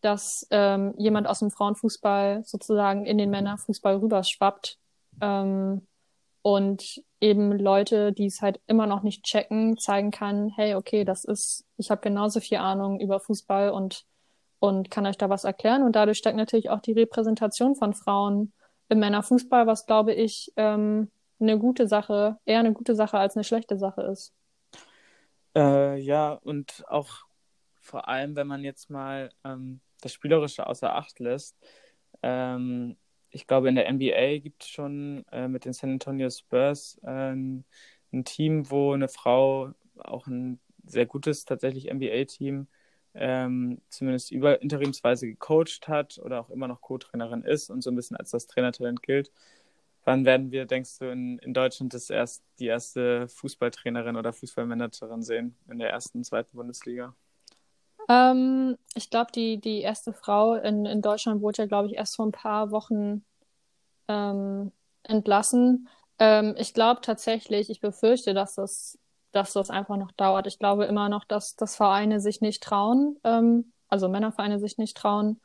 dass 0.00 0.46
ähm, 0.50 0.94
jemand 0.98 1.26
aus 1.26 1.40
dem 1.40 1.50
Frauenfußball 1.50 2.44
sozusagen 2.44 3.06
in 3.06 3.18
den 3.18 3.30
Männerfußball 3.30 3.96
rüberschwappt. 3.96 4.78
Ähm, 5.20 5.86
und 6.42 7.02
eben 7.20 7.58
Leute, 7.58 8.12
die 8.12 8.26
es 8.26 8.40
halt 8.40 8.60
immer 8.66 8.86
noch 8.86 9.02
nicht 9.02 9.24
checken, 9.24 9.76
zeigen 9.76 10.10
kann, 10.10 10.50
hey, 10.54 10.74
okay, 10.74 11.04
das 11.04 11.24
ist, 11.24 11.64
ich 11.76 11.90
habe 11.90 12.00
genauso 12.00 12.40
viel 12.40 12.58
Ahnung 12.58 13.00
über 13.00 13.20
Fußball 13.20 13.70
und, 13.70 14.04
und 14.60 14.90
kann 14.90 15.06
euch 15.06 15.18
da 15.18 15.28
was 15.28 15.44
erklären. 15.44 15.82
Und 15.82 15.96
dadurch 15.96 16.18
steigt 16.18 16.36
natürlich 16.36 16.70
auch 16.70 16.80
die 16.80 16.92
Repräsentation 16.92 17.74
von 17.74 17.92
Frauen 17.94 18.52
im 18.88 19.00
Männerfußball, 19.00 19.66
was 19.66 19.86
glaube 19.86 20.14
ich 20.14 20.52
ähm, 20.56 21.10
eine 21.40 21.58
gute 21.58 21.88
Sache, 21.88 22.38
eher 22.44 22.60
eine 22.60 22.72
gute 22.72 22.94
Sache 22.94 23.18
als 23.18 23.36
eine 23.36 23.44
schlechte 23.44 23.76
Sache 23.78 24.02
ist. 24.02 24.32
Äh, 25.58 25.96
ja, 25.98 26.34
und 26.34 26.84
auch 26.88 27.26
vor 27.80 28.08
allem, 28.08 28.36
wenn 28.36 28.46
man 28.46 28.62
jetzt 28.64 28.90
mal 28.90 29.30
ähm, 29.44 29.80
das 30.00 30.12
Spielerische 30.12 30.66
außer 30.68 30.94
Acht 30.94 31.18
lässt, 31.18 31.56
ähm, 32.22 32.96
ich 33.30 33.46
glaube, 33.48 33.68
in 33.68 33.74
der 33.74 33.88
NBA 33.88 34.38
gibt 34.38 34.62
es 34.62 34.68
schon 34.70 35.24
äh, 35.32 35.48
mit 35.48 35.64
den 35.64 35.72
San 35.72 35.90
Antonio 35.92 36.30
Spurs 36.30 36.98
äh, 37.02 37.32
ein, 37.32 37.64
Team, 38.24 38.70
wo 38.70 38.92
eine 38.94 39.08
Frau 39.08 39.72
auch 39.98 40.28
ein 40.28 40.60
sehr 40.86 41.06
gutes 41.06 41.44
tatsächlich 41.44 41.90
NBA-Team 41.92 42.68
ähm, 43.14 43.82
zumindest 43.90 44.30
über 44.30 44.62
interimsweise 44.62 45.26
gecoacht 45.26 45.88
hat 45.88 46.18
oder 46.18 46.40
auch 46.40 46.50
immer 46.50 46.68
noch 46.68 46.80
Co-Trainerin 46.82 47.42
ist 47.42 47.68
und 47.70 47.82
so 47.82 47.90
ein 47.90 47.96
bisschen 47.96 48.16
als 48.16 48.30
das 48.30 48.46
Trainertalent 48.46 49.02
gilt. 49.02 49.32
Wann 50.04 50.24
werden 50.24 50.50
wir, 50.50 50.64
denkst 50.64 50.98
du, 50.98 51.06
in, 51.06 51.38
in 51.38 51.52
Deutschland 51.52 51.92
das 51.92 52.08
erst 52.08 52.42
die 52.58 52.66
erste 52.66 53.28
Fußballtrainerin 53.28 54.16
oder 54.16 54.32
Fußballmanagerin 54.32 55.22
sehen 55.22 55.56
in 55.68 55.78
der 55.78 55.90
ersten, 55.90 56.24
zweiten 56.24 56.56
Bundesliga? 56.56 57.14
Ähm, 58.08 58.78
ich 58.94 59.10
glaube, 59.10 59.32
die, 59.32 59.60
die 59.60 59.82
erste 59.82 60.12
Frau 60.14 60.54
in, 60.54 60.86
in 60.86 61.02
Deutschland 61.02 61.42
wurde 61.42 61.62
ja, 61.62 61.66
glaube 61.66 61.88
ich, 61.88 61.94
erst 61.94 62.16
vor 62.16 62.26
ein 62.26 62.32
paar 62.32 62.70
Wochen 62.70 63.24
ähm, 64.08 64.72
entlassen. 65.02 65.88
Ähm, 66.18 66.54
ich 66.56 66.72
glaube 66.72 67.02
tatsächlich, 67.02 67.68
ich 67.68 67.80
befürchte, 67.80 68.32
dass 68.32 68.54
das, 68.54 68.98
dass 69.32 69.52
das 69.52 69.68
einfach 69.68 69.98
noch 69.98 70.12
dauert. 70.12 70.46
Ich 70.46 70.58
glaube 70.58 70.86
immer 70.86 71.10
noch, 71.10 71.24
dass, 71.24 71.54
dass 71.54 71.76
Vereine 71.76 72.20
sich 72.20 72.40
nicht 72.40 72.62
trauen, 72.62 73.18
ähm, 73.24 73.72
also 73.88 74.08
Männervereine 74.08 74.58
sich 74.58 74.78
nicht 74.78 74.96
trauen, 74.96 75.40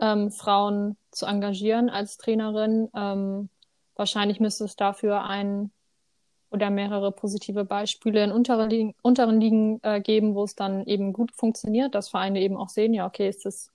ähm, 0.00 0.30
Frauen 0.30 0.96
zu 1.10 1.26
engagieren 1.26 1.90
als 1.90 2.16
Trainerin. 2.16 2.88
Wahrscheinlich 3.98 4.38
müsste 4.38 4.64
es 4.64 4.76
dafür 4.76 5.24
ein 5.24 5.72
oder 6.50 6.70
mehrere 6.70 7.10
positive 7.10 7.64
Beispiele 7.64 8.22
in 8.22 8.30
unteren 8.30 8.70
Ligen, 8.70 8.94
unteren 9.02 9.40
Ligen 9.40 9.80
äh, 9.82 10.00
geben, 10.00 10.36
wo 10.36 10.44
es 10.44 10.54
dann 10.54 10.86
eben 10.86 11.12
gut 11.12 11.32
funktioniert, 11.32 11.96
dass 11.96 12.08
Vereine 12.08 12.40
eben 12.40 12.56
auch 12.56 12.68
sehen, 12.68 12.94
ja, 12.94 13.06
okay, 13.06 13.26
es 13.26 13.44
ist, 13.44 13.72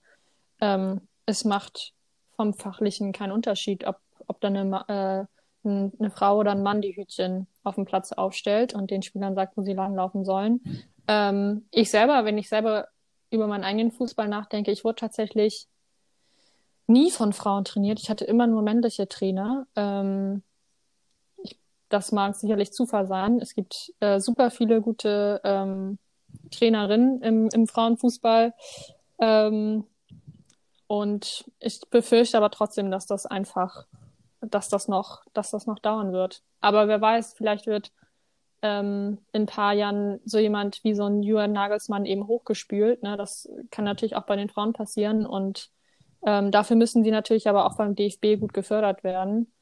ähm, 0.62 1.02
es 1.26 1.44
macht 1.44 1.94
vom 2.38 2.54
Fachlichen 2.54 3.12
keinen 3.12 3.34
Unterschied, 3.34 3.86
ob, 3.86 3.98
ob 4.28 4.40
dann 4.40 4.56
eine, 4.56 5.28
äh, 5.66 5.68
eine 5.68 6.10
Frau 6.10 6.38
oder 6.38 6.52
ein 6.52 6.64
Mann 6.64 6.82
die 6.82 6.96
Hütchen 6.96 7.48
auf 7.64 7.76
dem 7.76 7.86
Platz 7.86 8.14
aufstellt 8.14 8.74
und 8.74 8.92
den 8.92 9.02
Spielern 9.02 9.36
sagt, 9.36 9.58
wo 9.58 9.62
sie 9.62 9.74
langlaufen 9.74 10.24
sollen. 10.24 10.62
Ähm, 11.10 11.66
ich 11.70 11.92
selber, 11.92 12.24
wenn 12.24 12.38
ich 12.38 12.48
selber 12.48 12.88
über 13.30 13.48
meinen 13.48 13.66
eigenen 13.66 13.92
Fußball 13.92 14.30
nachdenke, 14.30 14.72
ich 14.72 14.86
wurde 14.86 14.96
tatsächlich 14.96 15.68
nie 16.88 17.12
von 17.12 17.34
Frauen 17.34 17.66
trainiert. 17.66 18.00
Ich 18.00 18.10
hatte 18.10 18.26
immer 18.26 18.48
nur 18.48 18.62
männliche 18.62 19.08
Trainer. 19.08 19.68
Ähm, 19.76 20.44
das 21.90 22.12
mag 22.12 22.36
sicherlich 22.36 22.74
Zufall 22.74 23.08
sein. 23.08 23.40
Es 23.40 23.54
gibt 23.54 23.94
äh, 24.00 24.20
super 24.20 24.50
viele 24.52 24.82
gute 24.82 25.42
ähm, 25.44 26.00
Trainerinnen 26.52 27.22
im, 27.22 27.50
im 27.54 27.68
Frauenfußball. 27.68 28.54
Ähm, 29.20 29.86
und 30.88 31.46
ich 31.60 31.82
befürchte 31.90 32.38
aber 32.38 32.52
trotzdem, 32.52 32.92
dass 32.92 33.06
das 33.06 33.26
einfach, 33.26 33.86
dass 34.42 34.70
das 34.70 34.88
noch, 34.88 35.24
dass 35.34 35.52
das 35.52 35.68
noch 35.68 35.80
dauern 35.80 36.14
wird. 36.14 36.42
Aber 36.62 36.88
wer 36.88 37.00
weiß, 37.00 37.34
vielleicht 37.36 37.68
wird 37.68 37.92
ähm, 38.64 39.20
in 39.32 39.44
ein 39.44 39.46
paar 39.46 39.74
Jahren 39.74 40.20
so 40.26 40.40
jemand 40.40 40.84
wie 40.84 40.96
so 40.96 41.06
ein 41.06 41.22
Julian 41.22 41.52
Nagelsmann 41.52 42.06
eben 42.06 42.28
hochgespült. 42.28 43.04
Ne? 43.04 43.18
Das 43.18 43.50
kann 43.72 43.86
natürlich 43.86 44.16
auch 44.16 44.26
bei 44.26 44.36
den 44.36 44.50
Frauen 44.50 44.74
passieren. 44.74 45.26
Und 45.26 45.70
ähm, 46.26 46.52
dafür 46.52 46.76
müssen 46.76 47.04
sie 47.04 47.12
natürlich 47.12 47.48
aber 47.48 47.66
auch 47.66 47.78
beim 47.78 47.96
DFB 47.96 48.40
gut 48.40 48.54
gefördert 48.54 49.04
werden 49.04 49.54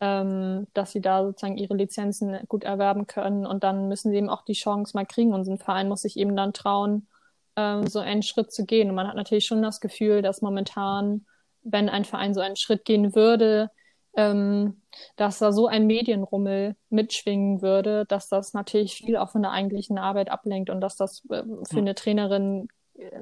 ähm, 0.00 0.66
dass 0.74 0.92
sie 0.92 1.00
da 1.00 1.24
sozusagen 1.24 1.56
ihre 1.56 1.74
Lizenzen 1.74 2.38
gut 2.48 2.64
erwerben 2.64 3.06
können. 3.06 3.46
Und 3.46 3.64
dann 3.64 3.88
müssen 3.88 4.10
sie 4.10 4.18
eben 4.18 4.28
auch 4.30 4.42
die 4.42 4.52
Chance 4.52 4.92
mal 4.94 5.06
kriegen. 5.06 5.32
Und 5.32 5.44
so 5.44 5.52
ein 5.52 5.58
Verein 5.58 5.88
muss 5.88 6.02
sich 6.02 6.16
eben 6.16 6.36
dann 6.36 6.52
trauen, 6.52 7.08
ähm, 7.56 7.86
so 7.86 7.98
einen 7.98 8.22
Schritt 8.22 8.52
zu 8.52 8.64
gehen. 8.64 8.90
Und 8.90 8.94
man 8.94 9.08
hat 9.08 9.16
natürlich 9.16 9.46
schon 9.46 9.62
das 9.62 9.80
Gefühl, 9.80 10.22
dass 10.22 10.42
momentan, 10.42 11.26
wenn 11.62 11.88
ein 11.88 12.04
Verein 12.04 12.34
so 12.34 12.40
einen 12.40 12.56
Schritt 12.56 12.84
gehen 12.84 13.14
würde, 13.14 13.70
ähm, 14.16 14.82
dass 15.16 15.38
da 15.38 15.52
so 15.52 15.66
ein 15.66 15.86
Medienrummel 15.86 16.76
mitschwingen 16.90 17.60
würde, 17.62 18.04
dass 18.06 18.28
das 18.28 18.54
natürlich 18.54 18.94
viel 18.94 19.16
auch 19.16 19.30
von 19.30 19.42
der 19.42 19.52
eigentlichen 19.52 19.98
Arbeit 19.98 20.30
ablenkt 20.30 20.70
und 20.70 20.80
dass 20.80 20.96
das 20.96 21.24
äh, 21.30 21.42
für 21.68 21.78
eine 21.78 21.94
Trainerin 21.94 22.68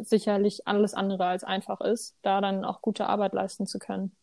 sicherlich 0.03 0.67
alles 0.67 0.95
andere 0.95 1.27
als 1.27 1.45
einfach 1.45 1.81
ist, 1.81 2.17
da 2.23 2.41
dann 2.41 2.65
auch 2.65 2.83
gute 2.83 3.07
Arbeit 3.07 3.35
leisten 3.35 3.67
zu 3.67 3.79
können. 3.79 4.17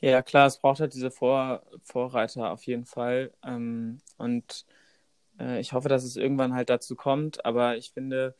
Ja, 0.00 0.22
klar, 0.22 0.46
es 0.46 0.58
braucht 0.58 0.80
halt 0.80 0.94
diese 0.94 1.10
Vor 1.10 1.62
Vorreiter 1.82 2.50
auf 2.50 2.64
jeden 2.64 2.84
Fall. 2.84 3.32
Ähm, 3.44 3.98
und 4.16 4.64
äh, 5.38 5.60
ich 5.60 5.72
hoffe, 5.72 5.88
dass 5.88 6.04
es 6.04 6.16
irgendwann 6.16 6.54
halt 6.54 6.70
dazu 6.70 6.94
kommt. 6.94 7.44
Aber 7.44 7.76
ich 7.76 7.90
finde, 7.92 8.34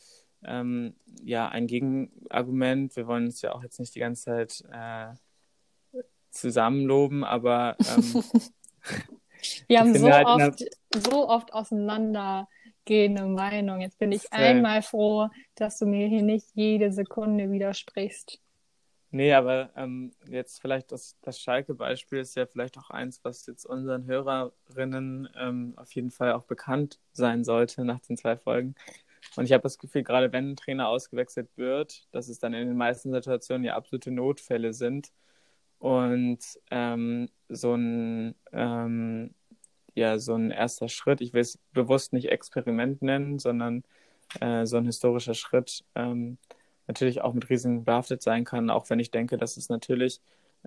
ähm, 0.44 0.94
ja, 1.24 1.48
ein 1.48 1.66
Gegenargument, 1.66 2.96
wir 2.96 3.06
wollen 3.06 3.26
uns 3.26 3.42
ja 3.42 3.52
auch 3.52 3.62
jetzt 3.62 3.80
nicht 3.80 3.94
die 3.94 4.00
ganze 4.00 4.24
Zeit 4.24 4.64
äh, 4.70 5.14
zusammenloben, 6.30 7.24
aber 7.24 7.76
ähm, 7.80 8.22
wir 9.68 9.80
haben 9.80 9.94
so, 9.94 10.10
halt 10.10 10.26
oft, 10.26 10.64
so 10.94 11.28
oft 11.28 11.52
auseinandergehende 12.86 13.24
Meinungen. 13.26 13.80
Jetzt 13.80 13.98
bin 13.98 14.12
ich 14.12 14.32
einmal 14.32 14.82
froh, 14.82 15.28
dass 15.54 15.78
du 15.78 15.86
mir 15.86 16.06
hier 16.06 16.22
nicht 16.22 16.46
jede 16.54 16.92
Sekunde 16.92 17.50
widersprichst. 17.50 18.40
Nee, 19.10 19.32
aber 19.32 19.70
ähm, 19.76 20.12
jetzt 20.28 20.60
vielleicht 20.60 20.92
das, 20.92 21.16
das 21.22 21.40
Schalke-Beispiel 21.40 22.18
ist 22.18 22.36
ja 22.36 22.44
vielleicht 22.44 22.76
auch 22.76 22.90
eins, 22.90 23.20
was 23.22 23.46
jetzt 23.46 23.64
unseren 23.64 24.04
Hörerinnen 24.06 25.28
ähm, 25.38 25.74
auf 25.76 25.92
jeden 25.92 26.10
Fall 26.10 26.32
auch 26.32 26.42
bekannt 26.42 26.98
sein 27.12 27.44
sollte 27.44 27.84
nach 27.84 28.00
den 28.00 28.16
zwei 28.16 28.36
Folgen. 28.36 28.74
Und 29.36 29.44
ich 29.44 29.52
habe 29.52 29.62
das 29.62 29.78
Gefühl, 29.78 30.02
gerade 30.02 30.32
wenn 30.32 30.50
ein 30.50 30.56
Trainer 30.56 30.88
ausgewechselt 30.88 31.48
wird, 31.56 32.06
dass 32.12 32.28
es 32.28 32.38
dann 32.38 32.52
in 32.52 32.68
den 32.68 32.76
meisten 32.76 33.12
Situationen 33.12 33.64
ja 33.64 33.74
absolute 33.74 34.10
Notfälle 34.10 34.72
sind. 34.72 35.12
Und 35.78 36.40
ähm, 36.70 37.28
so 37.48 37.74
ein 37.74 38.34
ähm, 38.52 39.34
ja, 39.96 40.18
so 40.18 40.34
ein 40.34 40.50
erster 40.50 40.88
Schritt, 40.88 41.20
ich 41.20 41.32
will 41.32 41.40
es 41.40 41.58
bewusst 41.72 42.12
nicht 42.12 42.28
Experiment 42.30 43.02
nennen, 43.02 43.38
sondern 43.38 43.82
äh, 44.40 44.66
so 44.66 44.76
ein 44.76 44.86
historischer 44.86 45.34
Schritt, 45.34 45.84
ähm, 45.94 46.38
natürlich 46.86 47.22
auch 47.22 47.32
mit 47.34 47.48
Risiken 47.50 47.84
behaftet 47.84 48.22
sein 48.22 48.44
kann, 48.44 48.70
auch 48.70 48.90
wenn 48.90 49.00
ich 49.00 49.10
denke, 49.10 49.38
dass 49.38 49.56
es 49.56 49.68
natürlich 49.70 50.20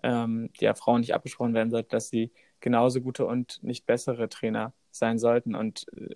ähm, 0.04 0.52
der 0.62 0.76
Frauen 0.76 1.02
nicht 1.02 1.14
abgesprochen 1.14 1.54
werden 1.54 1.70
sollte, 1.72 1.90
dass 1.90 2.10
sie 2.10 2.32
genauso 2.60 3.02
gute 3.02 3.26
und 3.26 3.62
nicht 3.64 3.86
bessere 3.86 4.30
Trainer 4.30 4.74
sein 4.92 5.20
sollten. 5.20 5.56
Und 5.56 5.86
äh, 5.96 6.16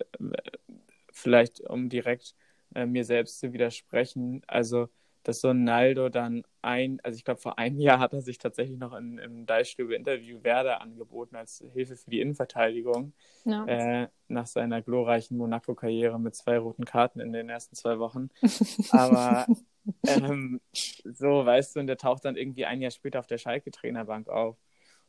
vielleicht, 1.12 1.60
um 1.60 1.88
direkt 1.88 2.34
äh, 2.74 2.86
mir 2.86 3.04
selbst 3.04 3.40
zu 3.40 3.52
widersprechen, 3.52 4.42
also 4.46 4.88
dass 5.24 5.40
so 5.40 5.48
ein 5.48 5.64
Naldo 5.64 6.10
dann 6.10 6.44
ein, 6.62 7.00
also 7.02 7.16
ich 7.16 7.24
glaube, 7.24 7.40
vor 7.40 7.58
einem 7.58 7.80
Jahr 7.80 7.98
hat 7.98 8.12
er 8.12 8.20
sich 8.20 8.38
tatsächlich 8.38 8.78
noch 8.78 8.94
in, 8.94 9.18
im 9.18 9.46
Deichstube-Interview 9.46 10.42
Werder 10.44 10.80
angeboten 10.80 11.34
als 11.34 11.64
Hilfe 11.72 11.96
für 11.96 12.10
die 12.10 12.20
Innenverteidigung 12.20 13.14
ja. 13.44 13.64
äh, 13.66 14.08
nach 14.28 14.46
seiner 14.46 14.82
glorreichen 14.82 15.36
Monaco-Karriere 15.38 16.20
mit 16.20 16.34
zwei 16.34 16.58
roten 16.58 16.84
Karten 16.84 17.20
in 17.20 17.32
den 17.32 17.48
ersten 17.48 17.74
zwei 17.74 17.98
Wochen. 17.98 18.28
Aber 18.90 19.46
ähm, 20.06 20.60
so, 21.04 21.44
weißt 21.44 21.74
du, 21.74 21.80
und 21.80 21.86
der 21.86 21.96
taucht 21.96 22.24
dann 22.26 22.36
irgendwie 22.36 22.66
ein 22.66 22.82
Jahr 22.82 22.90
später 22.90 23.18
auf 23.18 23.26
der 23.26 23.38
Schalke-Trainerbank 23.38 24.28
auf. 24.28 24.58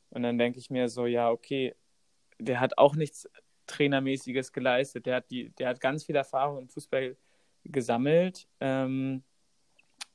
Und 0.10 0.24
dann 0.24 0.38
denke 0.38 0.60
ich 0.60 0.70
mir 0.70 0.88
so, 0.88 1.06
ja, 1.06 1.30
okay, 1.30 1.76
der 2.40 2.62
hat 2.62 2.78
auch 2.78 2.96
nichts 2.96 3.30
Trainermäßiges 3.68 4.54
geleistet. 4.54 5.06
Der 5.06 5.18
hat, 5.18 5.30
die, 5.30 5.50
der 5.52 5.70
hat 5.70 5.82
ganz 5.82 6.06
viel 6.06 6.16
Erfahrung 6.16 6.60
im 6.60 6.70
Fußball 6.70 7.18
gesammelt 7.66 8.48
ähm, 8.60 9.24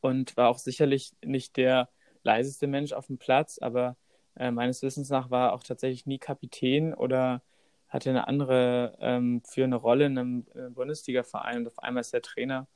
und 0.00 0.36
war 0.36 0.48
auch 0.48 0.58
sicherlich 0.58 1.12
nicht 1.24 1.56
der 1.56 1.88
leiseste 2.22 2.66
Mensch 2.66 2.92
auf 2.92 3.06
dem 3.06 3.18
Platz, 3.18 3.58
aber 3.60 3.96
Äh, 4.36 4.52
meines 4.52 4.82
Wissens 4.82 5.10
nach 5.10 5.30
war 5.30 5.52
auch 5.52 5.62
tatsächlich 5.64 6.06
nie 6.06 6.18
Kapitän 6.18 6.94
oder 6.94 7.42
hatte 7.88 8.10
eine 8.10 8.28
andere 8.28 8.96
ähm, 9.00 9.42
führende 9.44 9.76
Rolle 9.76 10.06
in 10.06 10.16
einem, 10.18 10.46
in 10.54 10.60
einem 10.60 10.74
Bundesliga-Verein 10.74 11.58
und 11.58 11.66
auf 11.66 11.78
einmal 11.80 12.02
ist 12.02 12.14
er 12.14 12.22
Trainer. 12.22 12.68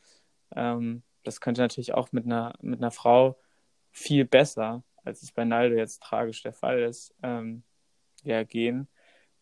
Ähm, 0.54 1.02
das 1.22 1.40
könnte 1.40 1.60
natürlich 1.62 1.94
auch 1.94 2.12
mit 2.12 2.26
einer, 2.26 2.54
mit 2.60 2.80
einer 2.80 2.90
Frau 2.90 3.38
viel 3.92 4.24
besser, 4.26 4.84
als 5.04 5.22
es 5.22 5.32
bei 5.32 5.44
Naldo 5.44 5.76
jetzt 5.76 6.02
tragisch 6.02 6.42
der 6.42 6.52
Fall 6.52 6.82
ist, 6.82 7.14
ähm, 7.22 7.62
ja, 8.24 8.42
gehen. 8.44 8.88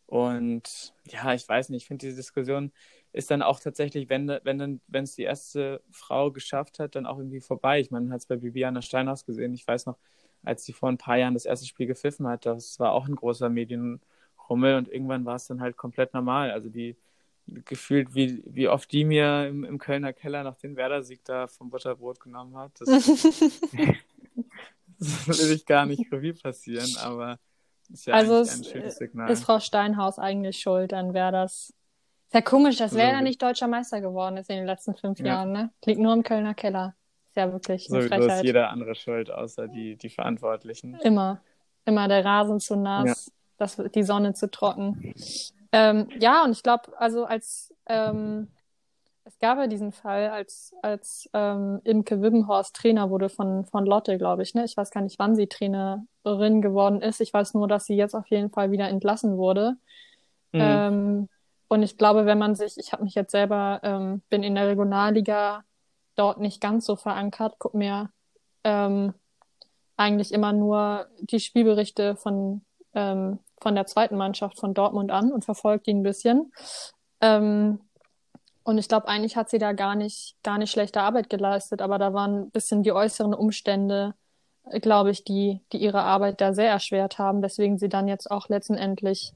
Und 0.06 0.94
ja, 1.04 1.32
ich 1.34 1.48
weiß 1.48 1.70
nicht, 1.70 1.82
ich 1.82 1.88
finde 1.88 2.06
diese 2.06 2.16
Diskussion 2.16 2.72
ist 3.12 3.30
dann 3.30 3.42
auch 3.42 3.60
tatsächlich, 3.60 4.08
wenn, 4.08 4.28
wenn 4.42 4.58
dann, 4.58 4.80
wenn 4.86 5.04
es 5.04 5.14
die 5.14 5.22
erste 5.22 5.82
Frau 5.90 6.30
geschafft 6.30 6.78
hat, 6.78 6.94
dann 6.94 7.06
auch 7.06 7.18
irgendwie 7.18 7.40
vorbei. 7.40 7.80
Ich 7.80 7.90
meine, 7.90 8.06
man 8.06 8.14
hat 8.14 8.20
es 8.20 8.26
bei 8.26 8.36
Bibiana 8.36 8.80
Steinhaus 8.80 9.26
gesehen. 9.26 9.52
Ich 9.52 9.66
weiß 9.66 9.86
noch, 9.86 9.98
als 10.42 10.64
sie 10.64 10.72
vor 10.72 10.88
ein 10.88 10.98
paar 10.98 11.18
Jahren 11.18 11.34
das 11.34 11.44
erste 11.44 11.66
Spiel 11.66 11.86
gepfiffen 11.86 12.26
hat, 12.26 12.46
das 12.46 12.80
war 12.80 12.92
auch 12.92 13.06
ein 13.06 13.14
großer 13.14 13.48
Medienrummel 13.48 14.76
und 14.76 14.88
irgendwann 14.88 15.24
war 15.24 15.36
es 15.36 15.46
dann 15.46 15.60
halt 15.60 15.76
komplett 15.76 16.14
normal. 16.14 16.50
Also 16.50 16.70
die 16.70 16.96
gefühlt, 17.46 18.14
wie, 18.14 18.42
wie 18.46 18.68
oft 18.68 18.90
die 18.92 19.04
mir 19.04 19.46
im, 19.48 19.64
im 19.64 19.78
Kölner 19.78 20.12
Keller 20.12 20.42
nach 20.44 20.56
dem 20.56 20.76
Werder-Sieg 20.76 21.24
da 21.24 21.48
vom 21.48 21.70
Butterbrot 21.70 22.20
genommen 22.20 22.56
hat. 22.56 22.72
Das, 22.80 22.88
das 22.88 23.24
will 25.40 25.52
ich 25.52 25.66
gar 25.66 25.84
nicht 25.86 26.10
Revue 26.12 26.34
passieren, 26.34 26.88
aber 27.00 27.38
ist 27.90 28.06
ja 28.06 28.14
also 28.14 28.36
ein 28.36 28.64
schönes 28.64 28.96
Signal. 28.96 29.30
Ist 29.30 29.44
Frau 29.44 29.60
Steinhaus 29.60 30.18
eigentlich 30.18 30.60
schuld 30.60 30.94
an 30.94 31.12
Werders 31.12 31.74
ist 32.32 32.34
ja 32.34 32.40
komisch, 32.40 32.78
dass 32.78 32.94
Werder 32.94 33.18
so, 33.18 33.24
nicht 33.24 33.42
deutscher 33.42 33.68
Meister 33.68 34.00
geworden 34.00 34.38
ist 34.38 34.48
in 34.48 34.56
den 34.56 34.64
letzten 34.64 34.94
fünf 34.94 35.18
ja. 35.18 35.26
Jahren, 35.26 35.52
ne? 35.52 35.70
Liegt 35.84 36.00
nur 36.00 36.14
im 36.14 36.22
Kölner 36.22 36.54
Keller. 36.54 36.94
Ist 37.28 37.36
ja 37.36 37.52
wirklich 37.52 37.90
eine 37.90 38.02
so, 38.02 38.08
Frechheit. 38.08 38.38
ist 38.38 38.44
jeder 38.44 38.70
andere 38.70 38.94
schuld, 38.94 39.30
außer 39.30 39.68
die, 39.68 39.96
die 39.96 40.08
Verantwortlichen. 40.08 40.94
Immer. 41.02 41.42
Immer 41.84 42.08
der 42.08 42.24
Rasen 42.24 42.58
zu 42.58 42.74
nass, 42.76 43.26
ja. 43.26 43.32
das, 43.58 43.76
die 43.94 44.02
Sonne 44.02 44.32
zu 44.32 44.50
trocken. 44.50 45.14
Ähm, 45.72 46.08
ja, 46.20 46.42
und 46.44 46.52
ich 46.52 46.62
glaube, 46.62 46.98
also 46.98 47.26
als 47.26 47.74
ähm, 47.86 48.48
es 49.24 49.38
gab 49.38 49.58
ja 49.58 49.66
diesen 49.66 49.92
Fall, 49.92 50.30
als, 50.30 50.72
als 50.80 51.28
ähm, 51.34 51.82
Imke 51.84 52.22
Wibbenhorst 52.22 52.74
Trainer 52.74 53.10
wurde 53.10 53.28
von, 53.28 53.66
von 53.66 53.84
Lotte, 53.84 54.16
glaube 54.16 54.42
ich. 54.42 54.54
Ne? 54.54 54.64
Ich 54.64 54.76
weiß 54.76 54.90
gar 54.90 55.02
nicht, 55.02 55.18
wann 55.18 55.36
sie 55.36 55.48
Trainerin 55.48 56.62
geworden 56.62 57.02
ist. 57.02 57.20
Ich 57.20 57.32
weiß 57.32 57.52
nur, 57.52 57.68
dass 57.68 57.84
sie 57.84 57.94
jetzt 57.94 58.14
auf 58.14 58.26
jeden 58.28 58.50
Fall 58.50 58.70
wieder 58.70 58.88
entlassen 58.88 59.36
wurde. 59.36 59.76
Mhm. 60.52 60.60
Ähm, 60.60 61.28
und 61.72 61.82
ich 61.82 61.96
glaube, 61.96 62.26
wenn 62.26 62.36
man 62.36 62.54
sich, 62.54 62.76
ich 62.76 62.92
habe 62.92 63.02
mich 63.02 63.14
jetzt 63.14 63.30
selber, 63.30 63.80
ähm, 63.82 64.20
bin 64.28 64.42
in 64.42 64.56
der 64.56 64.68
Regionalliga 64.68 65.64
dort 66.16 66.38
nicht 66.38 66.60
ganz 66.60 66.84
so 66.84 66.96
verankert, 66.96 67.54
guck 67.58 67.72
mir 67.72 68.10
ähm, 68.62 69.14
eigentlich 69.96 70.32
immer 70.32 70.52
nur 70.52 71.06
die 71.20 71.40
Spielberichte 71.40 72.14
von, 72.16 72.60
ähm, 72.92 73.38
von 73.58 73.74
der 73.74 73.86
zweiten 73.86 74.18
Mannschaft 74.18 74.60
von 74.60 74.74
Dortmund 74.74 75.10
an 75.10 75.32
und 75.32 75.46
verfolge 75.46 75.84
die 75.84 75.94
ein 75.94 76.02
bisschen. 76.02 76.52
Ähm, 77.22 77.80
und 78.64 78.76
ich 78.76 78.86
glaube, 78.86 79.08
eigentlich 79.08 79.38
hat 79.38 79.48
sie 79.48 79.58
da 79.58 79.72
gar 79.72 79.94
nicht, 79.94 80.36
gar 80.42 80.58
nicht 80.58 80.72
schlechte 80.72 81.00
Arbeit 81.00 81.30
geleistet, 81.30 81.80
aber 81.80 81.96
da 81.96 82.12
waren 82.12 82.42
ein 82.42 82.50
bisschen 82.50 82.82
die 82.82 82.92
äußeren 82.92 83.32
Umstände, 83.32 84.12
glaube 84.82 85.10
ich, 85.10 85.24
die, 85.24 85.62
die 85.72 85.78
ihre 85.78 86.02
Arbeit 86.02 86.42
da 86.42 86.52
sehr 86.52 86.68
erschwert 86.68 87.16
haben, 87.16 87.40
weswegen 87.40 87.78
sie 87.78 87.88
dann 87.88 88.08
jetzt 88.08 88.30
auch 88.30 88.50
letztendlich 88.50 89.32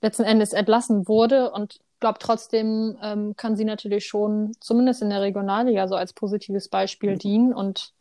letzten 0.00 0.24
Endes 0.24 0.52
entlassen 0.52 1.08
wurde 1.08 1.50
und 1.52 1.78
glaube 2.00 2.18
trotzdem 2.20 2.98
ähm, 3.02 3.34
kann 3.36 3.56
sie 3.56 3.64
natürlich 3.64 4.06
schon 4.06 4.52
zumindest 4.60 5.02
in 5.02 5.10
der 5.10 5.22
Regionalliga 5.22 5.88
so 5.88 5.94
als 5.94 6.12
positives 6.12 6.68
Beispiel 6.68 7.12
mhm. 7.12 7.18
dienen 7.18 7.54
und 7.54 7.92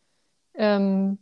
ähm, 0.54 1.20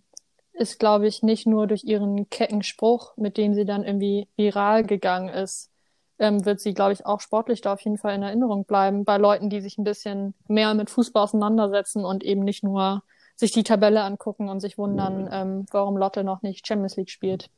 ist, 0.54 0.80
glaube 0.80 1.08
ich, 1.08 1.24
nicht 1.24 1.48
nur 1.48 1.68
durch 1.68 1.84
ihren 1.84 2.30
kecken 2.30 2.62
Spruch, 2.62 3.18
mit 3.18 3.38
dem 3.38 3.54
sie 3.54 3.66
dann 3.66 3.84
irgendwie 3.84 4.28
viral 4.36 4.84
gegangen 4.84 5.30
ist, 5.30 5.72
ähm, 6.20 6.46
wird 6.46 6.60
sie, 6.60 6.74
glaube 6.74 6.94
ich, 6.94 7.06
auch 7.06 7.22
sportlich 7.22 7.62
da 7.62 7.74
auf 7.74 7.82
jeden 7.82 7.98
Fall 7.98 8.16
in 8.16 8.24
Erinnerung 8.24 8.66
bleiben 8.66 9.04
bei 9.04 9.18
Leuten, 9.18 9.50
die 9.50 9.62
sich 9.62 9.78
ein 9.78 9.84
bisschen 9.84 10.36
mehr 10.48 10.74
mit 10.76 10.92
Fußball 10.92 11.24
auseinandersetzen 11.24 12.06
und 12.06 12.24
eben 12.24 12.44
nicht 12.44 12.64
nur 12.64 13.04
sich 13.36 13.52
die 13.52 13.64
Tabelle 13.64 14.04
angucken 14.04 14.48
und 14.48 14.60
sich 14.60 14.78
wundern, 14.78 15.28
ähm, 15.32 15.66
warum 15.72 15.98
Lotte 15.98 16.24
noch 16.24 16.44
nicht 16.44 16.68
Champions 16.68 16.98
League 16.98 17.10
spielt. 17.10 17.50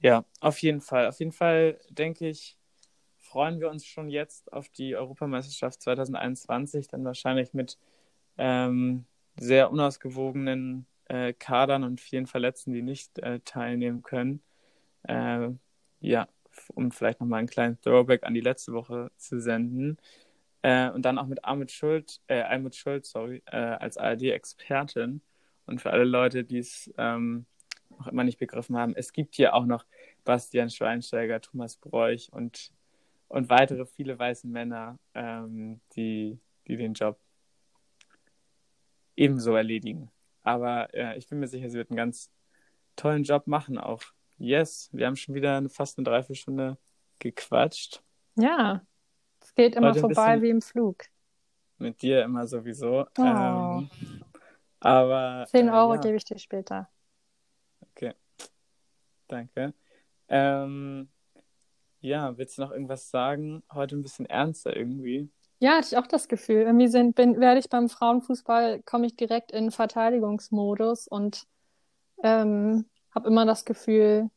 Ja, 0.00 0.24
auf 0.40 0.58
jeden 0.60 0.80
Fall. 0.80 1.08
Auf 1.08 1.18
jeden 1.18 1.32
Fall 1.32 1.78
denke 1.90 2.28
ich, 2.28 2.56
freuen 3.18 3.60
wir 3.60 3.70
uns 3.70 3.84
schon 3.86 4.08
jetzt 4.10 4.52
auf 4.52 4.68
die 4.68 4.96
Europameisterschaft 4.96 5.82
2021, 5.82 6.88
dann 6.88 7.04
wahrscheinlich 7.04 7.52
mit 7.54 7.78
ähm, 8.38 9.06
sehr 9.38 9.70
unausgewogenen 9.70 10.86
äh, 11.06 11.32
Kadern 11.34 11.84
und 11.84 12.00
vielen 12.00 12.26
Verletzten, 12.26 12.72
die 12.72 12.82
nicht 12.82 13.18
äh, 13.20 13.40
teilnehmen 13.40 14.02
können. 14.02 14.42
Äh, 15.04 15.50
ja, 16.00 16.28
um 16.74 16.92
vielleicht 16.92 17.20
nochmal 17.20 17.40
einen 17.40 17.48
kleinen 17.48 17.80
Throwback 17.80 18.24
an 18.24 18.34
die 18.34 18.40
letzte 18.40 18.72
Woche 18.72 19.10
zu 19.16 19.40
senden. 19.40 19.98
Äh, 20.62 20.90
und 20.90 21.02
dann 21.04 21.18
auch 21.18 21.26
mit 21.26 21.44
Armut 21.44 21.70
Schuld, 21.72 22.20
äh, 22.28 22.42
Almut 22.42 22.74
Schuld, 22.76 23.06
sorry, 23.06 23.42
äh, 23.46 23.56
als 23.56 23.96
ARD-Expertin. 23.98 25.22
Und 25.66 25.80
für 25.82 25.90
alle 25.90 26.04
Leute, 26.04 26.44
die 26.44 26.58
es 26.58 26.92
ähm, 26.98 27.46
noch 27.98 28.06
immer 28.06 28.24
nicht 28.24 28.38
begriffen 28.38 28.76
haben, 28.76 28.94
es 28.94 29.12
gibt 29.12 29.34
hier 29.34 29.54
auch 29.54 29.66
noch 29.66 29.84
Bastian 30.24 30.70
Schweinsteiger, 30.70 31.40
Thomas 31.40 31.76
Bräuch 31.76 32.28
und, 32.32 32.72
und 33.28 33.50
weitere 33.50 33.86
viele 33.86 34.18
weiße 34.18 34.46
Männer, 34.46 34.98
ähm, 35.14 35.80
die, 35.96 36.38
die 36.66 36.76
den 36.76 36.94
Job 36.94 37.18
ebenso 39.16 39.54
erledigen. 39.54 40.10
Aber 40.42 40.92
äh, 40.94 41.18
ich 41.18 41.28
bin 41.28 41.40
mir 41.40 41.48
sicher, 41.48 41.68
sie 41.68 41.76
wird 41.76 41.90
einen 41.90 41.96
ganz 41.96 42.30
tollen 42.96 43.24
Job 43.24 43.46
machen 43.46 43.78
auch. 43.78 44.02
Yes, 44.38 44.88
wir 44.92 45.06
haben 45.06 45.16
schon 45.16 45.34
wieder 45.34 45.56
eine, 45.56 45.68
fast 45.68 45.98
eine 45.98 46.04
Dreiviertelstunde 46.04 46.78
gequatscht. 47.18 48.02
Ja, 48.36 48.82
es 49.40 49.54
geht 49.54 49.74
immer 49.74 49.90
Heute 49.90 50.00
vorbei 50.00 50.40
wie 50.42 50.50
im 50.50 50.62
Flug. 50.62 51.04
Mit 51.78 52.02
dir 52.02 52.22
immer 52.22 52.46
sowieso. 52.46 53.06
Oh. 53.18 53.22
Ähm, 53.22 53.90
aber. 54.80 55.46
10 55.48 55.68
Euro 55.68 55.92
äh, 55.92 55.96
ja. 55.96 56.02
gebe 56.02 56.16
ich 56.16 56.24
dir 56.24 56.38
später. 56.38 56.88
Danke. 59.28 59.74
Ähm, 60.28 61.08
ja, 62.00 62.36
willst 62.36 62.58
du 62.58 62.62
noch 62.62 62.70
irgendwas 62.70 63.10
sagen? 63.10 63.62
Heute 63.72 63.96
ein 63.96 64.02
bisschen 64.02 64.26
ernster 64.26 64.76
irgendwie. 64.76 65.30
Ja, 65.60 65.76
hatte 65.76 65.88
ich 65.90 65.96
auch 65.96 66.06
das 66.06 66.28
Gefühl. 66.28 66.62
Irgendwie 66.62 66.88
sind, 66.88 67.16
bin, 67.16 67.40
werde 67.40 67.58
ich 67.60 67.68
beim 67.68 67.88
Frauenfußball, 67.88 68.82
komme 68.82 69.06
ich 69.06 69.16
direkt 69.16 69.50
in 69.50 69.70
Verteidigungsmodus 69.70 71.08
und 71.08 71.44
ähm, 72.22 72.86
habe 73.14 73.28
immer 73.28 73.44
das 73.44 73.64
Gefühl, 73.64 74.30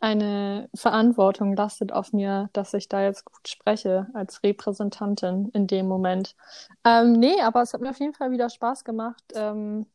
eine 0.00 0.68
Verantwortung 0.74 1.56
lastet 1.56 1.92
auf 1.92 2.12
mir, 2.12 2.50
dass 2.52 2.72
ich 2.74 2.88
da 2.88 3.02
jetzt 3.02 3.24
gut 3.24 3.48
spreche 3.48 4.06
als 4.14 4.42
Repräsentantin 4.42 5.50
in 5.52 5.66
dem 5.66 5.86
Moment. 5.86 6.36
Ähm, 6.84 7.12
nee, 7.12 7.40
aber 7.40 7.62
es 7.62 7.74
hat 7.74 7.80
mir 7.80 7.90
auf 7.90 7.98
jeden 7.98 8.14
Fall 8.14 8.30
wieder 8.30 8.48
Spaß 8.48 8.84
gemacht. 8.84 9.22
Ähm, 9.34 9.86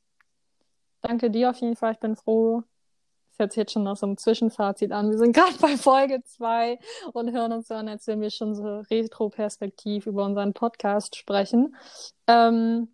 danke 1.01 1.31
dir 1.31 1.49
auf 1.49 1.57
jeden 1.57 1.75
Fall. 1.75 1.93
Ich 1.93 1.99
bin 1.99 2.15
froh, 2.15 2.63
das 3.33 3.39
hört 3.39 3.51
sich 3.53 3.57
jetzt 3.57 3.71
schon 3.71 3.83
nach 3.83 3.97
so 3.97 4.05
einem 4.05 4.17
Zwischenfazit 4.17 4.91
an. 4.91 5.09
Wir 5.09 5.17
sind 5.17 5.35
gerade 5.35 5.57
bei 5.61 5.75
Folge 5.75 6.21
2 6.23 6.77
und 7.13 7.31
hören 7.31 7.51
uns 7.51 7.67
so 7.67 7.73
an, 7.73 7.87
als 7.87 8.05
wenn 8.05 8.21
wir 8.21 8.29
schon 8.29 8.53
so 8.53 8.81
retroperspektiv 8.91 10.05
über 10.05 10.23
unseren 10.23 10.53
Podcast 10.53 11.15
sprechen. 11.15 11.75
Ähm, 12.27 12.89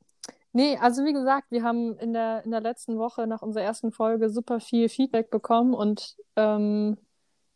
nee, 0.53 0.77
also 0.77 1.03
wie 1.03 1.11
gesagt, 1.11 1.47
wir 1.51 1.63
haben 1.63 1.97
in 1.97 2.13
der, 2.13 2.45
in 2.45 2.51
der 2.51 2.61
letzten 2.61 2.97
Woche 2.97 3.27
nach 3.27 3.41
unserer 3.41 3.63
ersten 3.63 3.91
Folge 3.91 4.29
super 4.29 4.61
viel 4.61 4.87
Feedback 4.87 5.29
bekommen 5.29 5.73
und 5.73 6.15
ähm, 6.37 6.97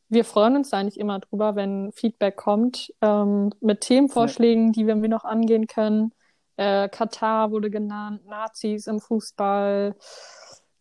wir 0.09 0.25
freuen 0.25 0.57
uns 0.57 0.73
eigentlich 0.73 0.99
immer 0.99 1.19
drüber, 1.19 1.55
wenn 1.55 1.91
Feedback 1.93 2.35
kommt, 2.35 2.93
ähm, 3.01 3.51
mit 3.61 3.81
Themenvorschlägen, 3.81 4.73
die 4.73 4.85
wir 4.85 4.95
noch 4.95 5.23
angehen 5.23 5.67
können. 5.67 6.13
Äh, 6.57 6.89
Katar 6.89 7.49
wurde 7.51 7.71
genannt, 7.71 8.25
Nazis 8.27 8.87
im 8.87 8.99
Fußball, 8.99 9.95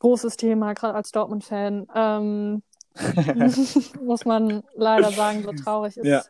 großes 0.03 0.37
Thema, 0.37 0.73
gerade 0.75 0.95
als 0.95 1.13
Dortmund-Fan. 1.13 1.87
Ähm, 1.95 2.63
muss 4.05 4.25
man 4.25 4.65
leider 4.75 5.13
sagen, 5.13 5.45
so 5.45 5.53
traurig 5.53 5.97
ist, 5.97 6.07
ja. 6.07 6.23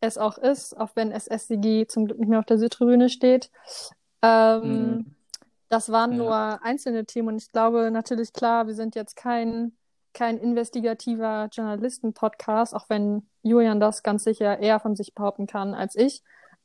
es 0.00 0.16
auch 0.16 0.38
ist, 0.38 0.76
auch 0.76 0.90
wenn 0.94 1.12
SSCG 1.12 1.86
zum 1.86 2.06
Glück 2.06 2.18
nicht 2.18 2.28
mehr 2.28 2.38
auf 2.38 2.46
der 2.46 2.58
Südtribüne 2.58 3.10
steht. 3.10 3.50
Ähm, 4.22 4.62
mhm. 4.62 5.14
Das 5.68 5.92
waren 5.92 6.12
ja. 6.12 6.16
nur 6.16 6.64
einzelne 6.64 7.04
Themen 7.04 7.28
und 7.28 7.36
ich 7.36 7.52
glaube 7.52 7.90
natürlich 7.90 8.32
klar, 8.32 8.66
wir 8.66 8.74
sind 8.74 8.94
jetzt 8.94 9.14
kein, 9.14 9.72
kein 10.14 10.38
investigativer 10.38 11.50
Journalisten-Podcast, 11.52 12.74
auch 12.74 12.88
wenn 12.88 13.28
Julian 13.42 13.78
das 13.78 14.02
ganz 14.02 14.24
sicher 14.24 14.58
eher 14.58 14.80
von 14.80 14.96
sich 14.96 15.14
behaupten 15.14 15.46
kann 15.46 15.74
als 15.74 15.94
ich. 15.94 16.22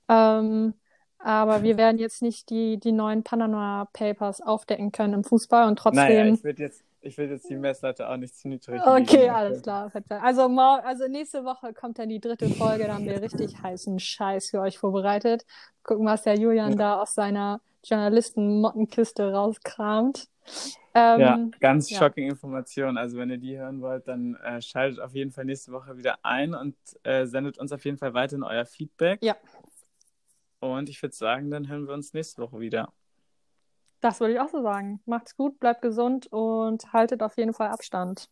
Ähm, 0.08 0.76
aber 1.24 1.64
wir 1.64 1.78
werden 1.78 1.98
jetzt 1.98 2.22
nicht 2.22 2.50
die, 2.50 2.78
die 2.78 2.92
neuen 2.92 3.24
Panama 3.24 3.88
Papers 3.94 4.42
aufdecken 4.42 4.92
können 4.92 5.14
im 5.14 5.24
Fußball 5.24 5.68
und 5.68 5.78
trotzdem. 5.80 6.04
Naja, 6.04 6.26
ich 6.26 6.44
würde 6.44 6.64
jetzt, 6.64 6.84
ich 7.02 7.18
will 7.18 7.30
jetzt 7.30 7.50
die 7.50 7.56
Messlatte 7.56 8.10
auch 8.10 8.18
nicht 8.18 8.36
zu 8.36 8.50
niedrig 8.50 8.82
Okay, 8.86 9.22
liegen. 9.22 9.30
alles 9.30 9.62
klar. 9.62 9.92
Also, 10.22 10.44
also 10.44 11.08
nächste 11.08 11.46
Woche 11.46 11.74
kommt 11.74 11.98
dann 11.98 12.10
die 12.10 12.20
dritte 12.20 12.50
Folge, 12.50 12.86
da 12.86 12.96
haben 12.96 13.06
wir 13.06 13.22
richtig 13.22 13.62
heißen 13.62 14.00
Scheiß 14.00 14.50
für 14.50 14.60
euch 14.60 14.78
vorbereitet. 14.78 15.46
Gucken, 15.84 16.06
was 16.06 16.24
der 16.24 16.36
Julian 16.38 16.78
da 16.78 17.02
aus 17.02 17.16
seiner 17.16 17.62
Journalisten-Mottenkiste 17.86 19.32
rauskramt. 19.32 20.28
Ähm, 20.96 21.20
ja, 21.20 21.40
ganz 21.60 21.90
ja. 21.90 21.98
shocking 21.98 22.30
Information. 22.30 22.98
Also 22.98 23.18
wenn 23.18 23.30
ihr 23.30 23.38
die 23.38 23.58
hören 23.58 23.82
wollt, 23.82 24.08
dann 24.08 24.36
äh, 24.36 24.62
schaltet 24.62 25.00
auf 25.00 25.14
jeden 25.16 25.32
Fall 25.32 25.46
nächste 25.46 25.72
Woche 25.72 25.98
wieder 25.98 26.20
ein 26.22 26.54
und 26.54 26.76
äh, 27.04 27.26
sendet 27.26 27.58
uns 27.58 27.72
auf 27.72 27.84
jeden 27.86 27.98
Fall 27.98 28.14
weiterhin 28.14 28.44
euer 28.44 28.66
Feedback. 28.66 29.24
Ja. 29.24 29.36
Und 30.64 30.88
ich 30.88 31.02
würde 31.02 31.14
sagen, 31.14 31.52
dann 31.52 31.68
hören 31.68 31.88
wir 31.88 31.94
uns 31.94 32.14
nächste 32.14 32.42
Woche 32.42 32.62
wieder. 32.62 32.94
Das 34.00 34.22
würde 34.22 34.36
ich 34.36 34.40
auch 34.40 34.48
so 34.48 34.62
sagen. 34.62 35.02
Macht's 35.06 35.36
gut, 35.36 35.60
bleibt 35.60 35.82
gesund 35.82 36.28
und 36.28 36.94
haltet 36.94 37.22
auf 37.22 37.36
jeden 37.38 37.54
Fall 37.54 37.68
Abstand. 37.68 38.30